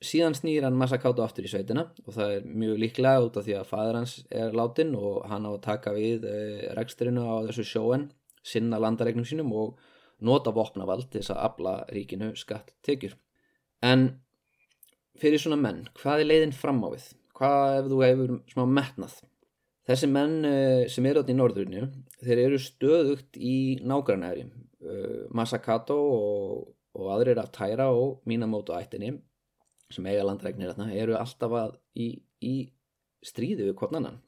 síðan 0.00 0.36
snýr 0.36 0.64
hann 0.64 0.78
Masakato 0.80 1.24
aftur 1.24 1.48
í 1.48 1.52
sveitina 1.52 1.86
og 2.04 2.14
það 2.16 2.34
er 2.36 2.48
mjög 2.62 2.80
líklega 2.84 3.24
út 3.24 3.38
af 3.40 3.46
því 3.48 3.56
að 3.58 3.70
fæður 3.72 4.00
hans 4.00 4.16
er 4.42 4.56
látin 4.56 4.94
og 4.96 5.24
hann 5.28 5.48
á 5.48 5.50
að 5.52 5.62
taka 5.66 5.94
við 5.96 6.26
uh, 6.28 6.66
reksturinu 6.78 7.24
á 7.24 7.34
þessu 7.48 7.66
sjóen 7.72 8.10
sinna 8.44 8.80
landaregnum 8.80 9.28
sínum 9.28 9.52
og 9.56 9.80
nota 10.24 10.52
vopnavald 10.52 11.08
til 11.08 11.20
þess 11.22 11.34
að 11.34 11.44
abla 11.48 11.74
ríkinu 11.92 12.34
skatt 12.36 12.74
tekjur 12.84 13.16
en 13.84 14.10
fyrir 15.20 15.40
svona 15.40 15.58
menn, 15.60 15.84
hvað 16.00 16.22
er 16.22 16.30
leiðin 16.30 16.56
fram 16.56 16.80
á 16.84 16.88
við? 16.92 17.10
Hvað 17.36 17.78
ef 17.78 17.90
þú 17.90 18.00
hefur 18.04 18.32
smá 18.52 18.64
metnað? 18.68 19.14
Þessi 19.90 20.06
menn 20.06 20.36
uh, 20.46 20.84
sem 20.92 21.06
eru 21.10 21.24
átt 21.24 21.32
í 21.32 21.34
norðurinu, 21.34 21.88
þeir 22.22 22.44
eru 22.44 22.58
stöðugt 22.62 23.38
í 23.42 23.80
nágrannæri. 23.82 24.44
Uh, 24.80 25.24
Masakato 25.34 25.96
og, 25.98 26.68
og 26.94 27.10
aðrir 27.16 27.40
af 27.42 27.50
Tæra 27.56 27.90
og 27.92 28.20
Minamoto 28.30 28.76
ættinni 28.78 29.16
sem 29.90 30.06
eiga 30.06 30.22
landræknir 30.22 30.70
þarna 30.70 30.92
eru 30.94 31.16
alltaf 31.18 31.56
að 31.58 31.72
í, 31.98 32.12
í 32.46 32.54
stríði 33.26 33.66
við 33.66 33.74
hvort 33.80 33.96
annan. 33.98 34.20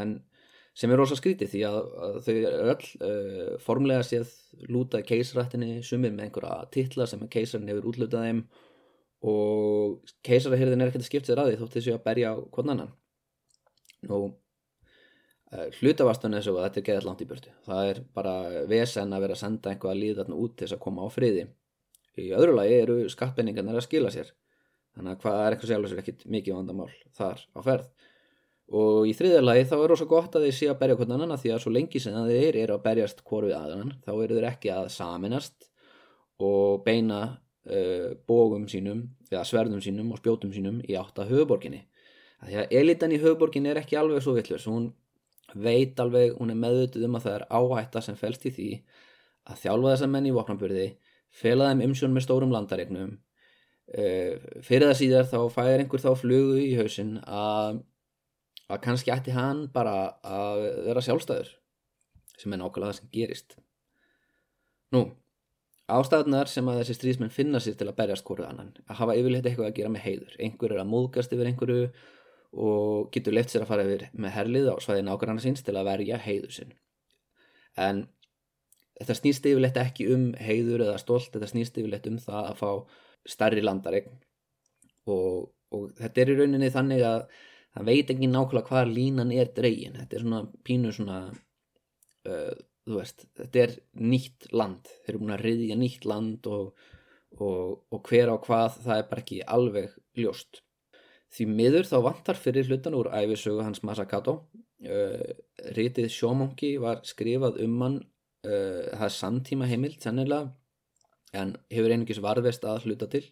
En 0.00 0.18
sem 0.74 0.90
er 0.90 0.98
rosa 0.98 1.16
skrítið 1.18 1.52
því 1.52 1.62
að, 1.68 1.78
að 2.06 2.18
þau 2.26 2.34
öll 2.72 2.74
uh, 2.74 3.54
formlega 3.62 4.06
séð 4.06 4.34
lúta 4.70 5.04
keisrættinni 5.06 5.80
sumir 5.86 6.14
með 6.14 6.28
einhverja 6.28 6.66
titla 6.74 7.06
sem 7.10 7.22
keisarinn 7.30 7.70
hefur 7.70 7.90
útlutað 7.92 8.26
þeim 8.26 8.42
og 9.30 10.12
keisarahyrðin 10.26 10.82
er 10.82 10.90
ekkert 10.90 11.04
að 11.04 11.10
skipta 11.10 11.30
sér 11.30 11.42
að 11.42 11.50
því 11.50 11.58
þótt 11.60 11.74
þessu 11.76 11.94
að 11.94 12.04
berja 12.06 12.34
hvort 12.40 12.72
annan. 12.72 12.94
Eh, 14.06 14.30
hlutavastunni 15.50 16.38
þessu 16.38 16.52
og 16.54 16.60
þetta 16.62 16.78
er 16.80 16.84
geðað 16.86 17.06
langt 17.08 17.22
í 17.24 17.26
börtu 17.30 17.54
það 17.66 17.88
er 17.90 18.00
bara 18.14 18.34
vesen 18.70 19.16
að 19.16 19.24
vera 19.24 19.34
að 19.34 19.40
senda 19.40 19.72
einhvað 19.72 19.94
að 19.94 20.02
líða 20.04 20.20
þarna 20.20 20.38
út 20.44 20.54
til 20.54 20.66
þess 20.66 20.76
að 20.76 20.84
koma 20.84 21.06
á 21.06 21.08
friði. 21.10 21.46
Í 22.20 22.28
öðru 22.36 22.54
lagi 22.58 22.76
eru 22.76 22.98
skattpenningarnir 23.10 23.80
að 23.80 23.86
skila 23.86 24.12
sér. 24.14 24.30
Þannig 24.94 25.16
að 25.16 25.24
hvað 25.24 25.40
er 25.40 25.56
eitthvað 25.56 25.72
sjálf 25.72 25.90
sér 25.90 26.02
ekkit 26.02 26.24
mikið 26.34 26.56
vandamál 26.58 26.88
þar 27.16 27.42
á 27.54 27.60
ferð. 27.66 27.90
Og 28.80 29.10
í 29.10 29.14
þriðja 29.18 29.42
lagi 29.42 29.66
þá 29.66 29.76
er 29.80 29.94
ósað 29.96 30.10
gott 30.10 30.36
að 30.38 30.46
þeir 30.46 30.56
sé 30.60 30.70
að 30.70 30.80
berja 30.82 30.98
hvern 31.00 31.14
annan 31.16 31.38
því 31.42 31.52
að 31.54 31.62
svo 31.64 31.72
lengi 31.74 32.02
sem 32.02 32.18
þeir 32.30 32.58
eru 32.60 32.76
að 32.76 32.84
berjast 32.84 33.22
hvort 33.26 33.48
við 33.48 33.56
aðan 33.58 33.94
þá 34.04 34.12
eru 34.12 34.36
þeir 34.36 34.48
ekki 34.52 34.70
að 34.74 34.90
saminast 34.94 35.70
og 36.38 36.84
beina 36.84 37.20
uh, 37.26 38.12
bógum 38.30 38.68
sínum 38.70 39.08
eða 39.30 39.42
sverðum 39.48 39.82
sínum 39.82 40.12
og 40.14 40.20
spjótum 40.22 40.54
sínum 40.54 40.78
í 40.86 40.94
átta 40.98 41.26
höfuborginni 41.26 41.82
því 42.46 42.60
að 42.62 42.76
elitan 42.80 43.12
í 43.12 43.18
höfuborginni 43.20 43.72
er 43.72 43.82
ekki 43.82 43.98
alveg 43.98 44.22
svo 44.24 44.36
villus 44.38 44.68
hún 44.70 44.92
veit 45.54 46.00
alveg, 46.02 46.34
hún 46.38 46.52
er 46.52 46.58
meðvituð 46.60 47.06
um 47.06 47.18
að 47.18 47.26
það 47.26 47.36
er 47.36 47.46
áhætta 47.50 48.02
sem 48.04 48.18
fælst 48.18 48.46
í 48.48 48.54
því 48.56 48.68
að 49.50 49.62
þjálfa 49.64 49.94
þessa 49.94 50.10
menn 50.10 50.28
í 50.28 50.34
vopnabjörði 50.36 50.88
fela 51.40 51.70
þeim 51.70 51.84
umsjón 51.88 52.14
með 52.14 52.26
stórum 52.26 52.54
landaregnum 52.54 53.14
uh, 53.14 54.34
fyrir 54.66 54.88
það 54.88 54.98
síðar 55.00 55.30
þá 55.30 55.38
fær 55.54 55.78
einhver 55.78 56.02
þá 56.02 56.10
flugu 56.18 56.58
í 56.62 56.74
hausin 56.78 57.16
að, 57.24 57.80
að 58.70 58.84
kannski 58.86 59.14
ætti 59.14 59.34
hann 59.36 59.66
bara 59.74 59.96
að 60.26 60.66
vera 60.90 61.04
sjálfstæður 61.06 61.56
sem 62.40 62.54
er 62.54 62.62
nákvæmlega 62.62 62.92
það 62.92 63.00
sem 63.00 63.10
gerist. 63.14 63.58
Nú 64.94 65.04
ástæðunar 65.90 66.48
sem 66.50 66.68
að 66.70 66.80
þessi 66.80 66.96
stríðsmenn 66.96 67.34
finna 67.34 67.60
sér 67.62 67.76
til 67.78 67.88
að 67.90 67.98
berjast 67.98 68.24
hverju 68.26 68.46
annan 68.46 68.72
að 68.86 69.00
hafa 69.00 69.16
yfirleitt 69.18 69.46
eitthvað 69.48 69.70
að 69.70 69.76
gera 69.78 69.92
með 69.92 70.04
heiður. 70.06 70.36
Einhver 70.38 70.74
er 70.74 70.82
að 70.82 70.90
móðgast 70.92 71.34
yfir 71.34 71.50
einhverju 71.50 71.88
og 72.52 73.10
getur 73.14 73.34
leitt 73.36 73.52
sér 73.52 73.64
að 73.64 73.70
fara 73.70 73.84
yfir 73.86 74.08
með 74.12 74.34
herlið 74.34 74.70
á 74.72 74.76
svæði 74.82 75.04
nákvæmna 75.06 75.42
síns 75.44 75.62
til 75.66 75.76
að 75.78 75.90
verja 75.90 76.18
heiður 76.22 76.54
sinn. 76.56 76.72
En 77.78 78.06
þetta 78.98 79.16
snýst 79.16 79.46
yfirleitt 79.46 79.78
ekki 79.80 80.08
um 80.14 80.26
heiður 80.38 80.86
eða 80.88 80.98
stolt, 81.02 81.30
þetta 81.34 81.50
snýst 81.52 81.78
yfirleitt 81.78 82.08
um 82.10 82.18
það 82.20 82.48
að 82.50 82.58
fá 82.60 82.70
starri 83.28 83.62
landaregn 83.62 84.18
og, 85.10 85.52
og 85.70 85.92
þetta 86.00 86.22
er 86.22 86.32
í 86.32 86.36
rauninni 86.40 86.72
þannig 86.74 87.04
að 87.06 87.20
það 87.76 87.86
veit 87.86 88.10
ekki 88.10 88.30
nákvæmlega 88.32 88.68
hvað 88.72 88.92
línan 88.96 89.32
er 89.36 89.52
dregin, 89.54 90.00
þetta 90.00 90.18
er 90.18 90.24
svona 90.24 90.42
pínu 90.66 90.94
svona 90.96 91.20
uh, 91.30 92.56
þú 92.90 92.96
veist, 92.96 93.26
þetta 93.38 93.62
er 93.62 93.76
nýtt 94.00 94.48
land. 94.56 94.88
Þeir 95.04 95.12
eru 95.12 95.22
búin 95.22 95.36
að 95.36 95.44
riðja 95.46 95.78
nýtt 95.78 96.08
land 96.08 96.48
og, 96.50 96.88
og, 97.38 97.78
og 97.94 98.02
hver 98.08 98.34
á 98.34 98.36
hvað 98.42 98.80
það 98.80 98.96
er 98.96 99.08
bara 99.12 99.24
ekki 99.24 99.40
alveg 99.46 99.94
ljóst 100.18 100.62
því 101.34 101.46
miður 101.50 101.88
þá 101.88 101.96
vantar 102.04 102.38
fyrir 102.38 102.68
hlutan 102.68 102.96
úr 102.98 103.10
æfisögu 103.14 103.62
hans 103.64 103.84
Masakato. 103.86 104.40
Uh, 104.80 105.36
rítið 105.76 106.08
sjómongi 106.08 106.72
var 106.80 107.02
skrifað 107.04 107.60
um 107.66 107.76
hann 107.84 107.98
uh, 108.00 108.88
það 108.96 109.12
samtíma 109.18 109.68
heimilt 109.68 110.00
sannilega 110.00 110.48
en 111.36 111.52
hefur 111.70 111.92
einungis 111.92 112.22
varðvest 112.24 112.64
að 112.66 112.88
hluta 112.88 113.06
til 113.12 113.22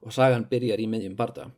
og 0.00 0.14
sagan 0.16 0.48
byrjar 0.50 0.80
í 0.82 0.88
meðjum 0.90 1.16
barda. 1.18 1.50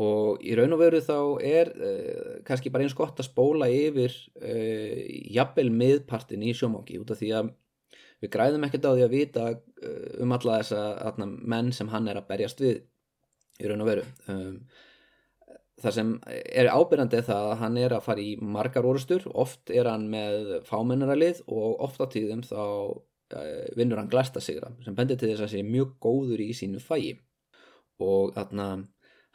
Og 0.00 0.42
í 0.46 0.54
raun 0.54 0.72
og 0.72 0.80
veru 0.80 1.02
þá 1.04 1.18
er 1.44 1.70
uh, 1.74 2.34
kannski 2.46 2.72
bara 2.72 2.86
eins 2.86 2.96
gott 2.96 3.20
að 3.20 3.28
spóla 3.28 3.70
yfir 3.70 4.14
jafnvel 4.40 5.68
miðpartin 5.74 6.46
í 6.46 6.54
sjómangi 6.56 6.98
út 7.02 7.12
af 7.12 7.20
því 7.20 7.34
að 7.36 7.52
við 8.20 8.32
græðum 8.34 8.64
ekkert 8.66 8.88
á 8.88 8.92
því 8.94 9.04
að 9.04 9.14
vita 9.14 9.44
um 10.20 10.32
alla 10.36 10.58
þessa 10.60 10.80
atna, 11.08 11.26
menn 11.26 11.70
sem 11.72 11.88
hann 11.92 12.08
er 12.08 12.20
að 12.20 12.28
berjast 12.32 12.60
við 12.60 12.82
í 13.60 13.68
raun 13.68 13.84
og 13.84 13.90
veru. 13.90 14.06
Um, 14.32 14.56
það 15.80 15.96
sem 15.96 16.10
er 16.28 16.72
ábyrjandi 16.72 17.22
það 17.24 17.46
að 17.52 17.60
hann 17.62 17.78
er 17.80 17.94
að 17.96 18.06
fara 18.08 18.24
í 18.24 18.34
margar 18.40 18.88
orustur 18.88 19.24
oft 19.32 19.72
er 19.72 19.88
hann 19.88 20.10
með 20.12 20.58
fámennaralið 20.68 21.44
og 21.48 21.80
oft 21.86 22.02
á 22.04 22.06
tíðum 22.12 22.42
þá 22.44 22.60
vinnur 23.78 24.00
hann 24.00 24.10
glæsta 24.10 24.42
sigra 24.42 24.72
sem 24.84 24.96
bendir 24.98 25.16
til 25.16 25.30
þess 25.30 25.46
að 25.46 25.52
sé 25.54 25.62
mjög 25.64 25.94
góður 26.02 26.42
í 26.42 26.50
sínu 26.58 26.82
fæi 26.82 27.14
og 28.02 28.34
þarna 28.34 28.66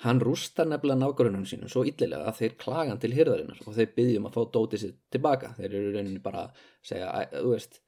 Hann 0.03 0.19
rústar 0.19 0.67
nefnilega 0.67 0.99
nákvæmlega 0.99 1.47
sínum 1.47 1.71
svo 1.71 1.86
illilega 1.88 2.28
að 2.28 2.39
þeir 2.41 2.55
klagan 2.59 2.97
til 2.99 3.13
hyrðarinnar 3.15 3.61
og 3.63 3.76
þeir 3.78 3.93
byggjum 3.95 4.26
að 4.28 4.34
fá 4.36 4.41
dótið 4.57 4.82
sér 4.82 4.95
tilbaka. 5.15 5.51
Þeir 5.55 5.69
eru 5.69 5.91
rauninni 5.93 6.23
bara 6.23 6.41
að 6.43 6.65
segja, 6.89 7.11
að, 7.15 7.38
þú 7.38 7.53
veist, 7.53 7.80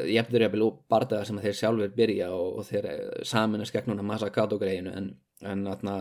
ég 0.00 0.22
eftir 0.22 0.46
jafnvel 0.46 0.70
bardaða 0.94 1.26
sem 1.28 1.42
þeir 1.44 1.58
sjálfur 1.58 1.92
byrja 1.98 2.30
og, 2.32 2.56
og 2.62 2.68
þeir 2.70 2.88
eh, 2.94 3.02
saminast 3.28 3.76
gegn 3.76 3.92
húnna 3.92 4.06
Masakato 4.08 4.56
greinu 4.62 4.94
en, 4.96 5.10
en 5.48 5.64
atna, 5.70 5.96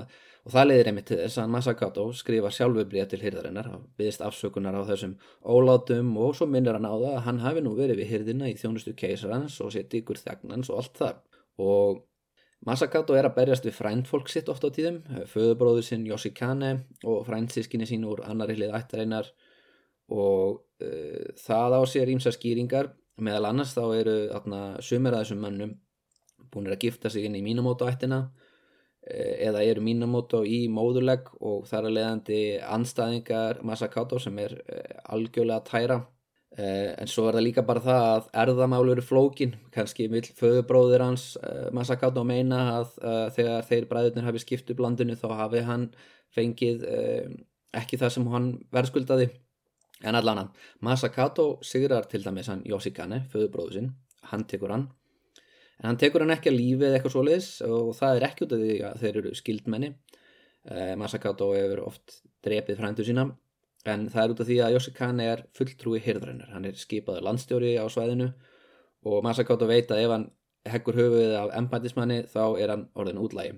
og 0.46 0.54
það 0.54 0.68
leiðir 0.68 0.90
einmitt 0.92 1.08
til 1.10 1.18
þess 1.22 1.42
að 1.42 1.52
Masakato 1.56 2.06
skrifa 2.18 2.52
sjálfur 2.54 2.88
bríða 2.92 3.08
til 3.12 3.22
hyrðarinnar 3.22 3.72
og 3.76 3.88
byggðist 3.98 4.24
afsökunar 4.26 4.78
á 4.78 4.84
þessum 4.90 5.18
ólátum 5.42 6.14
og 6.22 6.38
svo 6.38 6.48
minnir 6.50 6.78
hann 6.78 6.88
á 6.88 6.94
það 6.94 7.10
að 7.16 7.26
hann 7.28 7.42
hafi 7.46 7.66
nú 7.66 7.74
verið 7.78 8.02
við 8.02 8.14
hyrðina 8.14 8.50
í 8.50 8.56
þjónustu 8.60 8.96
keisarans 8.98 9.60
og 9.62 9.74
sér 9.76 9.90
digur 9.92 10.20
þagnans 10.22 10.72
og 10.72 10.82
allt 10.82 11.04
það. 11.04 11.22
Og 11.62 12.02
Masakato 12.66 13.16
er 13.18 13.26
að 13.26 13.38
berjast 13.40 13.66
við 13.66 13.74
frændfólk 13.74 14.28
sitt 14.30 14.50
oft 14.54 14.66
á 14.66 14.70
tíðum, 14.70 15.00
föðubróður 15.32 15.86
sinn 15.86 16.06
Yoshikane 16.06 16.76
og 17.10 17.24
frændsískinni 17.26 17.88
sín 17.90 18.06
úr 18.06 18.22
annari 18.28 18.54
hlið 18.60 18.76
ættareinar 18.78 19.32
og 20.14 20.60
uh, 20.84 21.32
það 21.42 21.78
á 21.78 21.82
sér 21.90 22.12
ímsa 22.14 22.34
skýringar, 22.36 22.92
meðal 23.18 23.48
annars 23.50 23.74
þá 23.74 23.84
eru 23.98 24.16
sumir 24.86 25.16
að 25.16 25.24
þessum 25.24 25.42
mannum 25.42 25.74
búinir 26.52 26.76
að 26.76 26.86
gifta 26.86 27.10
sig 27.10 27.26
inn 27.26 27.38
í 27.40 27.44
Minamoto 27.46 27.88
ættina 27.90 28.28
eða 29.10 29.64
eru 29.66 29.82
Minamoto 29.82 30.44
í 30.46 30.68
móðulegg 30.70 31.32
og 31.42 31.66
þar 31.70 31.88
að 31.90 31.96
leiðandi 31.98 32.42
anstæðingar 32.62 33.62
Masakato 33.66 34.20
sem 34.22 34.38
er 34.44 34.58
uh, 34.62 35.00
algjörlega 35.16 35.66
tæra. 35.66 35.98
Uh, 36.52 36.92
en 37.00 37.10
svo 37.10 37.26
er 37.30 37.38
það 37.40 37.46
líka 37.48 37.64
bara 37.66 37.82
það 37.82 38.08
að 38.12 38.30
erðamálu 38.44 38.94
eru 38.94 39.06
flókin, 39.08 39.56
kannski 39.74 40.10
vil 40.12 40.24
föðubróðir 40.38 41.06
hans 41.06 41.32
Masakato 41.74 42.26
meina 42.28 42.62
að 42.76 42.98
þegar 43.38 43.68
þeir 43.70 43.88
bræðurnir 43.90 44.28
hafi 44.28 44.44
skipt 44.44 44.74
upp 44.74 44.84
landinu 44.84 45.16
þá 45.18 45.28
hafi 45.46 45.64
hann 45.66 45.88
fengið 46.36 46.86
ekki 47.78 47.98
það 47.98 48.16
sem 48.18 48.32
hann 48.36 48.54
verðskuldaði. 48.76 49.32
En 50.04 50.18
allan 50.18 50.50
Masakato 50.84 51.54
sigrar 51.66 52.10
til 52.12 52.26
dæmis 52.26 52.52
hann 52.52 52.66
Yoshikane, 52.68 53.24
föðubróður 53.32 53.78
sinn. 53.78 53.94
Hann 54.30 54.44
tekur 54.50 54.76
hann 54.76 54.90
en 55.82 55.90
hann 55.90 56.00
tekur 56.02 56.24
hann 56.24 56.34
ekki 56.36 56.52
að 56.52 56.60
lífið 56.60 56.96
eitthvað 56.96 57.16
svoleiðis 57.16 57.50
og 57.68 57.94
það 57.98 58.18
er 58.18 58.28
ekki 58.28 58.46
út 58.46 58.56
af 58.56 58.62
því 58.64 58.76
að 58.88 59.00
þeir 59.04 59.22
eru 59.22 59.34
skildmenni 59.38 59.94
Masakato 61.02 61.48
hefur 61.58 61.82
oft 61.88 62.20
drepið 62.46 62.78
frændu 62.78 63.06
sína 63.08 63.32
en 63.90 64.06
það 64.14 64.24
er 64.24 64.36
út 64.36 64.44
af 64.44 64.50
því 64.52 64.60
að 64.62 64.76
Yoshikane 64.76 65.26
er 65.26 65.42
fulltrúi 65.58 66.02
hirðarinnar, 66.06 66.52
hann 66.54 66.68
er 66.70 66.78
skipaður 66.78 67.26
landstjóri 67.26 67.74
á 67.82 67.86
svæðinu 67.90 68.30
og 69.10 69.26
Masakato 69.26 69.66
veit 69.70 69.90
að 69.90 70.04
ef 70.04 70.14
hann 70.14 70.30
heggur 70.70 71.00
höfuðið 71.00 71.36
af 71.40 71.56
embætismanni 71.58 72.22
þá 72.30 72.44
er 72.62 72.76
hann 72.76 72.88
orðin 72.94 73.22
útlægi 73.24 73.58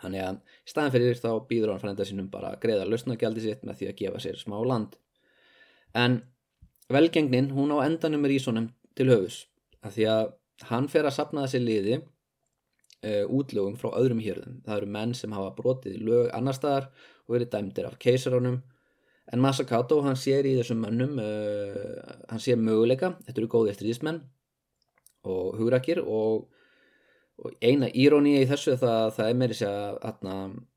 þannig 0.00 0.22
að 0.22 0.38
í 0.38 0.70
staðan 0.70 0.94
fyrir 0.94 1.20
þá 1.20 1.30
býður 1.48 1.72
hann 1.72 1.82
frænda 1.82 2.06
sínum 2.06 2.30
bara 2.32 2.52
að 2.52 2.62
greiða 2.64 2.88
lausnagjaldi 2.90 3.44
sitt 3.44 3.62
með 3.66 3.80
því 3.80 3.90
að 3.90 4.00
gefa 4.00 4.22
sér 4.22 4.40
smá 4.40 4.56
land. 4.60 4.96
En 5.96 6.18
velgengnin 6.92 7.52
hún 7.56 7.72
á 7.72 7.86
endanum 7.86 8.26
er 8.26 8.34
í 8.36 8.40
svonum 8.42 8.68
til 8.98 9.08
höfus 9.10 9.44
að 9.82 9.96
því 9.96 10.08
að 10.12 10.26
hann 10.70 10.88
fer 10.88 11.04
að 11.04 11.16
sapna 11.18 11.44
þessi 11.44 11.60
liði 11.62 11.98
uh, 12.00 13.24
útlögum 13.28 13.76
frá 13.80 13.90
öðrum 13.98 14.22
hýrðum 14.24 14.62
það 14.64 14.80
eru 14.80 14.94
menn 14.96 15.12
sem 15.14 15.34
hafa 15.36 15.52
brotið 15.58 16.00
lög 16.06 16.32
annar 16.36 16.56
staðar 16.56 16.88
og 17.26 17.36
verið 17.36 17.52
dæmdir 17.52 17.90
af 17.90 17.98
keisaránum 18.02 18.62
en 19.32 19.42
Masakato 19.42 19.98
hann 20.04 20.18
sér 20.18 20.46
í 20.46 20.54
þessum 20.58 20.84
mönnum 20.84 21.18
uh, 21.18 22.14
hann 22.30 22.42
sér 22.42 22.60
möguleika. 22.60 23.14
Þetta 23.26 23.42
eru 23.42 23.50
góði 23.50 23.72
eftirlýsmenn 23.74 24.22
og 25.26 25.58
hugrakir 25.58 26.02
og, 26.04 26.46
og 27.42 27.56
eina 27.60 27.90
íróni 27.90 28.36
í 28.40 28.46
þessu 28.48 28.76
það, 28.78 29.10
það 29.18 29.30
er 29.30 29.38
meiri 29.40 29.58
sér 29.58 29.98
að 29.98 30.28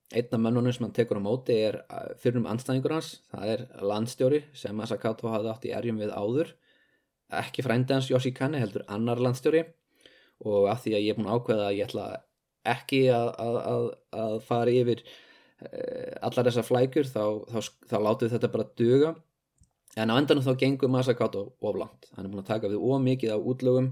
einna 0.10 0.40
mönnunum 0.42 0.74
sem 0.74 0.88
hann 0.88 0.96
tekur 0.98 1.22
á 1.22 1.24
móti 1.28 1.60
er 1.68 1.84
uh, 1.86 2.10
fyrir 2.18 2.42
um 2.42 2.50
anstæðingur 2.50 2.98
hans. 2.98 3.20
Það 3.30 3.54
er 3.54 3.68
landstjóri 3.92 4.42
sem 4.58 4.76
Masakato 4.78 5.30
hafði 5.30 5.54
átt 5.54 5.70
í 5.70 5.76
erjum 5.78 6.02
við 6.02 6.16
áður 6.16 6.56
ekki 7.30 7.66
frændi 7.66 7.96
hans 7.96 8.10
Yoshikane 8.12 8.62
heldur 8.62 8.86
annar 8.88 9.22
landstjóri. 9.22 9.66
Og 10.48 10.70
af 10.72 10.84
því 10.84 10.96
að 10.96 11.06
ég 11.06 11.14
er 11.14 11.18
búin 11.20 11.30
að 11.30 11.40
ákveða 11.40 11.66
að 11.68 11.78
ég 11.78 11.90
ætla 11.90 12.06
ekki 12.70 13.02
að, 13.12 13.34
að, 13.40 13.90
að 14.24 14.38
fara 14.48 14.76
yfir 14.76 15.04
Eh, 15.60 16.16
allar 16.24 16.48
þessar 16.48 16.64
flækur 16.64 17.08
þá, 17.10 17.24
þá, 17.52 17.58
þá 17.92 17.98
látið 18.06 18.36
þetta 18.36 18.52
bara 18.54 18.68
duga. 18.80 19.10
En 20.00 20.14
á 20.14 20.16
endanum 20.16 20.46
þá 20.46 20.54
gengur 20.62 20.92
Masakato 20.94 21.42
oflant, 21.66 22.08
hann 22.16 22.28
er 22.28 22.32
búin 22.32 22.44
að 22.44 22.52
taka 22.54 22.70
við 22.72 22.86
of 22.88 23.02
mikið 23.04 23.36
á 23.36 23.38
útlögum. 23.52 23.90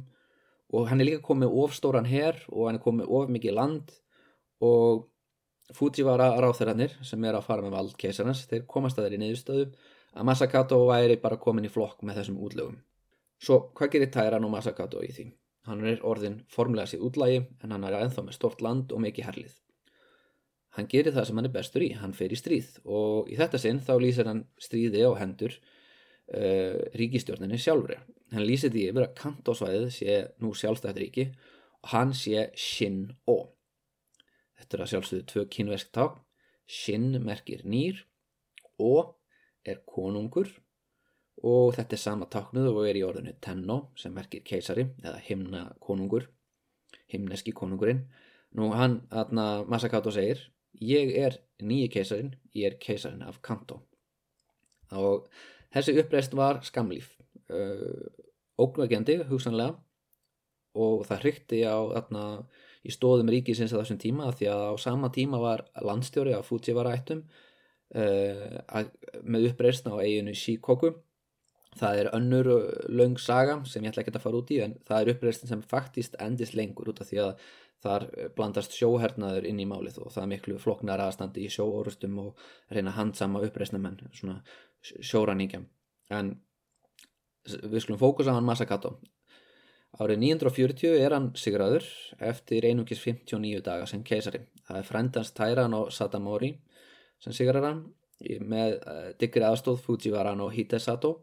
Og 0.77 0.87
hann 0.87 1.01
er 1.01 1.09
líka 1.09 1.25
komið 1.25 1.59
of 1.63 1.75
stóran 1.75 2.07
herr 2.07 2.39
og 2.51 2.67
hann 2.67 2.79
er 2.79 2.83
komið 2.83 3.11
of 3.19 3.31
mikið 3.35 3.57
land. 3.57 3.93
Og 4.63 5.07
Fujiwara 5.75 6.29
ráþærarnir 6.39 6.93
sem 7.03 7.23
er 7.27 7.35
að 7.35 7.47
fara 7.49 7.65
með 7.65 7.73
vald 7.75 7.95
keisarnas, 7.99 8.45
þeir 8.47 8.63
komast 8.71 8.99
að 8.99 9.09
þeir 9.09 9.17
í 9.17 9.23
neyðustöðu 9.25 9.65
að 10.15 10.27
Masakato 10.29 10.79
væri 10.87 11.17
bara 11.19 11.39
komin 11.41 11.67
í 11.67 11.71
flokk 11.71 12.05
með 12.07 12.21
þessum 12.21 12.37
útlögum 12.47 12.77
svo 13.43 13.59
hvað 13.77 13.93
gerir 13.93 14.11
Tæran 14.13 14.47
og 14.47 14.53
Masakato 14.53 15.03
í 15.05 15.11
því? 15.13 15.29
Hann 15.67 15.83
er 15.85 16.03
orðin 16.07 16.41
formlega 16.51 16.87
sér 16.93 17.03
útlægi 17.03 17.41
en 17.63 17.73
hann 17.75 17.87
er 17.87 17.99
ennþá 18.01 18.23
með 18.25 18.37
stort 18.39 18.63
land 18.63 18.93
og 18.95 19.03
mikið 19.03 19.27
herlið 19.27 19.55
Hann 20.77 20.85
gerir 20.91 21.15
það 21.15 21.25
sem 21.25 21.39
hann 21.39 21.47
er 21.49 21.55
bestur 21.55 21.83
í, 21.83 21.89
hann 21.97 22.13
fer 22.13 22.33
í 22.33 22.37
stríð 22.37 22.75
og 22.85 23.29
í 23.33 23.37
þetta 23.39 23.57
sinn 23.61 23.79
þá 23.81 23.95
lýsir 24.03 24.27
hann 24.29 24.43
stríði 24.61 25.01
á 25.09 25.11
hendur 25.17 25.55
uh, 25.57 26.77
ríkistjórninni 26.99 27.57
sjálfri. 27.61 27.97
Hann 28.29 28.45
lýsir 28.45 28.69
því 28.73 28.83
yfir 28.91 29.07
að 29.07 29.15
kantósvæðið 29.17 29.87
sé 29.95 30.17
nú 30.43 30.51
sjálfstætt 30.53 30.99
ríki 31.01 31.25
og 31.81 31.89
hann 31.95 32.13
sé 32.13 32.51
Shin-O. 32.53 33.39
Þetta 34.59 34.77
er 34.77 34.83
að 34.85 34.91
sjálfsögðu 34.93 35.27
tvö 35.31 35.45
kynversk 35.57 35.89
ták. 35.97 36.21
Shin 36.69 37.09
merkir 37.25 37.65
nýr, 37.65 38.03
O 38.77 39.17
er 39.65 39.81
konungur 39.89 40.51
og 41.45 41.75
þetta 41.75 41.95
er 41.95 42.01
sama 42.01 42.27
táknuð 42.31 42.69
og 42.71 42.87
er 42.87 42.97
í 42.97 43.03
orðinu 43.05 43.35
Tenno 43.43 43.77
sem 43.99 44.13
merkir 44.13 44.41
keisari 44.45 44.87
eða 45.03 45.19
himna 45.27 45.63
konungur, 45.83 46.27
himneski 47.11 47.53
konungurinn. 47.53 48.07
Nú 48.57 48.71
hann, 48.73 49.01
aðna 49.11 49.65
Masakato 49.69 50.11
segir 50.13 50.47
ég 50.81 51.13
er 51.17 51.37
nýji 51.61 51.89
keisarin, 51.93 52.35
ég 52.55 52.71
er 52.71 52.77
keisarin 52.81 53.25
af 53.25 53.41
Kanto. 53.41 53.81
Og 54.91 55.27
þessi 55.73 55.97
uppreist 56.01 56.33
var 56.37 56.61
skamlýf 56.65 57.11
uh, 57.51 58.07
ógnvægjandi 58.57 59.23
hugsanlega. 59.29 59.75
Og 60.77 61.05
það 61.09 61.23
hrykti 61.23 61.63
á 61.65 61.77
þarna, 61.89 62.23
í 62.85 62.93
stóðum 62.93 63.31
ríkisins 63.33 63.73
á 63.73 63.81
þessum 63.81 63.97
tíma 64.01 64.29
því 64.31 64.49
að 64.53 64.63
á 64.69 64.73
sama 64.79 65.09
tíma 65.13 65.39
var 65.41 65.65
landstjóri 65.81 66.35
á 66.37 66.45
Fujiwara 66.45 66.93
ættum 66.95 67.23
uh, 67.97 68.59
með 69.25 69.51
uppreist 69.51 69.89
á 69.89 69.97
eiginu 69.97 70.35
Shikoku 70.37 70.93
það 71.79 72.01
er 72.01 72.09
önnur 72.17 72.49
löng 72.89 73.17
saga 73.21 73.59
sem 73.69 73.85
ég 73.85 73.93
ætla 73.93 74.03
ekki 74.03 74.15
að 74.15 74.25
fara 74.25 74.41
út 74.41 74.51
í 74.53 74.59
en 74.65 74.75
það 74.87 75.01
er 75.01 75.13
uppreistin 75.13 75.51
sem 75.51 75.63
faktist 75.73 76.17
endist 76.23 76.57
lengur 76.57 76.91
út 76.91 77.01
af 77.03 77.09
því 77.09 77.23
að 77.23 77.47
þar 77.85 78.07
blandast 78.37 78.73
sjóhernaður 78.73 79.45
inn 79.49 79.59
í 79.61 79.67
málið 79.69 79.99
og 80.01 80.13
það 80.13 80.23
er 80.23 80.31
miklu 80.31 80.57
floknar 80.61 81.03
aðstandi 81.03 81.45
í 81.45 81.51
sjóorustum 81.53 82.17
og 82.23 82.47
reyna 82.73 82.95
handsama 82.95 83.43
uppreisnamenn 83.45 83.99
svona 84.17 84.39
sjóraningja 84.81 85.61
en 86.13 86.33
við 87.47 87.83
skulum 87.83 88.01
fókusa 88.01 88.33
á 88.33 88.37
hann 88.37 88.47
Masakato. 88.47 88.97
Árið 89.97 90.19
940 90.19 90.97
er 90.99 91.15
hann 91.15 91.29
sigraður 91.39 91.85
eftir 92.19 92.65
einungis 92.67 92.99
59 93.01 93.63
daga 93.65 93.87
sem 93.89 94.03
keisari. 94.05 94.43
Það 94.67 94.81
er 94.81 94.89
frendans 94.89 95.31
Tairan 95.33 95.77
og 95.77 95.93
Satamori 95.95 96.51
sem 97.23 97.33
sigrar 97.33 97.65
hann. 97.65 97.85
Með 98.19 98.79
diggri 99.21 99.45
aðstóð 99.45 99.79
Fujiwaran 99.85 100.41
og 100.41 100.53
Hitesato 100.55 101.13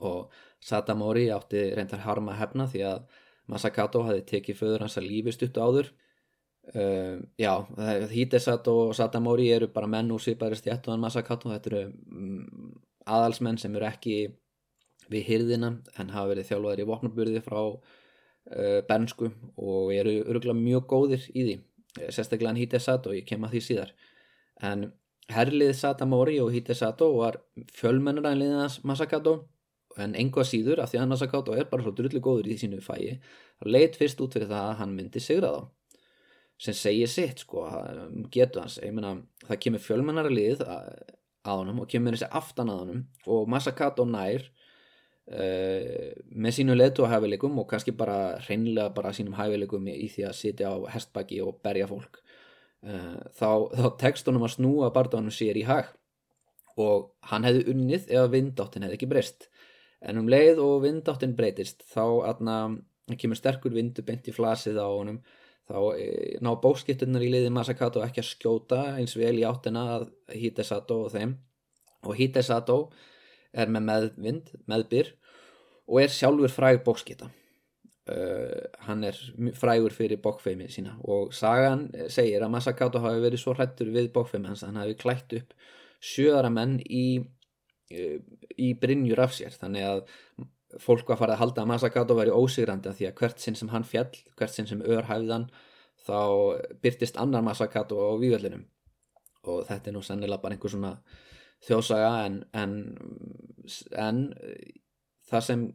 og 0.00 0.34
Satamori 0.60 1.28
átti 1.32 1.70
reyndar 1.76 2.02
harma 2.04 2.36
hefna 2.36 2.66
því 2.68 2.84
að 2.88 3.20
Masakato 3.50 4.04
hafi 4.06 4.22
tekið 4.28 4.58
föður 4.58 4.84
hans 4.84 4.98
að 5.00 5.08
lífi 5.08 5.34
stuttu 5.34 5.62
áður. 5.62 5.88
Uh, 6.70 7.22
já, 7.40 7.54
Hitesato 8.12 8.76
og 8.86 8.92
Satamori 8.94 9.48
eru 9.50 9.70
bara 9.72 9.88
menn 9.90 10.12
úr 10.12 10.22
sviparist 10.22 10.68
í 10.68 10.74
ettuðan 10.74 11.02
Masakato 11.02 11.50
þetta 11.50 11.70
eru 11.72 11.80
um, 11.88 12.74
aðalsmenn 13.08 13.58
sem 13.58 13.74
eru 13.74 13.88
ekki 13.88 14.18
við 15.10 15.24
hyrðina 15.26 15.72
en 15.98 16.12
hafa 16.14 16.30
verið 16.30 16.50
þjálfaður 16.50 16.82
í 16.84 16.86
vopnaburði 16.92 17.42
frá 17.42 17.58
uh, 17.64 18.78
bernsku 18.86 19.32
og 19.56 19.90
eru 19.96 20.20
öruglega 20.28 20.60
mjög 20.60 20.86
góðir 20.92 21.26
í 21.32 21.48
því 21.48 21.56
sérstaklega 21.98 22.52
hann 22.52 22.60
Hitesato, 22.60 23.14
ég 23.16 23.26
kem 23.26 23.44
að 23.44 23.56
því 23.56 23.62
síðar. 23.66 23.94
En 24.62 24.90
herlið 25.30 25.72
Satamori 25.78 26.38
og 26.42 26.52
Hitesato 26.54 27.10
var 27.16 27.40
fjölmennur 27.74 28.28
að 28.28 28.42
liðast 28.42 28.84
Masakato 28.86 29.36
en 30.04 30.16
enga 30.18 30.44
síður 30.46 30.82
af 30.82 30.92
því 30.92 31.02
að 31.02 31.12
Masakato 31.12 31.54
er 31.56 31.68
bara 31.70 31.84
svo 31.84 31.92
drullu 31.96 32.22
góður 32.24 32.50
í 32.52 32.56
sínu 32.60 32.80
fæi 32.84 33.18
þá 33.60 33.68
leitt 33.68 33.98
fyrst 34.00 34.20
út 34.24 34.36
fyrir 34.36 34.50
það 34.50 34.66
að 34.70 34.78
hann 34.80 34.96
myndi 34.96 35.22
sigra 35.22 35.52
þá. 35.54 35.68
Sem 36.60 36.76
segir 36.76 37.08
sitt 37.08 37.40
sko, 37.40 37.62
getur 38.32 38.66
hans. 38.66 38.76
Meina, 38.92 39.14
það 39.46 39.60
kemur 39.64 39.80
fjölmennar 39.80 40.28
að 40.28 40.36
lið 40.36 40.64
að 40.68 41.60
honum 41.62 41.78
og 41.80 41.88
kemur 41.88 42.16
þessi 42.16 42.28
aftan 42.36 42.72
að 42.72 42.82
honum. 42.82 43.04
Og 43.32 43.46
Masakato 43.48 44.04
nær 44.04 44.44
uh, 44.44 46.10
með 46.36 46.56
sínu 46.58 46.76
letu 46.76 47.06
á 47.08 47.12
hæfileikum 47.14 47.56
og 47.62 47.68
kannski 47.70 47.94
bara 47.96 48.36
hreinlega 48.44 48.92
bara 48.96 49.14
sínum 49.16 49.38
hæfileikum 49.38 49.88
í 49.88 50.10
því 50.12 50.26
að 50.28 50.36
sitja 50.36 50.74
á 50.74 50.76
hestbaki 50.92 51.40
og 51.44 51.62
berja 51.64 51.88
fólk. 51.88 52.20
Uh, 52.84 53.16
þá, 53.36 53.48
þá 53.80 53.88
tekstunum 54.04 54.44
að 54.44 54.58
snúa 54.58 54.92
barndanum 54.92 55.32
sér 55.32 55.56
í 55.56 55.64
hag. 55.68 55.88
Og 56.80 57.08
hann 57.32 57.48
hefði 57.48 57.72
unnið 57.72 58.12
ef 58.20 58.30
vindáttin 58.32 58.84
hefði 58.84 59.00
ekki 59.00 59.08
breyst 59.10 59.48
en 60.00 60.20
um 60.20 60.30
leið 60.30 60.62
og 60.64 60.80
vindáttin 60.84 61.36
breytist 61.36 61.84
þá 61.90 62.04
aðna 62.30 62.56
kemur 63.20 63.38
sterkur 63.38 63.74
vindu 63.74 64.04
beint 64.06 64.28
í 64.30 64.34
flasið 64.34 64.78
á 64.80 64.88
honum 64.88 65.20
þá 65.70 65.78
e, 65.98 66.06
ná 66.42 66.50
bókskiptunar 66.62 67.24
í 67.24 67.30
liði 67.32 67.50
Masakato 67.54 68.02
ekki 68.04 68.22
að 68.22 68.30
skjóta 68.30 68.80
eins 68.96 69.16
vel 69.18 69.36
í 69.38 69.46
áttina 69.46 69.86
að 69.96 70.08
Hitesato 70.34 71.04
og 71.06 71.14
þeim. 71.14 71.36
Og 72.06 72.16
Hitesato 72.18 72.78
er 73.52 73.70
með 73.70 73.86
meðvind, 73.88 74.54
meðbyr 74.70 75.12
og 75.90 76.02
er 76.02 76.14
sjálfur 76.14 76.52
fræg 76.54 76.82
bókskipta. 76.86 77.30
Uh, 78.10 78.64
hann 78.88 79.04
er 79.06 79.18
frægur 79.54 79.94
fyrir 79.94 80.18
bókfeimi 80.22 80.66
sína. 80.72 80.96
Og 81.06 81.34
sagan 81.36 81.88
segir 82.10 82.42
að 82.42 82.54
Masakato 82.56 83.02
hafi 83.02 83.22
verið 83.22 83.42
svo 83.42 83.54
hrættur 83.54 83.92
við 83.94 84.10
bókfeimi 84.14 84.50
hans 84.50 84.64
að 84.64 84.72
hann 84.72 84.82
hafi 84.82 84.96
klætt 84.98 85.36
upp 85.38 85.54
sjöðara 86.00 86.50
menn 86.50 86.78
í, 86.88 87.20
í 87.90 88.72
brinjur 88.80 89.22
af 89.24 89.34
sér. 89.36 89.54
Þannig 89.58 89.86
að 89.86 90.02
fólk 90.78 91.08
var 91.10 91.18
farið 91.18 91.34
að 91.34 91.42
halda 91.42 91.64
að 91.64 91.70
Masakato 91.72 92.16
væri 92.18 92.34
ósigrandi 92.34 92.92
því 92.94 93.08
að 93.08 93.16
hvert 93.18 93.42
sinn 93.42 93.56
sem 93.58 93.70
hann 93.72 93.86
fjall, 93.86 94.12
hvert 94.38 94.54
sinn 94.54 94.68
sem 94.70 94.84
ör 94.86 95.08
hæfðan 95.08 95.48
þá 96.06 96.20
byrtist 96.82 97.18
annar 97.20 97.42
Masakato 97.42 97.98
á 97.98 98.14
vývöldinum 98.20 98.64
og 99.50 99.64
þetta 99.68 99.90
er 99.90 99.96
nú 99.96 100.02
sennilega 100.04 100.42
bara 100.42 100.56
einhver 100.56 100.72
svona 100.72 100.92
þjósaga 101.66 102.12
en, 102.26 102.38
en, 102.56 102.74
en 103.98 104.22
það 105.30 105.46
sem 105.48 105.66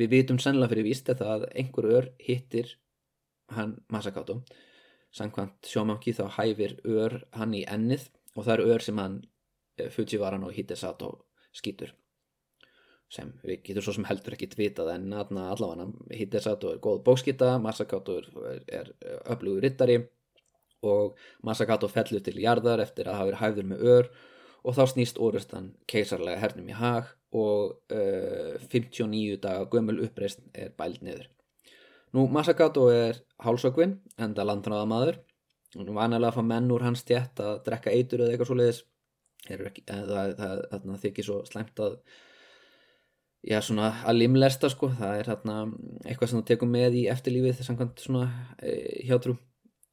við 0.00 0.14
vitum 0.14 0.40
sannlega 0.40 0.72
fyrir 0.72 0.88
víst 0.88 1.10
að 1.12 1.46
einhver 1.52 1.90
ör 1.94 2.10
hittir 2.20 2.74
hann 3.54 3.78
Masakato 3.92 4.40
samkvæmt 5.16 5.68
sjómanki 5.68 6.14
þá 6.16 6.26
hæfir 6.38 6.78
ör 6.86 7.20
hann 7.36 7.54
í 7.56 7.64
ennið 7.68 8.08
og 8.36 8.46
það 8.46 8.54
er 8.54 8.74
ör 8.74 8.84
sem 8.86 9.00
hann 9.02 9.20
eh, 9.80 9.90
Fujiwaran 9.92 10.46
og 10.46 10.54
Hitesato 10.56 11.10
skýtur 11.56 11.94
sem 13.10 13.32
við 13.42 13.64
getum 13.66 13.82
svo 13.82 13.96
sem 13.96 14.06
heldur 14.06 14.36
ekki 14.36 14.46
tvitað 14.52 14.92
en 14.94 15.12
allavega 15.18 15.88
Hitesato 16.14 16.70
er 16.74 16.82
góð 16.82 17.00
bókskýta 17.08 17.56
Masakato 17.62 18.20
er, 18.20 18.92
öflugur 19.26 19.64
rittari 19.64 19.98
og 20.86 21.18
Masakato 21.42 21.88
fellur 21.90 22.22
til 22.24 22.38
jarðar 22.40 22.84
eftir 22.84 23.10
að 23.10 23.18
hafa 23.18 23.30
verið 23.30 23.42
hæfður 23.42 23.70
með 23.72 23.88
ör 23.94 24.12
og 24.60 24.76
þá 24.76 24.82
snýst 24.92 25.18
orustan 25.18 25.72
keisarlega 25.90 26.40
hernum 26.44 26.70
í 26.70 26.76
hag 26.76 27.10
og 27.36 27.76
uh, 27.94 28.54
59 28.70 29.40
daga 29.42 29.66
gömul 29.70 30.00
uppreist 30.04 30.42
er 30.54 30.72
bælt 30.76 31.02
niður. 31.06 31.28
Nú 32.14 32.26
Masakato 32.32 32.88
er 32.90 33.20
hálsökvinn, 33.42 34.00
enda 34.18 34.46
landræðamadur 34.46 35.20
og 35.78 35.84
nú 35.86 35.94
vanalega 35.94 36.34
fá 36.34 36.42
menn 36.42 36.70
úr 36.74 36.82
hans 36.82 37.04
tjett 37.06 37.38
að 37.42 37.60
drekka 37.68 37.94
eitur 37.94 38.24
eða 38.24 38.34
eitthvað 38.34 38.50
svo 38.50 38.58
leiðis 38.58 38.80
það, 39.46 40.34
það, 40.38 40.64
það 40.72 40.98
þykir 41.04 41.26
svo 41.26 41.38
slæmt 41.48 41.80
að 41.84 41.96
já 43.46 43.60
svona 43.64 43.92
að 44.04 44.18
limlesta 44.20 44.68
sko, 44.72 44.90
það 44.98 45.20
er 45.20 45.30
þarna 45.30 45.58
eitthvað 46.04 46.30
sem 46.30 46.40
þú 46.40 46.46
tekum 46.50 46.74
með 46.74 46.98
í 47.00 47.06
eftirlífið 47.12 47.62
samkvæmt 47.64 48.02
svona 48.04 48.26
e, 48.60 48.74
hjátrú. 49.08 49.38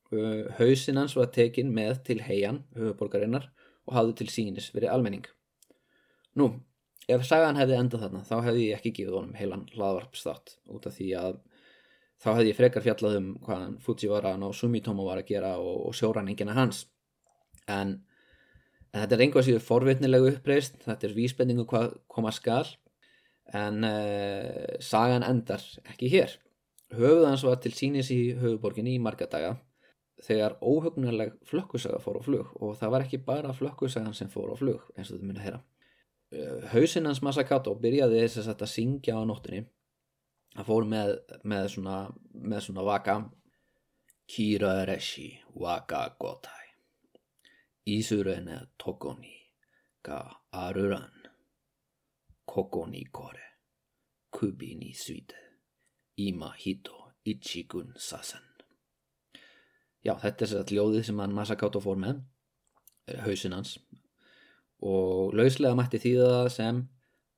Uh, 0.07 0.47
hausinn 0.55 0.95
hans 0.95 1.17
var 1.17 1.27
tekin 1.35 1.73
með 1.75 1.97
til 2.07 2.21
heian, 2.23 2.61
höfuborgarinnar 2.77 3.49
og 3.87 3.95
hafði 3.95 4.13
til 4.21 4.27
sínis 4.31 4.69
verið 4.71 4.93
almenning. 4.93 5.25
Nú, 6.39 6.47
ef 7.11 7.25
sagan 7.27 7.59
hefði 7.59 7.75
endað 7.81 8.05
þarna 8.05 8.23
þá 8.27 8.35
hefði 8.45 8.69
ég 8.69 8.79
ekki 8.79 8.93
gefið 9.01 9.17
honum 9.17 9.35
heilan 9.35 9.65
hlaðvarpstátt 9.73 10.55
út 10.71 10.87
af 10.87 10.95
því 10.95 11.09
að 11.19 11.41
þá 12.23 12.29
hefði 12.29 12.51
ég 12.51 12.59
frekar 12.59 12.85
fjallað 12.85 13.17
um 13.19 13.29
hvaðan 13.43 13.75
Fujiwaran 13.83 14.45
og 14.47 14.55
Sumitomo 14.55 15.07
var 15.09 15.21
að 15.21 15.31
gera 15.33 15.53
og, 15.59 15.89
og 15.89 15.97
sjóræningina 15.97 16.55
hans. 16.55 16.85
En, 17.67 17.97
en 18.93 19.03
þetta 19.03 19.15
er 19.15 19.23
einhvað 19.25 19.47
síður 19.47 19.65
forvitnilegu 19.67 20.33
uppreist 20.33 20.77
þetta 20.85 21.07
er 21.07 21.15
vísbendingu 21.17 21.65
hvað 21.69 21.95
koma 22.11 22.33
skal 22.35 22.65
en 23.55 23.83
uh, 23.87 24.75
sagan 24.83 25.23
endar 25.23 25.63
ekki 25.87 26.11
hér. 26.11 26.35
Höfuðans 26.95 27.43
var 27.43 27.59
til 27.63 27.73
sínis 27.75 28.11
í 28.15 28.33
höfuborginni 28.39 28.95
í 28.95 29.01
marga 29.03 29.27
daga 29.31 29.55
þegar 30.23 30.57
óhugnarleg 30.63 31.35
flökkusaga 31.45 31.99
fór 32.01 32.19
á 32.19 32.21
flug 32.25 32.53
og 32.57 32.77
það 32.79 32.93
var 32.93 33.05
ekki 33.05 33.19
bara 33.25 33.53
flökkusagan 33.53 34.15
sem 34.17 34.31
fór 34.33 34.53
á 34.53 34.55
flug 34.57 34.85
eins 34.95 35.11
og 35.11 35.19
þú 35.19 35.27
myndir 35.27 35.43
að 35.43 35.47
heyra. 35.47 35.63
Eh, 36.31 36.69
hausinn 36.73 37.07
hans 37.07 37.21
Masakato 37.23 37.75
byrjaði 37.79 38.23
þess 38.25 38.51
að 38.51 38.65
syngja 38.71 39.19
á 39.19 39.21
nóttunni. 39.27 39.67
Hann 40.57 40.67
fór 40.67 40.87
með, 40.89 41.17
með 41.43 41.69
svona 41.75 41.99
með 42.33 42.63
svona 42.67 42.87
vaka. 42.87 43.19
Kira 44.27 44.81
reshi 44.89 45.29
waka 45.55 46.07
gotai 47.87 47.99
Isurene 47.99 48.67
tokoni 48.77 49.35
ga 50.03 50.41
aruran. 50.51 51.11
Kokoni 52.45 53.05
kore. 53.11 53.43
Kubi 54.31 54.75
ni 54.75 54.93
suite. 54.93 55.35
Ima 56.17 56.53
hito 56.57 57.13
ichigun 57.25 57.93
sasen 57.97 58.43
Já, 60.03 60.15
þetta 60.15 60.45
er 60.45 60.61
að 60.61 60.71
ljóðið 60.71 61.05
sem 61.05 61.19
hann 61.19 61.33
Masakato 61.33 61.79
fór 61.79 61.97
með. 61.97 62.21
Hausinn 63.25 63.53
hans. 63.53 63.79
Og 64.81 65.33
lauslega 65.33 65.75
mætti 65.75 65.99
þýða 65.99 66.49
sem 66.49 66.87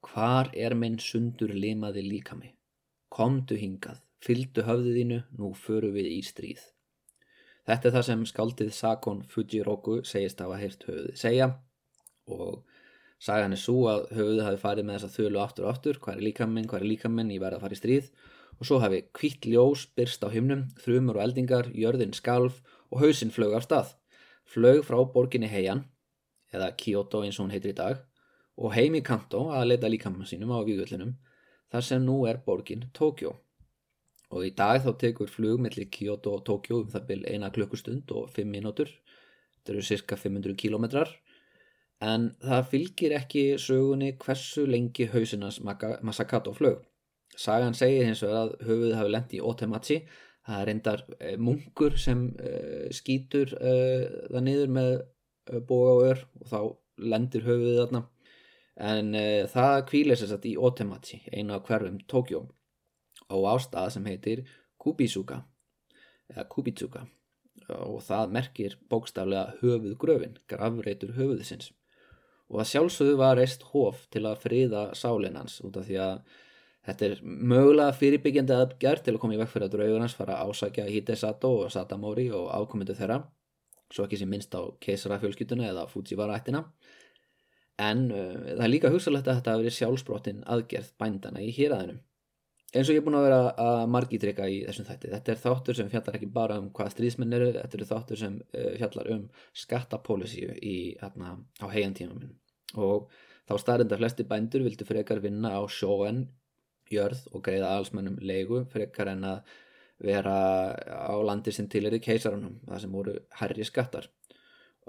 hvar 0.01 0.49
er 0.53 0.75
minn 0.75 0.99
sundur 0.99 1.53
limaði 1.53 2.01
líkami? 2.01 2.55
Komdu 3.09 3.55
hingað, 3.55 4.01
fyldu 4.21 4.61
höfðiðinu 4.61 5.23
nú 5.37 5.53
föru 5.53 5.91
við 5.91 6.11
í 6.11 6.21
stríð 6.21 6.61
þetta 7.69 7.89
er 7.89 7.95
það 7.95 8.05
sem 8.07 8.25
skaldið 8.31 8.73
Sakon 8.73 9.21
Fujiroku 9.29 9.99
segist 10.07 10.41
að 10.41 10.49
hafa 10.49 10.61
heyrt 10.63 10.85
höfðið 10.87 11.19
segja 11.21 11.49
og 12.29 12.63
sagan 13.21 13.53
er 13.53 13.61
svo 13.61 13.85
að 13.91 14.07
höfðið 14.17 14.43
hafi 14.47 14.61
farið 14.63 14.87
með 14.87 14.97
þessa 14.97 15.15
þölu 15.15 15.41
aftur 15.43 15.67
og 15.67 15.71
aftur 15.73 16.01
hvað 16.01 16.17
er 16.17 16.25
líkaminn, 16.27 16.67
hvað 16.69 16.81
er 16.81 16.89
líkaminn, 16.93 17.31
ég 17.35 17.43
verði 17.43 17.59
að 17.59 17.65
fara 17.65 17.77
í 17.77 17.79
stríð. 17.79 18.11
Og 18.59 18.67
svo 18.67 18.79
hafi 18.83 18.99
kvitt 19.15 19.45
ljós 19.47 19.85
byrst 19.95 20.23
á 20.25 20.29
himnum, 20.33 20.65
þrjumur 20.83 21.19
og 21.19 21.23
eldingar, 21.23 21.69
jörðin 21.71 22.15
skalf 22.15 22.59
og 22.91 23.03
hausinn 23.03 23.31
flög 23.31 23.55
af 23.55 23.65
stað. 23.67 23.93
Flög 24.49 24.81
frá 24.87 24.99
borginni 25.13 25.47
heian 25.51 25.85
eða 26.53 26.73
Kyoto 26.79 27.23
eins 27.23 27.39
og 27.39 27.47
hún 27.47 27.53
heitir 27.53 27.73
í 27.73 27.77
dag 27.77 28.01
og 28.59 28.73
heim 28.75 28.97
í 28.97 29.03
Kanto 29.05 29.45
að 29.55 29.69
leita 29.71 29.91
líkamma 29.91 30.25
sínum 30.27 30.51
á 30.51 30.59
výgullinum 30.65 31.13
þar 31.71 31.85
sem 31.85 32.03
nú 32.03 32.23
er 32.27 32.41
borgin 32.45 32.87
Tokjó 32.95 33.35
og 34.29 34.45
í 34.45 34.51
dag 34.57 34.81
þá 34.83 34.91
tekur 35.01 35.31
flug 35.31 35.61
mellir 35.63 35.89
Kyoto 35.93 36.35
og 36.37 36.45
Tokjó 36.47 36.83
um 36.83 36.91
það 36.93 37.07
byrj 37.09 37.25
eina 37.33 37.49
klukkustund 37.53 38.11
og 38.13 38.29
5 38.35 38.51
mínútur. 38.53 38.91
Þetta 39.57 39.73
eru 39.73 39.85
cirka 39.85 40.17
500 40.19 40.55
kílometrar 40.59 41.15
en 41.99 42.29
það 42.43 42.67
fylgir 42.71 43.15
ekki 43.17 43.43
sögunni 43.59 44.13
hversu 44.21 44.65
lengi 44.69 45.09
hausinans 45.11 45.59
Masakato 45.61 46.53
flög. 46.55 46.85
Sagan 47.35 47.75
segir 47.75 48.05
hins 48.07 48.23
vegar 48.23 48.45
að 48.45 48.67
höfuð 48.67 48.93
hafi 48.99 49.11
lendt 49.13 49.33
í 49.35 49.41
Otemachi, 49.43 49.97
það 50.47 50.61
er 50.61 50.69
reyndar 50.69 51.03
eh, 51.19 51.35
munkur 51.37 51.97
sem 51.99 52.23
uh, 52.39 52.87
skýtur 52.95 53.53
uh, 53.59 54.05
það 54.31 54.45
niður 54.47 54.71
með 54.77 54.93
boga 55.67 55.91
og 55.91 56.05
ör 56.07 56.23
og 56.39 56.47
þá 56.49 56.59
lendir 57.09 57.45
höfuðið 57.47 57.81
þarna. 57.83 58.01
En 58.79 59.11
það 59.51 59.77
kvílir 59.89 60.15
sér 60.15 60.29
satt 60.31 60.45
í 60.47 60.53
Otemachi, 60.55 61.17
eina 61.35 61.57
af 61.57 61.65
hverfum 61.67 61.97
Tókjó 62.07 62.45
og 63.29 63.47
ástað 63.53 63.93
sem 63.95 64.09
heitir 64.09 64.43
Kubisuka 64.79 65.43
eða 66.31 66.45
Kubitsuka 66.51 67.05
og 67.69 68.01
það 68.05 68.33
merkir 68.33 68.75
bókstaflega 68.89 69.59
höfuð 69.59 69.95
gröfin, 70.01 70.37
gravreitur 70.49 71.13
höfuðsins. 71.17 71.71
Og 72.49 72.63
að 72.63 72.69
sjálfsögðu 72.71 73.17
var 73.19 73.35
reist 73.37 73.65
hóf 73.73 74.07
til 74.13 74.23
að 74.25 74.39
friða 74.45 74.85
sálinans 74.97 75.59
út 75.65 75.77
af 75.77 75.85
því 75.85 75.99
að 76.01 76.15
þetta 76.87 77.05
er 77.05 77.19
mögulega 77.23 77.97
fyrirbyggjandi 77.99 78.55
aðgjart 78.55 79.05
til 79.05 79.13
að 79.13 79.21
koma 79.21 79.35
í 79.35 79.41
vekk 79.41 79.53
fyrir 79.53 79.67
að 79.67 79.75
draugur 79.75 80.01
hans 80.01 80.17
fara 80.17 80.39
að 80.39 80.53
ásækja 80.53 80.87
Hidesato 80.89 81.51
og 81.65 81.73
Satamori 81.73 82.29
og 82.33 82.49
ákomundu 82.55 82.95
þeirra 82.97 83.21
svo 83.93 84.05
ekki 84.05 84.19
sem 84.21 84.29
minnst 84.29 84.53
á 84.53 84.61
keisara 84.81 85.19
fjölskytuna 85.21 85.69
eða 85.69 85.87
Fujiwara 85.89 86.37
ættina 86.39 86.63
en 87.79 88.05
uh, 88.11 88.33
það 88.55 88.65
er 88.65 88.73
líka 88.73 88.93
hugsalegt 88.93 89.27
að 89.27 89.39
þetta 89.39 89.53
hafi 89.53 89.65
verið 89.65 89.77
sjálfsbrottin 89.77 90.43
aðgerð 90.55 90.91
bændana 91.01 91.43
í 91.43 91.51
hýraðinum 91.55 92.01
eins 92.73 92.89
og 92.89 92.93
ég 92.93 92.99
er 93.01 93.05
búin 93.05 93.17
að 93.17 93.25
vera 93.25 93.39
að 93.63 93.79
margitrykka 93.93 94.47
í 94.51 94.59
þessum 94.67 94.87
þætti. 94.89 95.11
Þetta 95.13 95.31
er 95.33 95.39
þáttur 95.43 95.77
sem 95.79 95.89
fjallar 95.89 96.17
ekki 96.19 96.29
bara 96.33 96.59
um 96.61 96.67
hvað 96.75 96.91
stríðsmenn 96.93 97.37
eru 97.37 97.47
þetta 97.55 97.79
eru 97.79 97.87
þáttur 97.89 98.21
sem 98.21 98.35
uh, 98.41 98.67
fjallar 98.75 99.09
um 99.15 99.23
skattapólisíu 99.63 100.51
hérna, 100.59 101.31
á 101.63 101.67
heiantíma 101.73 102.17
minn. 102.17 102.35
Og 102.77 103.09
þá 103.49 103.55
starrenda 103.63 103.97
flesti 103.97 104.27
bændur 104.29 104.67
vildu 104.67 104.85
frekar 104.85 105.23
vinna 105.23 105.55
á 105.57 105.61
sjóen 105.65 106.27
jörð 106.93 107.25
og 107.33 107.43
greiða 107.45 107.73
allsmennum 107.77 108.21
leigu 108.21 108.63
frekar 108.69 109.11
en 109.15 109.25
að 109.31 109.57
vera 109.99 110.37
á 110.77 111.15
landi 111.25 111.51
sem 111.51 111.67
til 111.69 111.83
er 111.89 111.97
í 111.97 112.03
keisarunum 112.03 112.61
það 112.69 112.85
sem 112.85 112.95
voru 112.95 113.17
herri 113.41 113.65
skattar. 113.67 114.07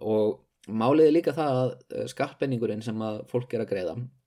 Og 0.04 0.40
málið 0.68 1.08
er 1.08 1.16
líka 1.16 1.36
það 1.36 1.64
að 1.64 1.74
uh, 1.74 2.08
skattbenningurinn 2.12 2.84
sem 2.84 3.06
að 3.08 3.24
fólk 3.32 3.56
er 3.56 3.64
að 3.64 3.72
greiða 3.72 4.00
Eh, 4.00 4.19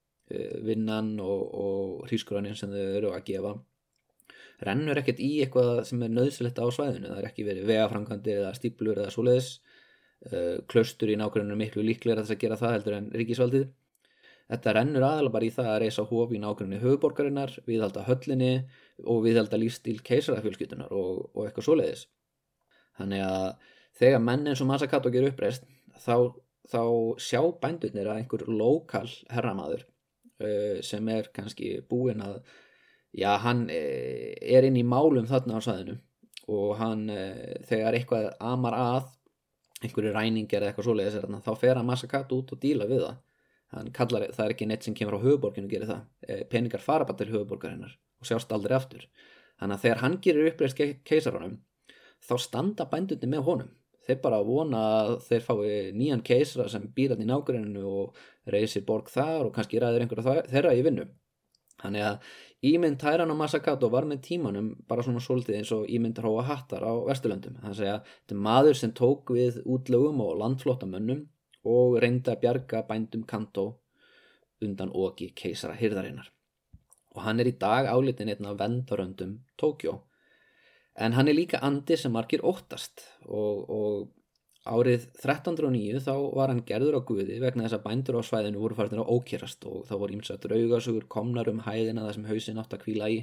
vinnan 0.63 1.15
og, 1.21 1.41
og 1.53 2.07
hrískuraninn 2.07 2.55
sem 2.57 2.71
þau 2.71 2.83
eru 2.97 3.11
að 3.13 3.25
gefa 3.27 3.53
rennur 4.63 4.99
ekkert 4.99 5.21
í 5.23 5.29
eitthvað 5.43 5.83
sem 5.87 6.01
er 6.05 6.11
nöðsilegt 6.13 6.59
á 6.61 6.65
svæðinu, 6.71 7.11
það 7.11 7.21
er 7.21 7.29
ekki 7.29 7.45
verið 7.47 7.69
vegafrankandir 7.69 8.41
eða 8.41 8.53
stíplur 8.57 8.99
eða 9.01 9.13
svoleiðis. 9.13 9.49
Eh, 10.29 10.59
klaustur 10.71 11.11
í 11.11 11.17
nákvæmlega 11.19 11.59
miklu 11.59 11.83
líklega 11.83 12.21
þess 12.21 12.35
að 12.35 12.43
gera 12.43 12.59
það 12.59 12.75
heldur 12.77 12.97
en 12.99 13.09
ríkisvaldið. 13.19 13.65
Þetta 14.53 14.73
rennur 14.77 15.05
aðalega 15.07 15.33
bara 15.33 15.47
í 15.47 15.53
það 15.55 15.69
að 15.71 15.79
reysa 15.83 16.05
hóf 16.07 16.31
í 16.31 16.41
nákvæmlega 16.43 16.83
höfuborgarinnar 16.83 17.55
viðhalda 17.67 18.05
höllinni 18.07 18.53
og 19.03 19.23
viðhalda 19.25 19.59
lífstíl 19.59 19.99
keisarafjölskytunar 20.05 20.91
og, 20.95 21.25
og 21.33 21.47
eitthvað 21.47 21.67
svoleiðis. 21.67 22.07
Þannig 22.99 23.23
að 23.25 23.47
þegar 23.99 24.23
menn 24.27 24.47
eins 24.51 24.63
og 24.63 24.69
Masakato 24.69 25.11
gerur 25.11 25.33
uppreist 25.33 25.65
þá, 26.05 26.31
þá 26.69 26.83
sjá 27.23 27.41
bændurnir 27.63 28.11
að 28.11 28.21
einhver 28.21 28.45
lokal 28.47 29.07
herramaður 29.33 29.87
sem 30.85 31.09
er 31.13 31.29
kannski 31.35 31.75
búinn 31.89 32.23
að 32.23 32.39
já, 33.13 33.31
hann 33.43 33.67
uh, 33.69 34.31
er 34.41 34.67
inn 34.67 34.79
í 34.79 34.85
málum 34.87 35.27
þarna 35.29 35.59
á 35.59 35.65
sæðinu 35.65 35.97
og 36.53 36.71
hann, 36.79 37.05
uh, 37.11 37.59
þegar 37.69 37.99
eitthvað 37.99 38.31
amar 38.43 38.77
að 38.77 39.11
einhverju 39.83 40.15
ræningar 40.15 40.63
eða 40.63 40.71
eitthvað 40.71 40.89
svoleiðis 40.89 41.19
er 41.19 41.27
þarna, 41.27 41.43
þá 41.43 41.53
fer 41.59 41.79
hann 41.79 41.87
Massakat 41.89 42.33
út 42.35 42.55
og 42.55 42.59
díla 42.63 42.87
við 42.87 43.03
það. 43.03 43.21
Kallar, 43.97 44.27
það 44.31 44.45
er 44.45 44.51
ekki 44.53 44.65
neitt 44.69 44.85
sem 44.85 44.93
kemur 44.95 45.17
á 45.17 45.23
höfuborginu 45.25 45.65
og 45.65 45.71
gerir 45.73 45.89
það, 45.89 46.01
peningar 46.51 46.83
fara 46.83 47.07
bara 47.09 47.17
til 47.17 47.31
höfuborgarinnar 47.33 47.95
og 48.21 48.27
sjást 48.29 48.53
aldrei 48.53 48.75
aftur. 48.77 49.07
Þannig 49.59 49.75
að 49.79 49.85
þegar 49.85 50.01
hann 50.03 50.17
gerir 50.23 50.49
uppreist 50.51 50.81
keisarunum 51.09 51.57
þá 52.23 52.35
standa 52.41 52.87
bændundi 52.89 53.29
með 53.29 53.43
honum. 53.47 53.71
Þeir 54.03 54.19
bara 54.23 54.41
vona 54.43 54.83
að 54.99 55.13
þeir 55.27 55.45
fái 55.45 55.67
nýjan 55.95 56.23
keisra 56.27 56.67
sem 56.71 56.85
býr 56.95 57.13
hann 57.13 57.23
í 57.23 57.27
nákvæminu 57.29 57.83
og 57.87 58.23
reysir 58.49 58.85
borg 58.87 59.11
þar 59.11 59.47
og 59.47 59.53
kannski 59.55 59.81
ræðir 59.81 60.05
einhverja 60.05 60.47
þeirra 60.51 60.73
í 60.75 60.83
vinnu. 60.85 61.05
Þannig 61.83 62.05
að 62.07 62.33
ímynd 62.69 62.99
Tæran 63.01 63.31
og 63.33 63.39
Masakato 63.39 63.89
var 63.91 64.07
með 64.07 64.21
tímanum 64.27 64.69
bara 64.87 65.03
svona 65.03 65.23
svolítið 65.23 65.59
eins 65.59 65.71
og 65.75 65.87
ímynd 65.91 66.19
Róa 66.23 66.45
Hattar 66.47 66.85
á 66.85 66.93
Vesturlöndum. 67.07 67.57
Þannig 67.59 67.81
að 67.89 68.03
þetta 68.07 68.35
er 68.35 68.43
maður 68.47 68.79
sem 68.79 68.93
tók 68.95 69.33
við 69.35 69.59
útlögum 69.65 70.21
og 70.23 70.37
landflótamönnum 70.43 71.25
og 71.63 71.97
reyndi 72.03 72.31
að 72.31 72.41
bjarga 72.43 72.83
bændum 72.87 73.25
Kanto 73.27 73.67
undan 74.63 74.91
oki 74.95 75.31
keisara 75.35 75.75
hyrðarinnar 75.79 76.29
og 77.13 77.21
hann 77.25 77.39
er 77.41 77.49
í 77.49 77.57
dag 77.59 77.87
álitin 77.89 78.31
einn 78.33 78.49
af 78.49 78.57
vendaröndum 78.59 79.37
Tókjó 79.59 79.99
en 80.95 81.15
hann 81.17 81.29
er 81.29 81.37
líka 81.37 81.61
andi 81.65 81.97
sem 81.97 82.13
margir 82.13 82.43
óttast 82.45 83.05
og, 83.25 83.69
og 83.69 83.95
árið 84.63 85.07
1309 85.19 86.01
þá 86.05 86.13
var 86.37 86.51
hann 86.51 86.63
gerður 86.67 86.99
á 86.99 87.01
Guði 87.07 87.39
vegna 87.43 87.65
þess 87.65 87.77
að 87.77 87.85
bændur 87.87 88.19
á 88.19 88.21
svæðinu 88.23 88.61
voru 88.63 88.77
farinir 88.77 89.03
á 89.03 89.11
ókýrast 89.11 89.65
og 89.67 89.87
þá 89.89 89.95
voru 89.99 90.17
ímsa 90.17 90.37
draugasögur 90.43 91.07
komnar 91.11 91.49
um 91.51 91.63
hæðina 91.65 92.05
það 92.05 92.13
sem 92.17 92.29
hausin 92.29 92.61
átt 92.63 92.75
að 92.77 92.85
kvíla 92.85 93.09
í. 93.11 93.17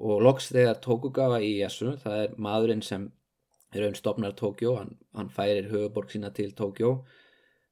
Og 0.00 0.22
loks 0.24 0.48
þegar 0.54 0.80
Tokugawa 0.80 1.42
í 1.44 1.58
Jesu, 1.58 1.92
það 2.00 2.22
er 2.22 2.38
maðurinn 2.40 2.84
sem 2.84 3.10
er 3.72 3.84
raun 3.84 3.96
stopnar 3.96 4.32
Tókjó, 4.36 4.76
hann, 4.80 4.96
hann 5.16 5.28
færir 5.32 5.68
höfuborg 5.72 6.12
sína 6.12 6.32
til 6.32 6.52
Tókjó 6.56 6.94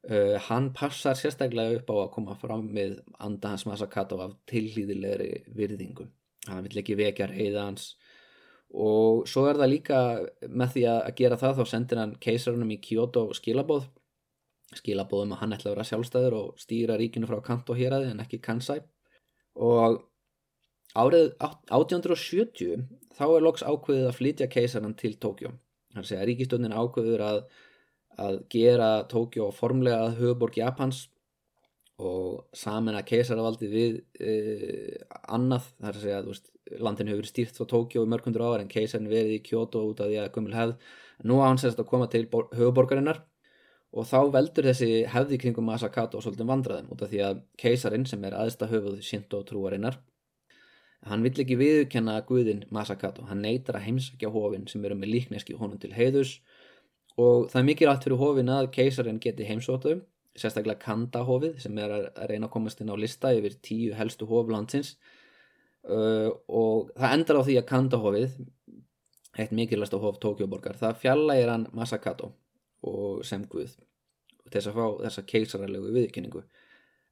uh, 0.09 0.37
hann 0.49 0.71
passar 0.77 1.17
sérstaklega 1.19 1.81
upp 1.81 1.93
á 1.93 1.95
að 2.05 2.13
koma 2.17 2.37
fram 2.41 2.69
með 2.77 2.99
anda 3.19 3.55
hans 3.55 3.67
Masakato 3.69 4.21
af 4.25 4.37
tilhlýðilegri 4.51 5.47
virðingu. 5.57 6.09
Hann 6.49 6.65
vill 6.67 6.81
ekki 6.83 6.97
vekja 6.99 7.29
reyða 7.31 7.67
hans 7.69 7.95
og 8.71 9.25
svo 9.29 9.47
er 9.51 9.59
það 9.59 9.73
líka 9.73 10.01
með 10.47 10.75
því 10.75 10.85
að 10.93 11.15
gera 11.19 11.39
það 11.41 11.57
þá 11.59 11.65
sendir 11.73 12.01
hann 12.01 12.13
keisarunum 12.23 12.71
í 12.71 12.79
Kyoto 12.85 13.25
skilabóð 13.35 13.89
skilabóðum 14.79 15.35
að 15.35 15.41
hann 15.43 15.57
ætla 15.57 15.71
að 15.71 15.75
vera 15.75 15.87
sjálfstæður 15.89 16.37
og 16.39 16.61
stýra 16.63 16.99
ríkinu 17.01 17.27
frá 17.27 17.41
Kanto 17.43 17.75
hér 17.75 17.97
aði 17.97 18.13
en 18.13 18.23
ekki 18.23 18.39
Kansai. 18.45 18.79
Og 19.59 19.99
árið 20.95 21.33
1870 21.43 22.85
þá 23.17 23.25
er 23.27 23.45
loks 23.45 23.67
ákveðið 23.67 24.07
að 24.07 24.17
flytja 24.19 24.49
keisaran 24.51 24.95
til 24.99 25.17
Tókjó 25.19 25.53
þannig 25.95 26.13
að 26.17 26.27
ríkistöndin 26.31 26.75
ákveður 26.75 27.25
að, 27.27 27.41
að 28.23 28.39
gera 28.53 28.91
Tókjó 29.11 29.51
formlega 29.55 30.07
að 30.07 30.21
höfuborg 30.23 30.59
Japans 30.61 31.09
og 32.01 32.57
samin 32.57 32.97
að 32.97 33.09
keisaravaldi 33.11 33.69
við 33.71 33.99
uh, 34.21 35.19
annað, 35.37 35.69
þar 35.81 35.99
að 35.99 36.05
segja 36.05 36.21
að 36.23 36.81
landin 36.81 37.11
hefur 37.11 37.23
verið 37.23 37.33
stýrt 37.33 37.59
frá 37.59 37.69
Tókjó 37.71 38.05
í 38.07 38.11
mörgundur 38.11 38.47
ára 38.47 38.63
en 38.65 38.71
keisarin 38.71 39.11
verið 39.11 39.37
í 39.37 39.43
Kyoto 39.47 39.83
út 39.91 40.01
af 40.01 40.11
því 40.11 40.21
að 40.23 40.31
gömul 40.37 40.55
hefð, 40.55 40.93
nú 41.27 41.41
á 41.43 41.49
hann 41.49 41.61
sérst 41.61 41.81
að 41.83 41.91
koma 41.91 42.09
til 42.11 42.27
höfuborgarinnar 42.31 43.25
og 43.91 44.07
þá 44.07 44.21
veldur 44.37 44.69
þessi 44.71 45.03
hefði 45.11 45.41
kringum 45.43 45.67
Masakato 45.67 46.21
svolítið 46.23 46.51
vandraðum 46.51 46.93
út 46.95 47.03
af 47.03 47.11
því 47.11 47.23
að 47.27 47.43
keisarin 47.59 48.07
sem 48.07 48.23
er 48.27 48.37
aðsta 48.39 48.69
höfuð 48.71 49.01
Shinto 49.03 49.43
trúarinnar 49.47 49.99
hann 51.11 51.25
vill 51.25 51.35
ekki 51.43 51.57
viðkenna 51.59 52.21
Guðin 52.29 52.65
Masakato, 52.71 53.25
hann 53.27 53.43
neytar 53.43 53.81
að 53.81 53.89
heimsækja 53.89 54.31
hófin 54.31 54.69
sem 54.71 54.85
eru 54.85 54.99
með 55.01 55.15
líkneski 55.17 55.57
honum 55.59 55.81
til 55.83 55.93
heiðus 55.97 56.39
og 57.19 57.49
það 57.51 57.61
er 57.63 57.69
mikið 57.71 57.91
allt 57.91 58.07
fyrir 58.07 58.23
hófin 58.23 58.53
að 58.55 58.71
keisarin 58.77 59.23
geti 59.23 59.49
heimsóttum 59.49 60.05
sérstaklega 60.41 60.83
Kandahofið 60.85 61.59
sem 61.65 61.79
er 61.83 61.95
að 61.97 62.07
reyna 62.31 62.49
að 62.49 62.55
komast 62.57 62.81
inn 62.83 62.93
á 62.93 62.97
lista 62.99 63.33
yfir 63.37 63.59
tíu 63.65 63.95
helstu 63.99 64.29
hoflandsins 64.31 64.95
uh, 65.89 66.31
og 66.49 66.91
það 66.97 67.17
endar 67.19 67.41
á 67.41 67.47
því 67.47 67.59
að 67.61 67.69
Kandahofið 67.71 68.41
eitt 69.39 69.55
mikilvægast 69.55 69.95
á 69.95 70.03
hof 70.03 70.19
Tókjóborgar 70.23 70.79
það 70.81 70.99
fjallægir 71.05 71.53
hann 71.53 71.69
Masakato 71.77 72.33
og 72.87 73.23
sem 73.27 73.45
Guð 73.51 73.77
þess 74.51 74.71
að 74.71 74.79
fá 74.79 74.87
þessa 75.05 75.27
keisararlegu 75.31 75.93
viðkynningu 75.95 76.43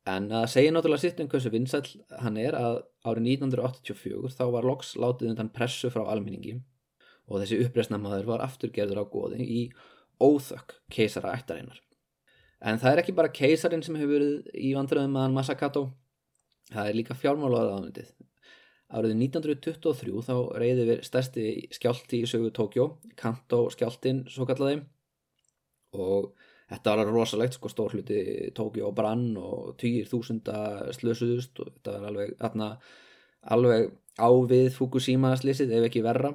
en 0.09 0.31
að 0.35 0.47
segja 0.53 0.73
náttúrulega 0.73 1.05
sitt 1.05 1.21
um 1.23 1.29
hversu 1.31 1.53
vinsæl 1.53 1.85
hann 2.23 2.39
er 2.41 2.57
að 2.59 2.81
árið 3.07 3.29
1984 3.37 4.33
þá 4.35 4.45
var 4.55 4.67
loks 4.67 4.95
látið 4.99 5.33
undan 5.35 5.53
pressu 5.55 5.91
frá 5.93 6.07
almenningi 6.09 6.57
og 7.29 7.43
þessi 7.43 7.61
uppreysnamaður 7.67 8.31
var 8.33 8.45
afturgerður 8.47 9.03
á 9.05 9.13
góði 9.13 9.45
í 9.45 9.61
óþökk 10.19 10.79
keisara 10.93 11.37
ættarinnar 11.37 11.83
En 12.59 12.79
það 12.83 12.93
er 12.93 13.03
ekki 13.03 13.15
bara 13.15 13.31
keisarin 13.35 13.85
sem 13.87 13.97
hefur 13.99 14.17
verið 14.17 14.49
í 14.59 14.73
vandröðum 14.75 15.13
meðan 15.15 15.37
Masakato, 15.37 15.85
það 16.73 16.91
er 16.91 16.99
líka 16.99 17.17
fjármálaður 17.19 17.77
aðvendið. 17.77 18.11
Árið 18.89 19.15
1923 19.15 20.23
þá 20.25 20.35
reyði 20.59 20.85
við 20.89 21.01
stærsti 21.05 21.45
skjálti 21.77 22.23
í 22.25 22.29
sögu 22.29 22.51
Tókjó, 22.57 22.87
Kanto 23.21 23.67
skjáltin 23.75 24.25
svo 24.33 24.47
kallaði 24.49 24.81
og 25.93 26.31
þetta 26.73 26.95
var 26.97 27.13
rosalegt 27.13 27.59
sko 27.59 27.71
stór 27.71 27.95
hluti 27.95 28.49
Tókjó 28.57 28.91
brann 28.97 29.37
og 29.37 29.75
týjir 29.81 30.09
þúsunda 30.09 30.89
slösuðust 30.97 31.61
og 31.63 31.71
þetta 31.77 31.95
var 31.95 32.09
alveg, 32.11 32.35
atna, 32.49 32.71
alveg 33.55 33.93
ávið 34.19 34.73
Fukushima 34.75 35.35
slísið 35.39 35.77
ef 35.79 35.91
ekki 35.91 36.03
verra. 36.03 36.33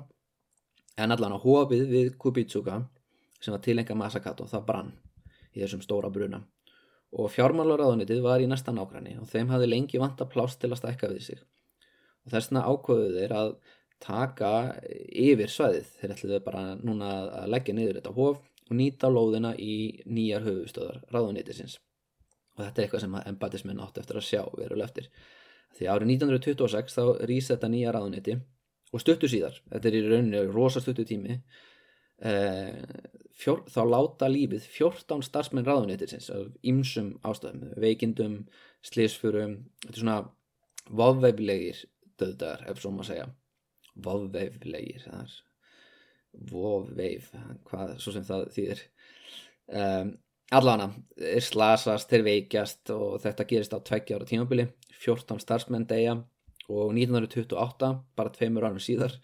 En 0.93 1.11
allan 1.11 1.33
á 1.33 1.39
hófið 1.41 1.89
við 1.89 2.13
Kubitsuka 2.21 2.83
sem 3.41 3.51
var 3.51 3.65
tilenga 3.65 3.97
Masakato 3.97 4.45
það 4.47 4.69
brann 4.69 4.93
í 5.53 5.63
þessum 5.63 5.83
stóra 5.85 6.11
bruna. 6.13 6.41
Og 7.13 7.29
fjármálaráðunitið 7.33 8.23
var 8.25 8.41
í 8.41 8.49
næsta 8.49 8.73
nágræni 8.73 9.19
og 9.21 9.29
þeim 9.29 9.53
hafði 9.53 9.69
lengi 9.69 10.01
vanta 10.01 10.25
plást 10.29 10.59
til 10.61 10.71
að 10.71 10.81
stækka 10.81 11.11
við 11.11 11.27
sig. 11.27 11.43
Og 12.25 12.33
þessna 12.33 12.65
ákvöðu 12.65 13.13
þeir 13.19 13.35
að 13.37 13.55
taka 14.03 14.51
yfir 15.13 15.51
svæðið. 15.53 15.93
Þeir 15.99 16.15
ætluðu 16.15 16.43
bara 16.47 16.65
núna 16.81 17.13
að 17.43 17.53
leggja 17.53 17.77
niður 17.77 17.99
þetta 17.99 18.15
hóf 18.17 18.41
og 18.69 18.77
nýta 18.79 19.11
lóðina 19.11 19.53
í 19.59 19.75
nýjar 20.09 20.45
höfustöðar 20.47 21.03
ráðunitisins 21.13 21.79
og 22.53 22.61
þetta 22.61 22.81
er 22.81 22.85
eitthvað 22.85 23.03
sem 23.03 23.15
embatismenn 23.33 23.81
átt 23.83 23.99
eftir 24.01 24.19
að 24.19 24.27
sjá 24.27 24.41
veruleg 24.53 24.89
eftir. 24.89 25.09
Því 25.73 25.89
árið 25.89 26.11
1926 26.13 26.97
þá 26.97 27.03
rýs 27.29 27.49
þetta 27.49 27.69
nýja 27.73 27.93
ráðuniti 27.95 28.35
og 28.93 29.01
stuttu 29.01 29.29
síðar, 29.29 29.57
þetta 29.71 29.89
er 29.89 29.97
í 29.97 30.01
rauninu 30.05 30.43
rosa 30.51 30.83
stuttu 30.83 31.05
tími 31.09 31.39
fjór, 32.23 33.63
þá 33.67 33.81
láta 33.89 34.29
lífið 34.31 34.67
14 34.71 35.25
starfsmenn 35.27 35.67
ráðuneytisins 35.67 36.29
af 36.33 36.51
ymsum 36.63 37.15
ástæðum, 37.27 37.73
veikindum 37.83 38.37
slisfurum, 38.85 39.57
þetta 39.83 39.95
er 39.95 40.01
svona 40.01 40.19
vofveiflegir 40.91 41.85
döðdagar 42.19 42.67
ef 42.71 42.81
svo 42.81 42.93
maður 42.93 43.11
segja. 43.11 43.29
Vofveiflegir 44.03 45.07
vofveif 46.49 47.31
hvað 47.67 47.95
svo 48.01 48.13
sem 48.15 48.25
það 48.27 48.45
þýðir. 48.55 48.83
Um, 49.73 50.13
allana 50.53 50.89
er 51.17 51.43
slasast, 51.45 52.09
þeir 52.09 52.25
veikjast 52.27 52.91
og 52.93 53.21
þetta 53.23 53.47
gerist 53.49 53.75
á 53.75 53.79
tveggja 53.79 54.19
ára 54.19 54.27
tímabili 54.29 54.67
14 55.03 55.41
starfsmenn 55.41 55.87
degja 55.89 56.17
og 56.69 56.93
1928 56.95 57.91
bara 58.17 58.33
tveimur 58.33 58.67
árum 58.67 58.81
síðar 58.81 59.15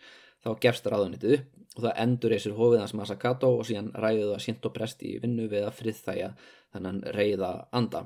þá 0.44 0.52
gefst 0.64 0.88
ráðuneytið 0.88 1.36
upp 1.38 1.56
og 1.80 1.84
það 1.86 2.00
endur 2.04 2.36
eisir 2.36 2.56
hófið 2.58 2.82
hans 2.84 2.96
Masakato 2.98 3.50
og 3.60 3.68
síðan 3.68 3.92
ræðið 3.96 4.32
það 4.34 4.44
sínt 4.46 4.66
og 4.68 4.74
prest 4.76 5.04
í 5.06 5.16
vinnu 5.22 5.48
við 5.52 5.68
að 5.68 5.78
friðþæja 5.80 6.30
þannan 6.74 7.02
reyða 7.16 7.52
anda. 7.76 8.06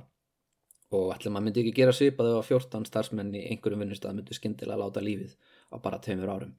Og 0.94 1.10
allir 1.14 1.34
maður 1.34 1.48
myndi 1.48 1.64
ekki 1.64 1.76
gera 1.80 1.96
svipað 1.96 2.30
ef 2.34 2.40
að 2.42 2.50
14 2.52 2.88
starfsmenn 2.90 3.34
í 3.34 3.46
einhverjum 3.50 3.82
vinnustaf 3.86 4.14
myndi 4.14 4.38
skindilega 4.38 4.82
láta 4.84 5.02
lífið 5.02 5.34
á 5.74 5.76
bara 5.82 6.02
tveimur 6.04 6.34
árum. 6.34 6.52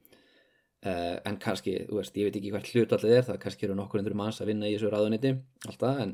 Uh, 0.84 1.16
en 1.24 1.38
kannski, 1.40 1.78
veist, 1.88 2.16
ég 2.20 2.28
veit 2.28 2.34
ekki 2.40 2.50
hvert 2.52 2.70
hlut 2.74 2.90
allir 2.92 3.14
er, 3.16 3.22
það 3.24 3.38
kannski 3.44 3.64
eru 3.64 3.76
nokkur 3.78 4.02
undur 4.02 4.16
manns 4.20 4.42
að 4.42 4.50
vinna 4.50 4.68
í 4.68 4.74
þessu 4.74 4.90
ráðuniti 4.92 5.30
alltaf, 5.70 6.00
en 6.02 6.10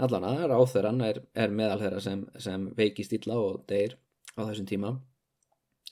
allan 0.00 0.24
að 0.24 0.44
ráþöran 0.48 1.02
er, 1.04 1.18
er 1.36 1.52
meðal 1.52 1.82
þeirra 1.82 2.00
sem, 2.00 2.22
sem 2.40 2.64
veikist 2.78 3.12
illa 3.18 3.36
og 3.42 3.66
deyr 3.68 3.98
á 4.38 4.48
þessum 4.48 4.68
tíma. 4.70 4.94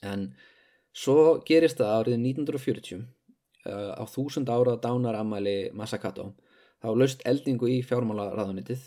En 0.06 0.30
svo 0.96 1.38
gerist 1.46 1.80
það 1.82 1.94
árið 1.98 2.18
1940 2.24 3.04
á 3.66 4.04
þúsund 4.08 4.48
ára 4.48 4.76
dánaramæli 4.80 5.72
Masakato 5.76 6.30
þá 6.82 6.92
laust 6.94 7.24
eldingu 7.28 7.68
í 7.70 7.80
fjármálaráðunitið 7.86 8.84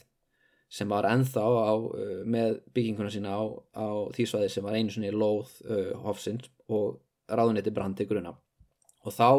sem 0.69 0.89
var 0.89 1.07
enþá 1.09 1.43
á, 1.43 1.73
uh, 1.73 2.21
með 2.29 2.59
bygginguna 2.73 3.09
sína 3.13 3.33
á, 3.33 3.43
á 3.73 3.87
því 4.13 4.25
svaði 4.29 4.51
sem 4.53 4.65
var 4.65 4.77
einu 4.77 4.93
svoni 4.93 5.09
lóð 5.13 5.55
uh, 5.65 5.95
hofsins 6.05 6.51
og 6.69 6.99
ráðuniti 7.29 7.73
brandi 7.73 8.05
gruna. 8.09 8.35
Og 9.05 9.15
þá 9.15 9.29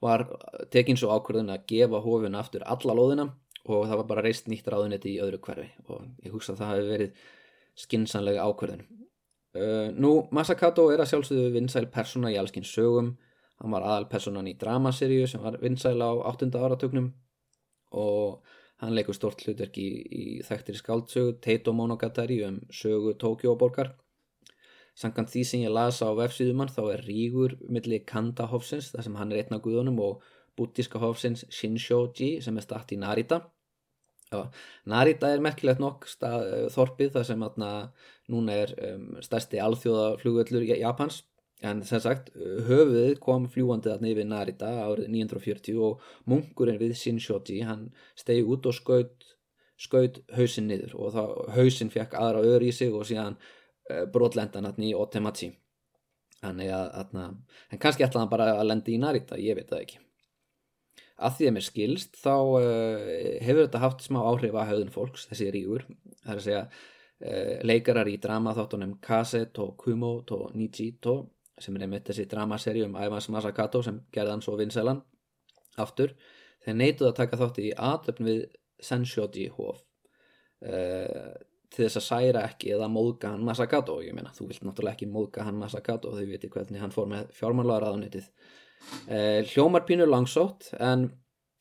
var 0.00 0.26
tekinn 0.70 0.98
svo 0.98 1.10
ákvörðun 1.16 1.50
að 1.52 1.66
gefa 1.72 2.00
hofun 2.04 2.38
aftur 2.38 2.64
alla 2.64 2.96
lóðina 2.96 3.26
og 3.66 3.90
það 3.90 3.98
var 4.00 4.08
bara 4.12 4.24
reist 4.24 4.46
nýtt 4.48 4.70
ráðuniti 4.70 5.16
í 5.16 5.20
öðru 5.24 5.42
hverfi. 5.42 5.66
Og 5.90 6.06
ég 6.22 6.34
hugsa 6.34 6.54
að 6.54 6.62
það 6.62 6.72
hefði 6.74 6.94
verið 6.94 7.26
skinsanlega 7.80 8.46
ákvörðun 8.46 8.86
uh, 9.56 9.90
Nú 9.96 10.12
Masakato 10.34 10.88
er 10.92 11.02
að 11.02 11.12
sjálfsögðu 11.14 11.50
vinsæl 11.56 11.86
persóna 11.92 12.32
í 12.32 12.38
allskinn 12.40 12.66
sögum 12.66 13.14
hann 13.60 13.74
var 13.74 13.84
aðalpersonan 13.86 14.48
í 14.48 14.56
dramaseríu 14.60 15.26
sem 15.28 15.42
var 15.44 15.58
vinsæla 15.60 16.08
á 16.10 16.14
8. 16.32 16.50
áratögnum 16.56 17.10
og 17.92 18.40
hann 18.80 18.94
leikur 18.96 19.16
stort 19.16 19.42
hlutverk 19.44 19.76
í, 19.76 19.88
í 20.22 20.24
þekktir 20.46 20.78
skáldsögu 20.80 21.36
Teito 21.44 21.74
Monogatari 21.76 22.40
um 22.46 22.60
sögu 22.72 23.16
Tókjóborgar 23.20 23.92
Sankant 25.00 25.30
því 25.32 25.42
sem 25.46 25.62
ég 25.64 25.72
lasa 25.72 26.08
á 26.08 26.12
vefsíðumann 26.16 26.72
þá 26.72 26.82
er 26.94 27.04
rígur 27.06 27.56
millir 27.68 28.04
Kanda 28.08 28.48
Hofsins 28.50 28.90
þar 28.94 29.06
sem 29.06 29.16
hann 29.20 29.32
er 29.32 29.44
einna 29.44 29.60
guðunum 29.62 30.00
og 30.04 30.24
bútíska 30.58 31.00
Hofsins 31.00 31.44
Shinshoji 31.52 32.40
sem 32.44 32.56
er 32.56 32.66
statt 32.66 32.92
í 32.92 32.98
Narita 33.00 33.42
Já, 34.30 34.44
Narita 34.86 35.32
er 35.34 35.42
merkilegt 35.42 35.82
nokk 35.82 36.06
stað, 36.06 36.70
þorpið 36.70 37.16
þar 37.16 37.24
sem 37.26 37.42
atna, 37.42 37.70
núna 38.30 38.60
er 38.62 38.74
um, 38.92 39.08
stærsti 39.26 39.58
alþjóðaflugöllur 39.64 40.68
Japans 40.70 41.24
En 41.60 41.82
sem 41.84 42.00
sagt, 42.00 42.30
höfuðið 42.68 43.18
kom 43.20 43.44
fljúandið 43.52 43.92
að 43.92 44.04
neyfi 44.06 44.24
Narita 44.24 44.70
árið 44.86 45.10
940 45.12 45.80
og 45.84 46.04
munkurinn 46.30 46.80
við 46.80 46.94
Shinshoji, 46.96 47.58
hann 47.68 47.90
stegi 48.16 48.46
út 48.48 48.68
og 48.70 48.76
skaut, 48.76 49.26
skaut 49.80 50.22
hausin 50.38 50.70
niður 50.70 50.96
og 50.96 51.16
þá 51.16 51.22
hausin 51.58 51.92
fekk 51.92 52.16
aðra 52.16 52.44
öður 52.46 52.64
í 52.64 52.72
sig 52.72 52.96
og 52.96 53.04
síðan 53.08 53.36
uh, 53.36 54.06
brotlendan 54.12 54.70
hann 54.70 54.88
í 54.88 54.94
Otemachi. 54.96 55.52
Þannig 56.40 56.72
að, 56.72 57.18
en 57.20 57.80
kannski 57.82 58.06
ætlaði 58.06 58.22
hann 58.22 58.32
bara 58.32 58.52
að 58.54 58.70
lendi 58.70 58.96
í 58.96 59.02
Narita, 59.02 59.36
ég 59.36 59.58
veit 59.58 59.68
það 59.68 59.84
ekki. 59.84 60.00
Að 61.20 61.34
því 61.36 61.48
að 61.48 61.56
mér 61.56 61.66
skilst, 61.66 62.14
þá 62.20 62.36
uh, 62.36 63.10
hefur 63.44 63.66
þetta 63.66 63.82
haft 63.82 64.06
smá 64.06 64.22
áhrif 64.24 64.56
að 64.56 64.70
haugðun 64.70 64.94
fólks, 64.94 65.26
þessi 65.28 65.50
rígur. 65.52 65.84
Það 66.22 66.32
er 66.32 66.38
að 66.38 66.46
segja, 66.46 66.62
uh, 67.26 67.52
leikarar 67.68 68.08
í 68.08 68.16
drama 68.22 68.54
þáttunum 68.56 68.96
Kase, 69.04 69.44
tó 69.52 69.72
Kumo, 69.80 70.14
tó 70.28 70.46
Nichi, 70.56 70.94
tó 71.02 71.20
sem 71.60 71.76
er 71.76 71.86
einmitt 71.86 72.08
þessi 72.08 72.26
dramaseri 72.30 72.84
um 72.86 72.96
Ævans 72.96 73.28
Masakato 73.32 73.82
sem 73.84 74.00
gerði 74.14 74.34
hann 74.34 74.44
svo 74.44 74.56
vinsælan 74.60 75.02
aftur, 75.80 76.14
þeir 76.64 76.78
neituð 76.80 77.10
að 77.10 77.18
taka 77.20 77.40
þátti 77.40 77.68
í 77.68 77.76
aðöfn 77.76 78.28
við 78.28 78.42
Senshoji 78.80 79.48
hóf 79.56 79.82
uh, 80.64 81.36
til 81.70 81.84
þess 81.84 82.00
að 82.00 82.06
særa 82.06 82.44
ekki 82.48 82.72
eða 82.74 82.88
móðga 82.92 83.34
hann 83.34 83.44
Masakato, 83.46 84.00
ég 84.04 84.16
meina, 84.16 84.32
þú 84.36 84.48
vilt 84.50 84.64
náttúrulega 84.66 84.96
ekki 84.96 85.10
móðga 85.12 85.46
hann 85.46 85.60
Masakato, 85.60 86.14
þau 86.16 86.26
viti 86.32 86.50
hvernig 86.52 86.82
hann 86.82 86.94
fór 86.94 87.08
með 87.10 87.30
fjármálagaraðunitið 87.38 88.30
eh, 89.08 89.40
hljómar 89.52 89.86
pínur 89.88 90.10
langsótt 90.10 90.70
en, 90.78 91.08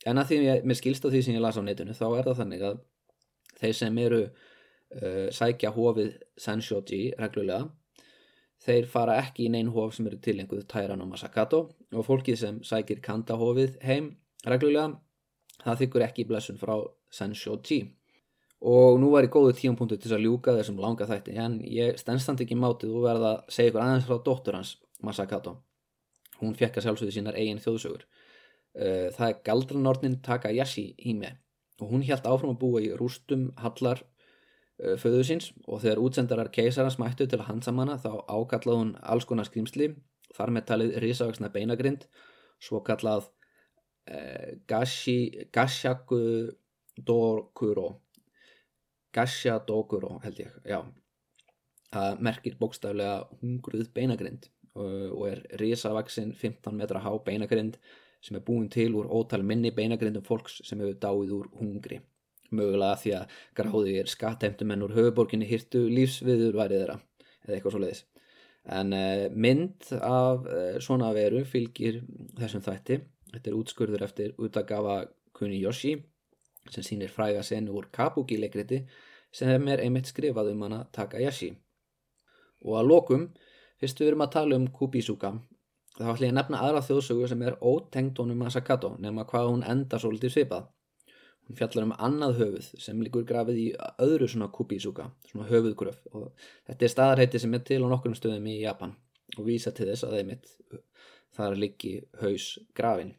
en 0.05 0.21
að 0.21 0.31
því 0.31 0.39
ég, 0.45 0.63
mér 0.67 0.79
skilst 0.79 1.05
á 1.05 1.11
því 1.11 1.23
sem 1.25 1.37
ég 1.37 1.43
las 1.43 1.59
á 1.59 1.63
netinu, 1.63 1.97
þá 1.97 2.07
er 2.11 2.29
það 2.29 2.39
þannig 2.43 2.65
að 2.69 2.79
þeir 3.59 3.75
sem 3.75 3.97
eru 3.99 4.21
uh, 4.29 5.27
sækja 5.35 5.73
hófið 5.75 6.13
Senshoji 6.39 7.01
reglulega 7.19 7.67
Þeir 8.59 8.87
fara 8.91 9.15
ekki 9.21 9.45
í 9.47 9.51
neinn 9.53 9.71
hóf 9.71 9.93
sem 9.95 10.07
eru 10.09 10.17
tilenguð 10.19 10.65
Tæran 10.71 11.03
og 11.03 11.07
Masakato 11.13 11.61
og 11.95 12.03
fólkið 12.07 12.39
sem 12.41 12.57
sækir 12.67 12.99
Kanda-hófið 13.05 13.77
heim 13.87 14.11
reglulega, 14.51 14.97
það 15.63 15.79
þykkur 15.83 16.05
ekki 16.09 16.25
blessun 16.27 16.59
frá 16.59 16.75
Senshoji. 17.15 17.79
Og 18.59 18.99
nú 18.99 19.13
var 19.13 19.23
ég 19.23 19.31
góðu 19.31 19.53
tíumpunktu 19.55 19.95
til 20.03 20.11
að 20.11 20.25
ljúka 20.25 20.57
þessum 20.57 20.81
langa 20.83 21.07
þætti, 21.07 21.37
en 21.39 21.55
ég 21.63 21.95
stennstand 22.01 22.43
ekki 22.43 22.59
mátið 22.59 22.97
og 22.99 23.05
verða 23.07 23.31
að 23.37 23.55
segja 23.55 23.71
ykkur 23.71 23.85
aðeins 23.85 24.09
frá 24.09 24.19
dóttur 24.25 24.59
hans, 24.59 24.75
Masakato. 24.99 25.55
Hún 26.39 26.55
fekk 26.55 26.79
að 26.79 26.87
sjálfsögðu 26.87 27.15
sínar 27.15 27.37
eigin 27.39 27.61
þjóðsögur. 27.63 28.05
Eh, 28.75 29.09
það 29.15 29.27
er 29.27 29.41
galdranornin 29.45 30.21
Takayashi 30.25 30.93
Hime. 31.03 31.37
Og 31.79 31.91
hún 31.93 32.03
hjælt 32.03 32.27
áfram 32.27 32.55
að 32.55 32.61
búa 32.61 32.81
í 32.83 32.93
rústum, 32.95 33.49
hallar 33.59 34.03
Eh, 34.79 34.95
föðu 34.95 35.23
síns. 35.27 35.49
Og 35.67 35.81
þegar 35.83 36.03
útsendarar 36.05 36.51
keisarans 36.55 36.99
mættu 37.01 37.27
til 37.27 37.39
að 37.41 37.49
hansa 37.49 37.73
manna 37.75 37.97
þá 37.99 38.23
ákallaði 38.31 38.79
hún 38.79 38.93
alls 39.03 39.27
konar 39.27 39.47
skrýmsli 39.47 39.91
þar 40.37 40.53
með 40.55 40.67
talið 40.69 40.93
risavaksna 41.03 41.49
beinagrind 41.51 42.05
svo 42.63 42.79
kallað 42.87 43.27
eh, 44.07 44.55
Gashaku 45.51 46.21
Dokuro 46.95 47.89
Gasha 49.15 49.57
Dokuro 49.67 50.19
held 50.23 50.39
ég, 50.45 50.55
já. 50.63 50.79
Það 51.89 52.23
merkir 52.23 52.55
bókstaflega 52.59 53.25
hungruð 53.41 53.89
beinagrind 53.95 54.47
og, 54.79 55.25
er 55.29 55.41
risavaksinn 55.61 56.33
15 56.33 56.75
metra 56.75 57.01
há 57.03 57.11
beinagrind 57.25 57.79
sem 58.23 58.35
er 58.35 58.43
búin 58.43 58.69
til 58.71 58.95
úr 58.99 59.07
ótal 59.15 59.43
minni 59.47 59.71
beinagrindum 59.71 60.25
fólks 60.25 60.59
sem 60.67 60.79
hefur 60.81 60.99
dáið 61.03 61.35
úr 61.37 61.51
hungri. 61.59 62.01
Mögulega 62.51 62.97
því 62.99 63.15
að 63.19 63.35
gráði 63.55 63.97
er 64.01 64.09
skattheimtumenn 64.09 64.85
úr 64.87 64.95
höfuborginni 64.97 65.47
hirtu 65.49 65.85
lífsviður 65.87 66.57
værið 66.57 66.83
þeirra 66.83 66.97
eða 67.45 67.55
eitthvað 67.55 67.75
svo 67.75 67.83
leiðis 67.83 68.07
en 68.69 68.93
uh, 68.93 69.29
mynd 69.33 69.91
af 70.01 70.45
uh, 70.45 70.77
svona 70.83 71.11
veru 71.15 71.43
fylgir 71.47 72.01
þessum 72.37 72.63
þætti. 72.65 72.99
Þetta 73.33 73.51
er 73.51 73.57
útskurður 73.57 74.05
eftir 74.05 74.33
Utagawa 74.41 75.03
Kuniyoshi 75.37 75.95
sem 76.69 76.85
sýnir 76.85 77.11
fræga 77.13 77.43
senu 77.45 77.77
úr 77.77 77.89
Kabuki 77.93 78.37
leikriti 78.39 78.83
sem 79.33 79.67
er 79.69 79.81
einmitt 79.83 80.09
skrifað 80.09 80.51
um 80.53 80.65
hana 80.65 80.83
Takayashi. 80.93 81.53
Og 82.65 82.75
að 82.81 82.89
lokum, 82.89 83.27
fyrstu 83.79 84.05
við 84.05 84.13
erum 84.13 84.25
að 84.25 84.33
tala 84.37 84.59
um 84.59 84.67
Kubisuka 84.79 85.33
þá 85.99 86.09
ætlum 86.13 86.27
ég 86.27 86.33
að 86.33 86.39
nefna 86.39 86.65
aðra 86.65 86.83
þjóðsögu 86.87 87.29
sem 87.31 87.47
er 87.47 87.57
ótengt 87.61 88.19
honum 88.21 88.43
Masakato 88.43 88.95
nema 88.99 89.27
hvað 89.29 89.53
hún 89.53 89.65
enda 89.67 89.99
svolítið 90.01 90.35
svipað 90.35 90.67
Hún 91.49 91.57
fjallar 91.57 91.85
um 91.87 91.93
annað 91.97 92.35
höfuð 92.37 92.65
sem 92.77 92.99
líkur 93.01 93.23
grafið 93.25 93.55
í 93.57 93.67
öðru 94.05 94.27
svona 94.29 94.51
kubísuka, 94.53 95.07
svona 95.31 95.47
höfuðgröf 95.49 96.03
og 96.13 96.27
þetta 96.69 96.85
er 96.85 96.91
staðarheiti 96.93 97.41
sem 97.41 97.55
er 97.57 97.63
til 97.65 97.79
á 97.81 97.89
nokkrum 97.89 98.13
stöðum 98.13 98.45
í 98.51 98.59
Japan 98.59 98.93
og 99.33 99.47
vísa 99.47 99.73
til 99.73 99.87
þess 99.89 100.05
að 100.05 100.13
þeim 100.19 100.29
mitt 100.29 100.51
þar 101.33 101.57
líki 101.57 101.95
haus 102.21 102.45
grafin. 102.77 103.15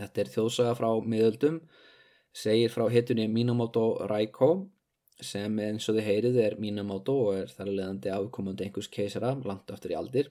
Þetta 0.00 0.22
er 0.22 0.30
þjóðsaga 0.32 0.78
frá 0.80 0.88
miðöldum, 1.12 1.58
segir 2.32 2.72
frá 2.72 2.86
hitunni 2.88 3.28
Minamoto 3.28 3.84
Raiko 4.08 4.48
sem 5.24 5.58
eins 5.62 5.88
og 5.88 5.96
þið 5.96 6.08
heyrið 6.08 6.38
er 6.44 6.58
Minamoto 6.60 7.14
og 7.26 7.40
er 7.40 7.52
þar 7.52 7.70
leðandi 7.72 8.12
afkomandi 8.12 8.66
einhvers 8.66 8.90
keisara 8.92 9.32
langt 9.46 9.70
aftur 9.72 9.94
í 9.94 9.98
aldir. 9.98 10.30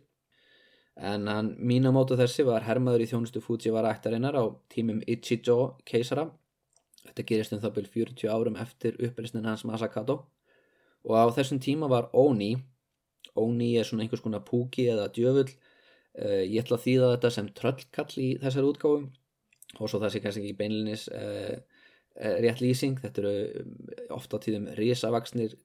En 0.97 1.27
hann 1.31 1.53
Minamoto 1.57 2.17
þessi 2.19 2.45
var 2.47 2.67
hermaður 2.67 3.05
í 3.05 3.09
þjónustu 3.09 3.41
Fujiwara 3.43 3.93
ættarinnar 3.95 4.37
á 4.37 4.43
tímum 4.73 4.99
Ichijo 5.07 5.77
keisara. 5.87 6.27
Þetta 7.05 7.25
gerist 7.31 7.55
um 7.55 7.63
það 7.63 7.75
byrj 7.77 7.91
40 7.95 8.29
árum 8.35 8.59
eftir 8.61 8.99
uppreysnin 8.99 9.47
hans 9.49 9.65
Masakato 9.65 10.19
og 11.07 11.15
á 11.17 11.25
þessum 11.33 11.61
tíma 11.63 11.89
var 11.89 12.11
Oni, 12.13 12.53
Oni 13.35 13.71
er 13.79 13.87
svona 13.87 14.03
einhvers 14.05 14.21
konar 14.21 14.43
púki 14.45 14.85
eða 14.91 15.07
djöfull, 15.15 15.49
uh, 16.19 16.43
ég 16.43 16.61
ætla 16.61 16.77
að 16.77 16.85
þýða 16.85 17.11
þetta 17.15 17.31
sem 17.37 17.49
tröllkall 17.57 18.17
í 18.21 18.29
þessar 18.41 18.67
útgáfum 18.67 19.07
og 19.79 19.87
svo 19.87 20.01
það 20.01 20.13
sé 20.13 20.21
kannski 20.21 20.43
ekki 20.43 20.57
beinlinis 20.59 21.07
uh, 21.15 21.55
uh, 21.55 21.70
rétt 22.15 22.61
lýsing, 22.61 22.97
þetta 22.99 23.21
eru 23.21 23.65
ofta 24.11 24.39
á 24.39 24.43
tíðum 24.43 24.69
risavaksnir 24.77 25.55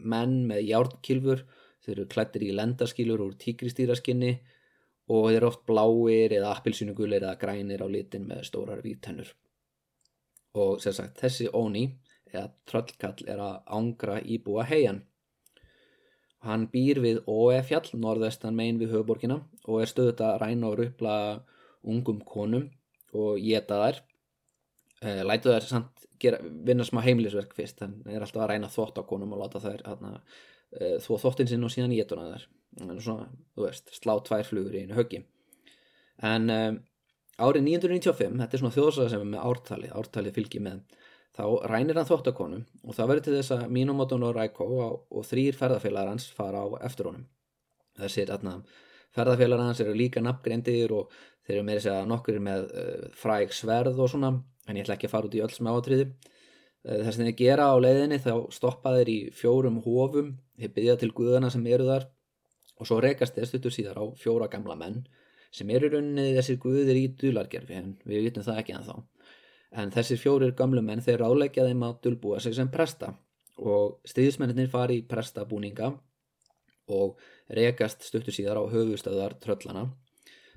menn 0.00 0.40
með 0.48 0.64
járnkilfur 0.70 1.44
þeir 1.84 1.94
eru 1.96 2.08
klættir 2.12 2.46
í 2.46 2.54
lendaskílur 2.56 3.22
úr 3.24 3.36
tíkristýraskinni 3.40 4.32
og 5.10 5.28
þeir 5.28 5.36
eru 5.38 5.50
oft 5.50 5.62
bláir 5.68 6.34
eða 6.36 6.54
appilsýnugulir 6.56 7.22
eða 7.22 7.38
grænir 7.40 7.84
á 7.84 7.88
litin 7.90 8.26
með 8.28 8.44
stórar 8.48 8.82
vítennur 8.84 9.30
og 10.60 10.80
sem 10.82 10.94
sagt 10.96 11.20
þessi 11.22 11.48
óni 11.54 11.84
eða 12.30 12.48
tröllkall 12.68 13.26
er 13.30 13.40
að 13.42 13.56
ángra 13.78 14.18
íbúa 14.22 14.64
heian. 14.66 15.00
Hann 16.46 16.68
býr 16.72 17.00
við 17.04 17.18
Óefjall 17.28 17.90
norðvestan 18.00 18.56
megin 18.56 18.78
við 18.80 18.94
höfuborgina 18.94 19.40
og 19.66 19.82
er 19.82 19.90
stöðut 19.90 20.22
að 20.24 20.38
ræna 20.42 20.70
og 20.70 20.78
rupla 20.80 21.16
ungum 21.82 22.22
konum 22.26 22.70
og 23.12 23.42
geta 23.42 23.80
þær 23.82 24.00
e, 25.00 25.16
lætu 25.26 25.52
þær 25.52 25.66
samt 25.68 26.06
gera, 26.20 26.40
vinna 26.42 26.86
smá 26.86 27.02
heimlisverk 27.04 27.52
fyrst 27.56 27.82
hann 27.84 27.98
er 28.06 28.22
alltaf 28.22 28.44
að 28.44 28.52
ræna 28.52 28.70
þótt 28.72 29.00
á 29.00 29.02
konum 29.08 29.34
og 29.36 29.42
láta 29.42 29.62
þær 29.62 29.84
hana, 29.88 30.14
e, 30.72 30.96
þó 31.02 31.12
þóttin 31.24 31.50
sinn 31.50 31.66
og 31.66 31.74
síðan 31.74 31.96
getuna 31.96 32.30
þær. 32.34 32.48
Svona, 33.02 33.26
þú 33.56 33.66
veist, 33.66 33.90
slá 33.96 34.14
tvær 34.24 34.46
flugur 34.46 34.76
í 34.78 34.84
einu 34.84 34.98
höggi. 34.98 35.24
En 36.26 36.50
e, 36.52 36.60
árið 37.40 37.66
995 37.66 38.42
þetta 38.42 38.56
er 38.56 38.62
svona 38.62 38.76
þjóðsaga 38.76 39.12
sem 39.14 39.24
er 39.24 39.32
með 39.32 39.46
ártali 39.48 39.90
ártali 39.96 40.34
fylgji 40.36 40.62
með 40.64 40.82
þá 41.36 41.44
rænir 41.70 41.98
hann 41.98 42.08
þóttakonum 42.08 42.62
og 42.84 42.96
það 42.96 43.10
verður 43.10 43.26
til 43.26 43.34
þess 43.38 43.54
að 43.56 43.66
Minamoto 43.74 44.18
og 44.18 44.36
Raiko 44.36 44.66
og, 44.66 44.96
og 45.10 45.26
þrýr 45.26 45.58
ferðarfélagar 45.58 46.12
hans 46.12 46.28
fara 46.34 46.62
á 46.62 46.68
eftir 46.86 47.10
honum. 47.10 47.26
Þessir 48.00 48.32
ferðarfélagar 49.14 49.70
hans 49.70 49.82
eru 49.82 49.94
líka 49.96 50.22
nafngreindir 50.22 50.92
og 50.94 51.14
þeir 51.46 51.56
eru 51.56 51.66
með 51.66 51.80
þess 51.80 51.92
að 51.94 52.08
nokkur 52.10 52.40
með 52.44 52.66
uh, 52.70 53.06
fræg 53.18 53.54
sverð 53.56 53.98
og 53.98 54.10
svona 54.12 54.32
en 54.70 54.78
ég 54.78 54.86
ætla 54.86 54.96
ekki 54.96 55.10
að 55.10 55.14
fara 55.16 55.28
út 55.28 55.34
í 55.34 55.42
öll 55.42 55.52
smáatriði. 55.54 56.06
Uh, 56.86 57.02
þess 57.02 57.18
að 57.18 57.26
þeir 57.26 57.38
gera 57.42 57.68
á 57.68 57.76
leiðinni 57.82 58.20
þá 58.22 58.32
stoppa 58.54 58.94
þeir 58.96 59.12
í 59.12 59.18
fjórum 59.36 59.82
hófum 59.84 60.36
þeir 60.60 60.74
byggja 60.76 60.98
til 61.02 61.10
guðana 61.16 61.50
sem 61.52 61.66
eru 61.66 61.88
þar 61.90 62.06
og 62.80 62.88
svo 62.88 63.00
rekast 63.04 63.36
þeir 63.36 63.50
stuttur 63.50 63.74
síðar 63.74 64.00
á 64.00 64.04
fjóra 64.16 64.48
gamla 64.52 64.78
menn 64.80 65.02
sem 65.52 65.70
eru 65.74 65.90
rauninni 65.92 66.32
þessir 66.36 66.60
guðir 66.62 66.96
í 66.96 67.08
dulargerfi 67.20 67.76
en 67.76 67.94
við 68.06 68.28
vitum 68.28 68.46
það 68.46 68.60
ekki 68.62 68.76
en 68.76 68.86
þá 68.86 68.94
en 69.82 69.92
þessir 69.94 70.20
fjórir 70.22 70.54
gamlu 70.58 70.82
menn 70.82 71.02
þeir 71.04 71.20
ráleggja 71.24 71.66
þeim 71.68 71.84
að 71.86 71.98
dulbúa 72.06 72.40
sig 72.42 72.56
sem 72.56 72.70
presta 72.72 73.12
og 73.60 73.98
stríðismennir 74.08 74.70
fari 74.72 75.00
í 75.00 75.06
prestabúninga 75.06 75.92
og 76.90 77.20
rekast 77.54 78.06
stuttur 78.06 78.34
síðar 78.34 78.62
á 78.62 78.64
höfustöðar 78.72 79.36
tröllana 79.42 79.90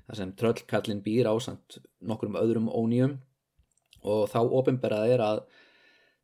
þar 0.06 0.18
sem 0.18 0.32
tröllkallin 0.40 1.02
býr 1.04 1.30
á 1.30 1.34
samt 1.42 1.78
nokkrum 2.00 2.38
öðrum 2.40 2.70
ónýjum 2.70 3.18
og 4.04 4.26
þá 4.32 4.40
ofinberað 4.44 5.14
er 5.16 5.24
að 5.24 5.44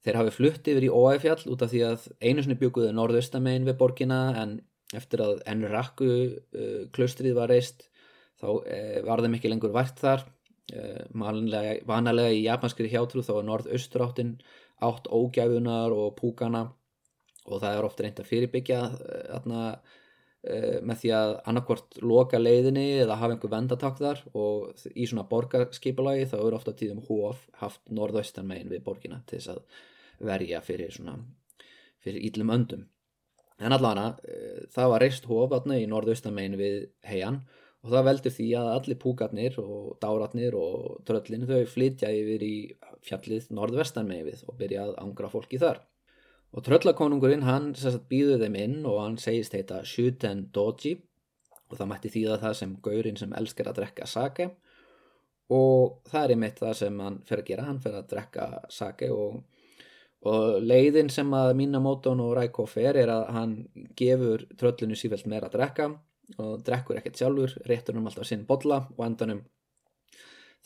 þeir 0.04 0.18
hafi 0.20 0.34
flutt 0.36 0.68
yfir 0.72 0.86
í 0.86 0.92
Óæfjall 0.92 1.42
út 1.52 1.64
af 1.64 1.72
því 1.72 1.84
að 1.90 2.08
einu 2.22 2.44
sinni 2.44 2.58
bygguðu 2.60 2.92
norðaustamein 2.96 3.68
við 3.68 3.78
borgina 3.80 4.20
en 4.40 4.58
eftir 4.96 5.22
að 5.24 5.42
Enraku 5.48 6.10
uh, 6.10 6.84
klaustrið 6.94 7.36
var 7.36 7.52
reist 7.52 7.86
þá 8.40 8.48
uh, 8.58 9.00
var 9.06 9.22
þeim 9.24 9.36
ekki 9.38 9.52
lengur 9.52 9.74
vært 9.74 10.00
þar. 10.00 10.24
Eh, 10.70 11.02
vanalega 11.88 12.30
í 12.30 12.44
japanskri 12.44 12.90
hjátrú 12.90 13.24
þá 13.26 13.32
er 13.38 13.46
norðausturáttin 13.48 14.34
átt 14.86 15.08
ógæfunar 15.10 15.94
og 15.94 16.14
púkana. 16.18 16.68
Og 17.48 17.62
það 17.62 17.76
er 17.76 17.86
ofta 17.86 18.04
reynd 18.04 18.20
að 18.20 18.28
fyrirbyggja 18.30 18.80
þarna 18.92 19.62
eh, 19.72 19.96
með 20.40 21.02
því 21.02 21.10
að 21.12 21.30
annarkvort 21.50 21.98
loka 22.00 22.38
leiðinni 22.40 22.86
eða 23.02 23.18
hafa 23.20 23.34
einhver 23.34 23.52
vendatak 23.52 23.98
þar 23.98 24.22
og 24.32 24.86
í 24.94 25.04
svona 25.08 25.26
borgarskipalagi 25.28 26.30
þá 26.30 26.36
eru 26.38 26.56
ofta 26.56 26.72
tíðum 26.76 27.02
hóf 27.10 27.42
haft 27.60 27.82
norðaustan 27.92 28.48
megin 28.48 28.70
við 28.72 28.84
borgina 28.86 29.20
til 29.28 29.36
þess 29.36 29.52
að 29.52 29.82
verja 30.30 30.62
fyrir 30.64 30.94
svona 30.94 31.18
fyrir 32.00 32.24
íllum 32.30 32.54
öndum. 32.56 32.86
En 33.60 33.76
allavega 33.76 34.14
eh, 34.24 34.62
það 34.72 34.92
var 34.94 35.04
reist 35.04 35.28
hóf 35.28 35.56
í 35.76 35.88
norðaustan 35.90 36.36
megin 36.36 36.56
við 36.60 36.78
heian 37.04 37.42
og 37.84 37.92
það 37.92 38.08
veldur 38.08 38.34
því 38.36 38.48
að 38.60 38.70
allir 38.74 39.00
púkarnir 39.00 39.60
og 39.60 39.92
dáratnir 40.00 40.56
og 40.56 41.00
tröllin 41.08 41.46
þau 41.48 41.60
flytja 41.68 42.10
yfir 42.12 42.44
í 42.44 42.54
fjallið 43.04 43.52
norðvestan 43.56 44.08
með 44.08 44.26
við 44.30 44.42
og 44.48 44.56
byrja 44.60 44.88
að 44.88 44.98
angra 45.04 45.30
fólki 45.32 45.60
þar 45.60 45.80
og 46.50 46.64
tröllakonungurinn 46.66 47.46
hann 47.46 47.70
býður 48.10 48.42
þeim 48.42 48.56
inn 48.58 48.80
og 48.88 48.98
hann 49.02 49.20
segist 49.22 49.54
heita 49.54 49.84
Shuten 49.86 50.48
Doji. 50.54 50.96
Og 51.70 51.78
það 51.78 51.90
mætti 51.92 52.10
þýða 52.10 52.40
það 52.42 52.56
sem 52.58 52.72
gaurinn 52.82 53.18
sem 53.20 53.34
elskar 53.38 53.70
að 53.70 53.78
drekka 53.78 54.08
sake. 54.10 54.48
Og 55.54 56.00
það 56.10 56.24
er 56.24 56.34
einmitt 56.34 56.58
það 56.58 56.74
sem 56.80 57.00
hann 57.04 57.20
fer 57.26 57.42
að 57.42 57.48
gera, 57.50 57.66
hann 57.68 57.78
fer 57.82 57.94
að 57.98 58.08
drekka 58.10 58.46
sake 58.70 59.10
og, 59.14 59.40
og 60.26 60.58
leiðin 60.62 61.10
sem 61.10 61.30
að 61.34 61.52
Minamoto 61.58 62.14
og 62.14 62.34
Raiko 62.38 62.66
fer 62.70 62.98
er 62.98 63.10
að 63.14 63.24
hann 63.36 63.54
gefur 63.98 64.46
tröllinu 64.58 64.98
sífælt 64.98 65.30
meira 65.30 65.50
að 65.50 65.58
drekka. 65.58 65.88
Og 66.38 66.60
drekkur 66.66 66.98
ekkert 66.98 67.18
sjálfur, 67.18 67.56
réttur 67.66 67.96
um 67.98 68.06
alltaf 68.06 68.26
sinn 68.26 68.46
bolla 68.46 68.84
og 68.96 69.06
endanum 69.06 69.40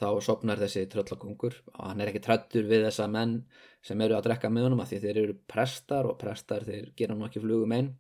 þá 0.01 0.09
sopnar 0.27 0.59
þessi 0.59 0.87
tröllakongur 0.91 1.59
og 1.75 1.83
hann 1.87 2.01
er 2.03 2.11
ekki 2.11 2.23
trættur 2.25 2.67
við 2.71 2.89
þessa 2.89 3.07
menn 3.11 3.37
sem 3.85 4.01
eru 4.03 4.17
að 4.17 4.29
drekka 4.29 4.51
með 4.51 4.69
honum 4.69 4.83
að 4.83 4.93
því 4.93 5.03
þeir 5.05 5.21
eru 5.23 5.37
prestar 5.51 6.09
og 6.09 6.17
prestar 6.21 6.65
þeir 6.67 6.89
gera 6.99 7.15
nú 7.15 7.29
ekki 7.29 7.43
flugum 7.45 7.75
einn. 7.77 7.93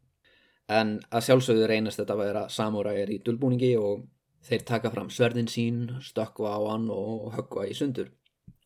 En 0.72 0.97
að 1.12 1.26
sjálfsögðu 1.28 1.68
reynast 1.68 2.01
þetta 2.01 2.16
að 2.16 2.22
vera 2.24 2.42
samúrægir 2.51 3.12
í 3.12 3.20
dölbúningi 3.26 3.74
og 3.76 4.07
þeir 4.45 4.64
taka 4.68 4.90
fram 4.92 5.11
sverðin 5.12 5.51
sín, 5.51 5.84
stökkva 6.01 6.57
á 6.57 6.61
hann 6.72 6.88
og 6.92 7.30
höggva 7.36 7.68
í 7.68 7.76
sundur. 7.76 8.11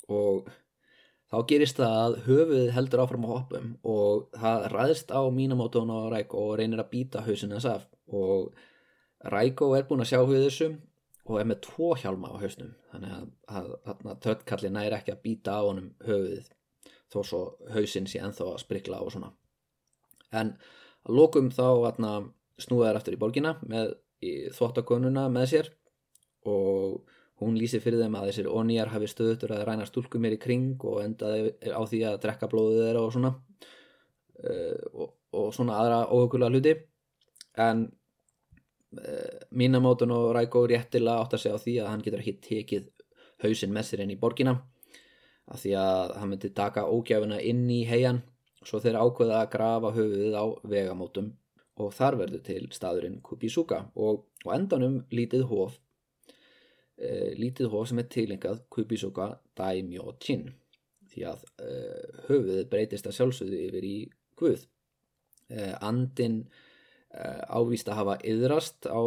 Og 0.08 0.48
þá 1.28 1.38
gerist 1.50 1.82
það 1.82 1.98
að 2.04 2.18
höfuð 2.28 2.70
heldur 2.76 3.02
áfram 3.02 3.26
á 3.26 3.30
hoppum 3.34 3.68
og 3.82 4.28
það 4.38 4.68
ræðist 4.72 5.12
á 5.12 5.20
mínamótón 5.34 5.92
og 5.92 6.08
ræk 6.14 6.34
og 6.38 6.54
reynir 6.62 6.80
að 6.80 6.92
býta 6.94 7.26
hausinu 7.26 7.58
þess 7.58 7.72
af. 7.74 7.88
Og 8.08 8.54
Ræko 9.26 9.72
er 9.74 9.86
búin 9.88 10.04
að 10.04 10.12
sjá 10.12 10.20
hugið 10.22 10.44
þessum 10.46 10.76
og 11.28 11.40
er 11.40 11.48
með 11.48 11.60
tvo 11.68 11.92
hjálma 12.00 12.32
á 12.32 12.40
hausnum. 12.40 12.72
Þannig 12.92 13.14
að, 13.14 13.72
að, 13.84 14.14
töttkallin 14.24 14.76
næri 14.78 14.96
ekki 14.96 15.14
að 15.14 15.22
býta 15.26 15.58
á 15.60 15.62
honum 15.66 15.90
höfuðið 16.06 16.48
þó 17.12 17.18
svo 17.24 17.42
hausinn 17.72 18.08
sé 18.08 18.20
enþá 18.24 18.50
að 18.52 18.62
sprikla 18.64 19.02
og 19.04 19.12
svona. 19.12 19.30
En 20.32 20.54
að 21.04 21.18
lókum 21.20 21.52
þá 21.52 21.64
snúða 22.58 22.90
þær 22.90 22.98
aftur 23.00 23.16
í 23.16 23.20
borgina 23.20 23.54
með 23.62 23.94
þvóttakonuna 24.56 25.28
með 25.30 25.46
sér 25.52 25.70
og 26.48 27.06
hún 27.38 27.58
lýsi 27.58 27.78
fyrir 27.82 28.02
þeim 28.02 28.16
að 28.18 28.30
þessir 28.30 28.48
onýjar 28.50 28.90
hafi 28.90 29.08
stöðutur 29.10 29.54
að 29.54 29.64
ræna 29.68 29.86
stúlkum 29.86 30.24
mér 30.24 30.34
í 30.34 30.40
kring 30.42 30.82
og 30.88 31.02
endaði 31.04 31.52
á 31.70 31.80
því 31.86 32.00
að 32.08 32.18
drekka 32.24 32.48
blóðið 32.50 32.82
þeirra 32.82 33.04
og 33.04 33.14
svona 33.14 33.30
uh, 34.42 34.76
og, 34.92 35.12
og 35.38 35.52
svona 35.54 35.78
aðra 35.78 36.00
óhugulega 36.10 36.50
hluti. 36.54 36.74
En 37.58 37.86
Eh, 38.96 39.40
Minamoton 39.50 40.12
og 40.16 40.30
Raiko 40.32 40.62
réttilega 40.64 41.20
átt 41.20 41.34
að 41.36 41.42
segja 41.42 41.56
á 41.60 41.64
því 41.64 41.72
að 41.82 41.88
hann 41.90 42.02
getur 42.04 42.22
ekki 42.22 42.32
tekið 42.46 42.84
hausin 43.44 43.72
með 43.74 43.84
sér 43.84 44.02
inn 44.04 44.14
í 44.14 44.20
borgina 44.20 44.54
að 45.52 45.58
því 45.62 45.72
að 45.80 46.12
hann 46.16 46.30
myndi 46.30 46.50
taka 46.56 46.86
ógjafina 46.88 47.40
inn 47.50 47.66
í 47.68 47.82
heian 47.88 48.22
svo 48.64 48.80
þeir 48.80 48.96
ákveða 49.02 49.42
að 49.42 49.50
grafa 49.52 49.90
höfuðið 49.92 50.38
á 50.40 50.44
vegamótum 50.72 51.28
og 51.84 51.92
þar 51.98 52.16
verður 52.22 52.42
til 52.46 52.62
staðurinn 52.72 53.18
Kubisuka 53.26 53.82
og, 53.94 54.24
og 54.46 54.54
endanum 54.56 54.96
lítið 55.12 55.44
hóf 55.52 55.76
e, 56.96 57.36
lítið 57.36 57.68
hóf 57.74 57.90
sem 57.90 58.00
er 58.00 58.08
tilengað 58.14 58.62
Kubisuka 58.72 59.34
Daimyo-chin 59.60 60.48
því 61.12 61.26
að 61.28 61.44
e, 61.60 61.76
höfuðið 62.30 62.64
breytist 62.72 63.10
að 63.10 63.18
sjálfsögðu 63.20 63.60
yfir 63.68 63.84
í 63.84 63.98
Guð. 64.38 64.64
E, 65.52 65.74
andin 65.84 66.40
Eh, 66.48 66.67
ávíst 67.18 67.88
að 67.90 67.98
hafa 68.00 68.16
yðrast 68.26 68.86
á 68.86 69.00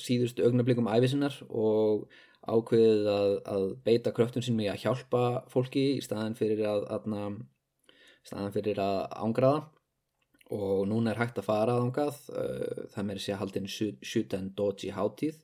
síðustu 0.00 0.46
augnablikum 0.46 0.88
æfisinnar 0.88 1.36
og 1.48 2.06
ákveðið 2.42 3.10
að, 3.12 3.34
að 3.54 3.66
beita 3.86 4.14
kröftun 4.16 4.44
sín 4.44 4.56
með 4.58 4.72
að 4.72 4.82
hjálpa 4.86 5.22
fólki 5.52 5.84
í 5.98 6.02
staðan 6.02 6.34
fyrir 6.38 6.64
að, 6.66 6.88
að 6.96 7.38
staðan 8.26 8.54
fyrir 8.54 8.82
að 8.82 8.98
ángraða 9.26 9.62
og 10.52 10.82
núna 10.88 11.12
er 11.12 11.20
hægt 11.22 11.38
að 11.40 11.48
fara 11.48 11.78
ángað 11.80 12.18
eh, 12.34 12.82
það 12.92 13.06
með 13.08 13.20
þessi 13.20 13.32
að 13.32 13.40
haldin 13.40 13.70
Shuten 13.72 14.50
Doji 14.56 14.90
hátíð. 14.92 15.38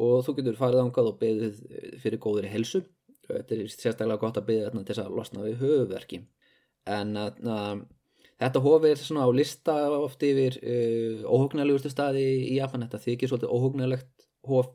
Og 0.00 0.22
þú 0.24 0.36
getur 0.38 0.56
farið 0.56 0.84
ángað 0.84 1.10
og 1.10 1.18
beðið 1.20 1.56
fyrir 2.00 2.22
góðri 2.22 2.48
helsu 2.48 2.84
þetta 3.30 3.56
er 3.56 3.70
sérstaklega 3.70 4.20
gott 4.20 4.38
að 4.40 4.50
til 4.50 4.84
þess 4.88 5.02
að 5.02 5.16
losna 5.18 5.44
við 5.44 5.64
höfuverki 5.64 6.20
en 6.90 7.16
að 7.20 7.82
þetta 8.40 8.62
hof 8.64 8.86
er 8.88 9.00
svona 9.00 9.26
á 9.28 9.30
lista 9.34 9.76
oft 9.98 10.22
yfir 10.26 10.58
uh, 10.60 11.24
óhugnarlegustu 11.28 11.92
staði 11.92 12.24
í 12.50 12.58
Japan. 12.58 12.86
Þetta 12.86 13.04
þykir 13.06 13.32
svolítið 13.32 13.54
óhugnarlegt 13.56 14.28
hof 14.48 14.72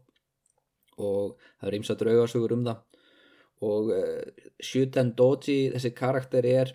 og 0.96 1.36
það 1.60 1.70
er 1.70 1.78
eins 1.78 1.92
að 1.92 2.02
draugarsögur 2.04 2.56
um 2.56 2.66
það. 2.70 2.82
Og 3.66 3.92
uh, 3.96 4.48
Shuten 4.64 5.14
Doji 5.18 5.60
þessi 5.74 5.94
karakter 5.98 6.48
er 6.48 6.74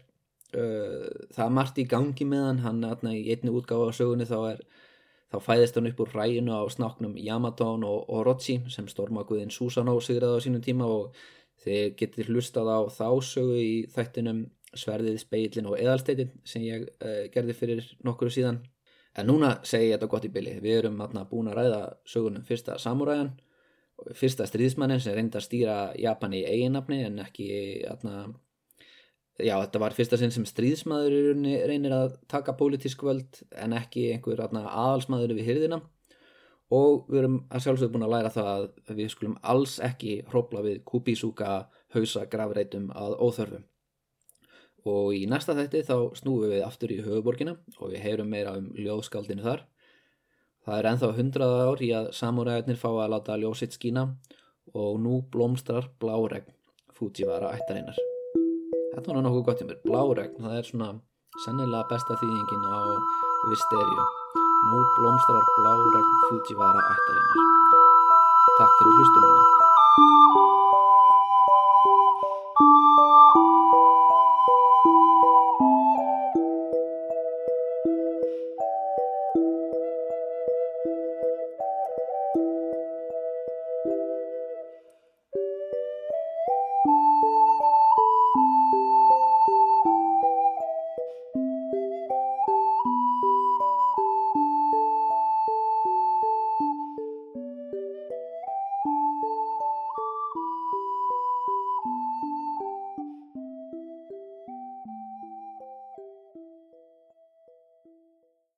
uh, 0.57 1.09
það 1.33 1.45
er 1.47 1.57
margt 1.61 1.81
í 1.81 1.89
gangi 1.89 2.29
með 2.29 2.47
hann. 2.47 2.63
Hann 2.85 3.11
er 3.13 3.19
í 3.19 3.27
einni 3.35 3.55
útgáfa 3.55 3.91
á 3.91 3.99
sögunni 3.99 4.29
þá 4.29 4.39
er 4.55 4.65
þá 5.31 5.39
fæðist 5.47 5.77
hann 5.79 5.91
upp 5.91 6.01
úr 6.03 6.15
ræginu 6.17 6.57
á 6.59 6.63
snáknum 6.73 7.19
Yamaton 7.19 7.85
og 7.87 8.09
Orochi 8.11 8.59
sem 8.73 8.89
stormaguðin 8.91 9.53
Susanoo 9.55 10.01
sigraði 10.03 10.43
á 10.43 10.45
sínum 10.45 10.65
tíma 10.65 10.89
og 10.91 11.21
þið 11.63 11.93
getur 12.01 12.33
hlustað 12.33 12.71
á 12.73 12.79
þá 12.91 13.09
sögu 13.23 13.59
í 13.61 13.75
þættinum 13.95 14.49
Sverðið, 14.77 15.17
speilin 15.23 15.67
og 15.67 15.79
eðalsteitin 15.81 16.31
sem 16.47 16.63
ég 16.63 16.85
uh, 16.87 17.25
gerði 17.35 17.57
fyrir 17.59 17.87
nokkuru 18.07 18.31
síðan. 18.31 18.61
En 19.19 19.27
núna 19.27 19.57
segi 19.67 19.89
ég 19.89 19.97
þetta 19.97 20.11
gott 20.13 20.27
í 20.29 20.33
bylli 20.33 20.59
við 20.63 20.85
erum 20.85 21.01
atna, 21.03 21.25
búin 21.27 21.51
að 21.51 21.59
ræða 21.59 21.81
sögunum 22.07 22.45
fyrsta 22.47 22.77
samúræðan 22.79 23.33
fyrsta 24.17 24.47
stríðsmannin 24.49 25.01
sem 25.03 25.17
reyndi 25.17 25.39
að 25.39 25.47
stýra 25.47 25.77
Japan 25.99 26.35
í 26.37 26.43
eiginnafni 26.47 27.03
en 27.07 27.21
ekki 27.25 27.49
atna, 27.91 28.25
já 29.41 29.55
þetta 29.57 29.83
var 29.83 29.97
fyrsta 29.97 30.19
sinn 30.21 30.35
sem 30.35 30.47
stríðsmaður 30.49 31.17
reynir 31.69 31.95
að 31.97 32.19
taka 32.31 32.57
pólitísk 32.59 33.05
völd 33.07 33.43
en 33.53 33.77
ekki 33.77 34.11
einhver 34.15 34.43
atna, 34.45 34.67
aðalsmaður 34.69 35.37
við 35.39 35.51
hyrðina 35.51 35.81
og 36.75 37.09
við 37.11 37.25
erum 37.25 37.41
að 37.51 37.65
sjálfsögðu 37.67 37.95
búin 37.97 38.07
að 38.07 38.15
læra 38.15 38.35
það 38.35 38.51
að 38.55 39.01
við 39.01 39.13
skulum 39.15 39.39
alls 39.53 39.79
ekki 39.85 40.21
hrópla 40.31 40.63
við 40.67 40.83
kubísúka 40.87 41.65
hausa 41.95 42.27
gravreitum 42.31 42.91
að 42.95 43.19
óþörfum 43.19 43.67
og 44.89 45.13
í 45.17 45.27
næsta 45.29 45.57
þætti 45.59 45.85
þá 45.89 45.97
snúum 46.17 46.49
við 46.53 46.65
aftur 46.65 46.95
í 46.95 47.03
höfuborgina 47.05 47.57
og 47.79 47.93
við 47.93 48.05
heyrum 48.05 48.31
meira 48.33 48.57
um 48.59 48.71
ljóðskaldinu 48.79 49.45
þar 49.45 49.67
Það 50.71 50.79
er 50.79 50.87
enþá 50.91 51.09
hundraða 51.17 51.61
ár 51.67 51.81
í 51.83 51.89
að 51.97 52.09
samúræðinir 52.15 52.79
fá 52.81 52.89
að 52.91 53.13
láta 53.15 53.37
ljósitt 53.41 53.77
skína 53.77 54.05
og 54.77 54.99
nú 55.01 55.21
blómstrar 55.33 55.89
bláregn 56.03 56.53
Fujiwara 56.99 57.55
ættarinnar. 57.57 57.97
Þetta 58.93 59.07
var 59.09 59.25
nokkuð 59.25 59.47
gott 59.49 59.65
í 59.65 59.69
mér. 59.71 59.81
Bláregn, 59.87 60.37
það 60.45 60.59
er 60.59 60.69
svona 60.69 60.91
sennilega 61.47 61.89
besta 61.89 62.19
þýðingin 62.21 62.69
á 62.69 62.79
Visterio. 63.49 64.07
Nú 64.69 64.85
blómstrar 64.99 65.51
bláregn 65.57 66.15
Fujiwara 66.29 66.85
ættarinnar. 66.93 67.51
Takk 68.61 68.79
fyrir 68.79 69.01
hlust. 69.01 70.50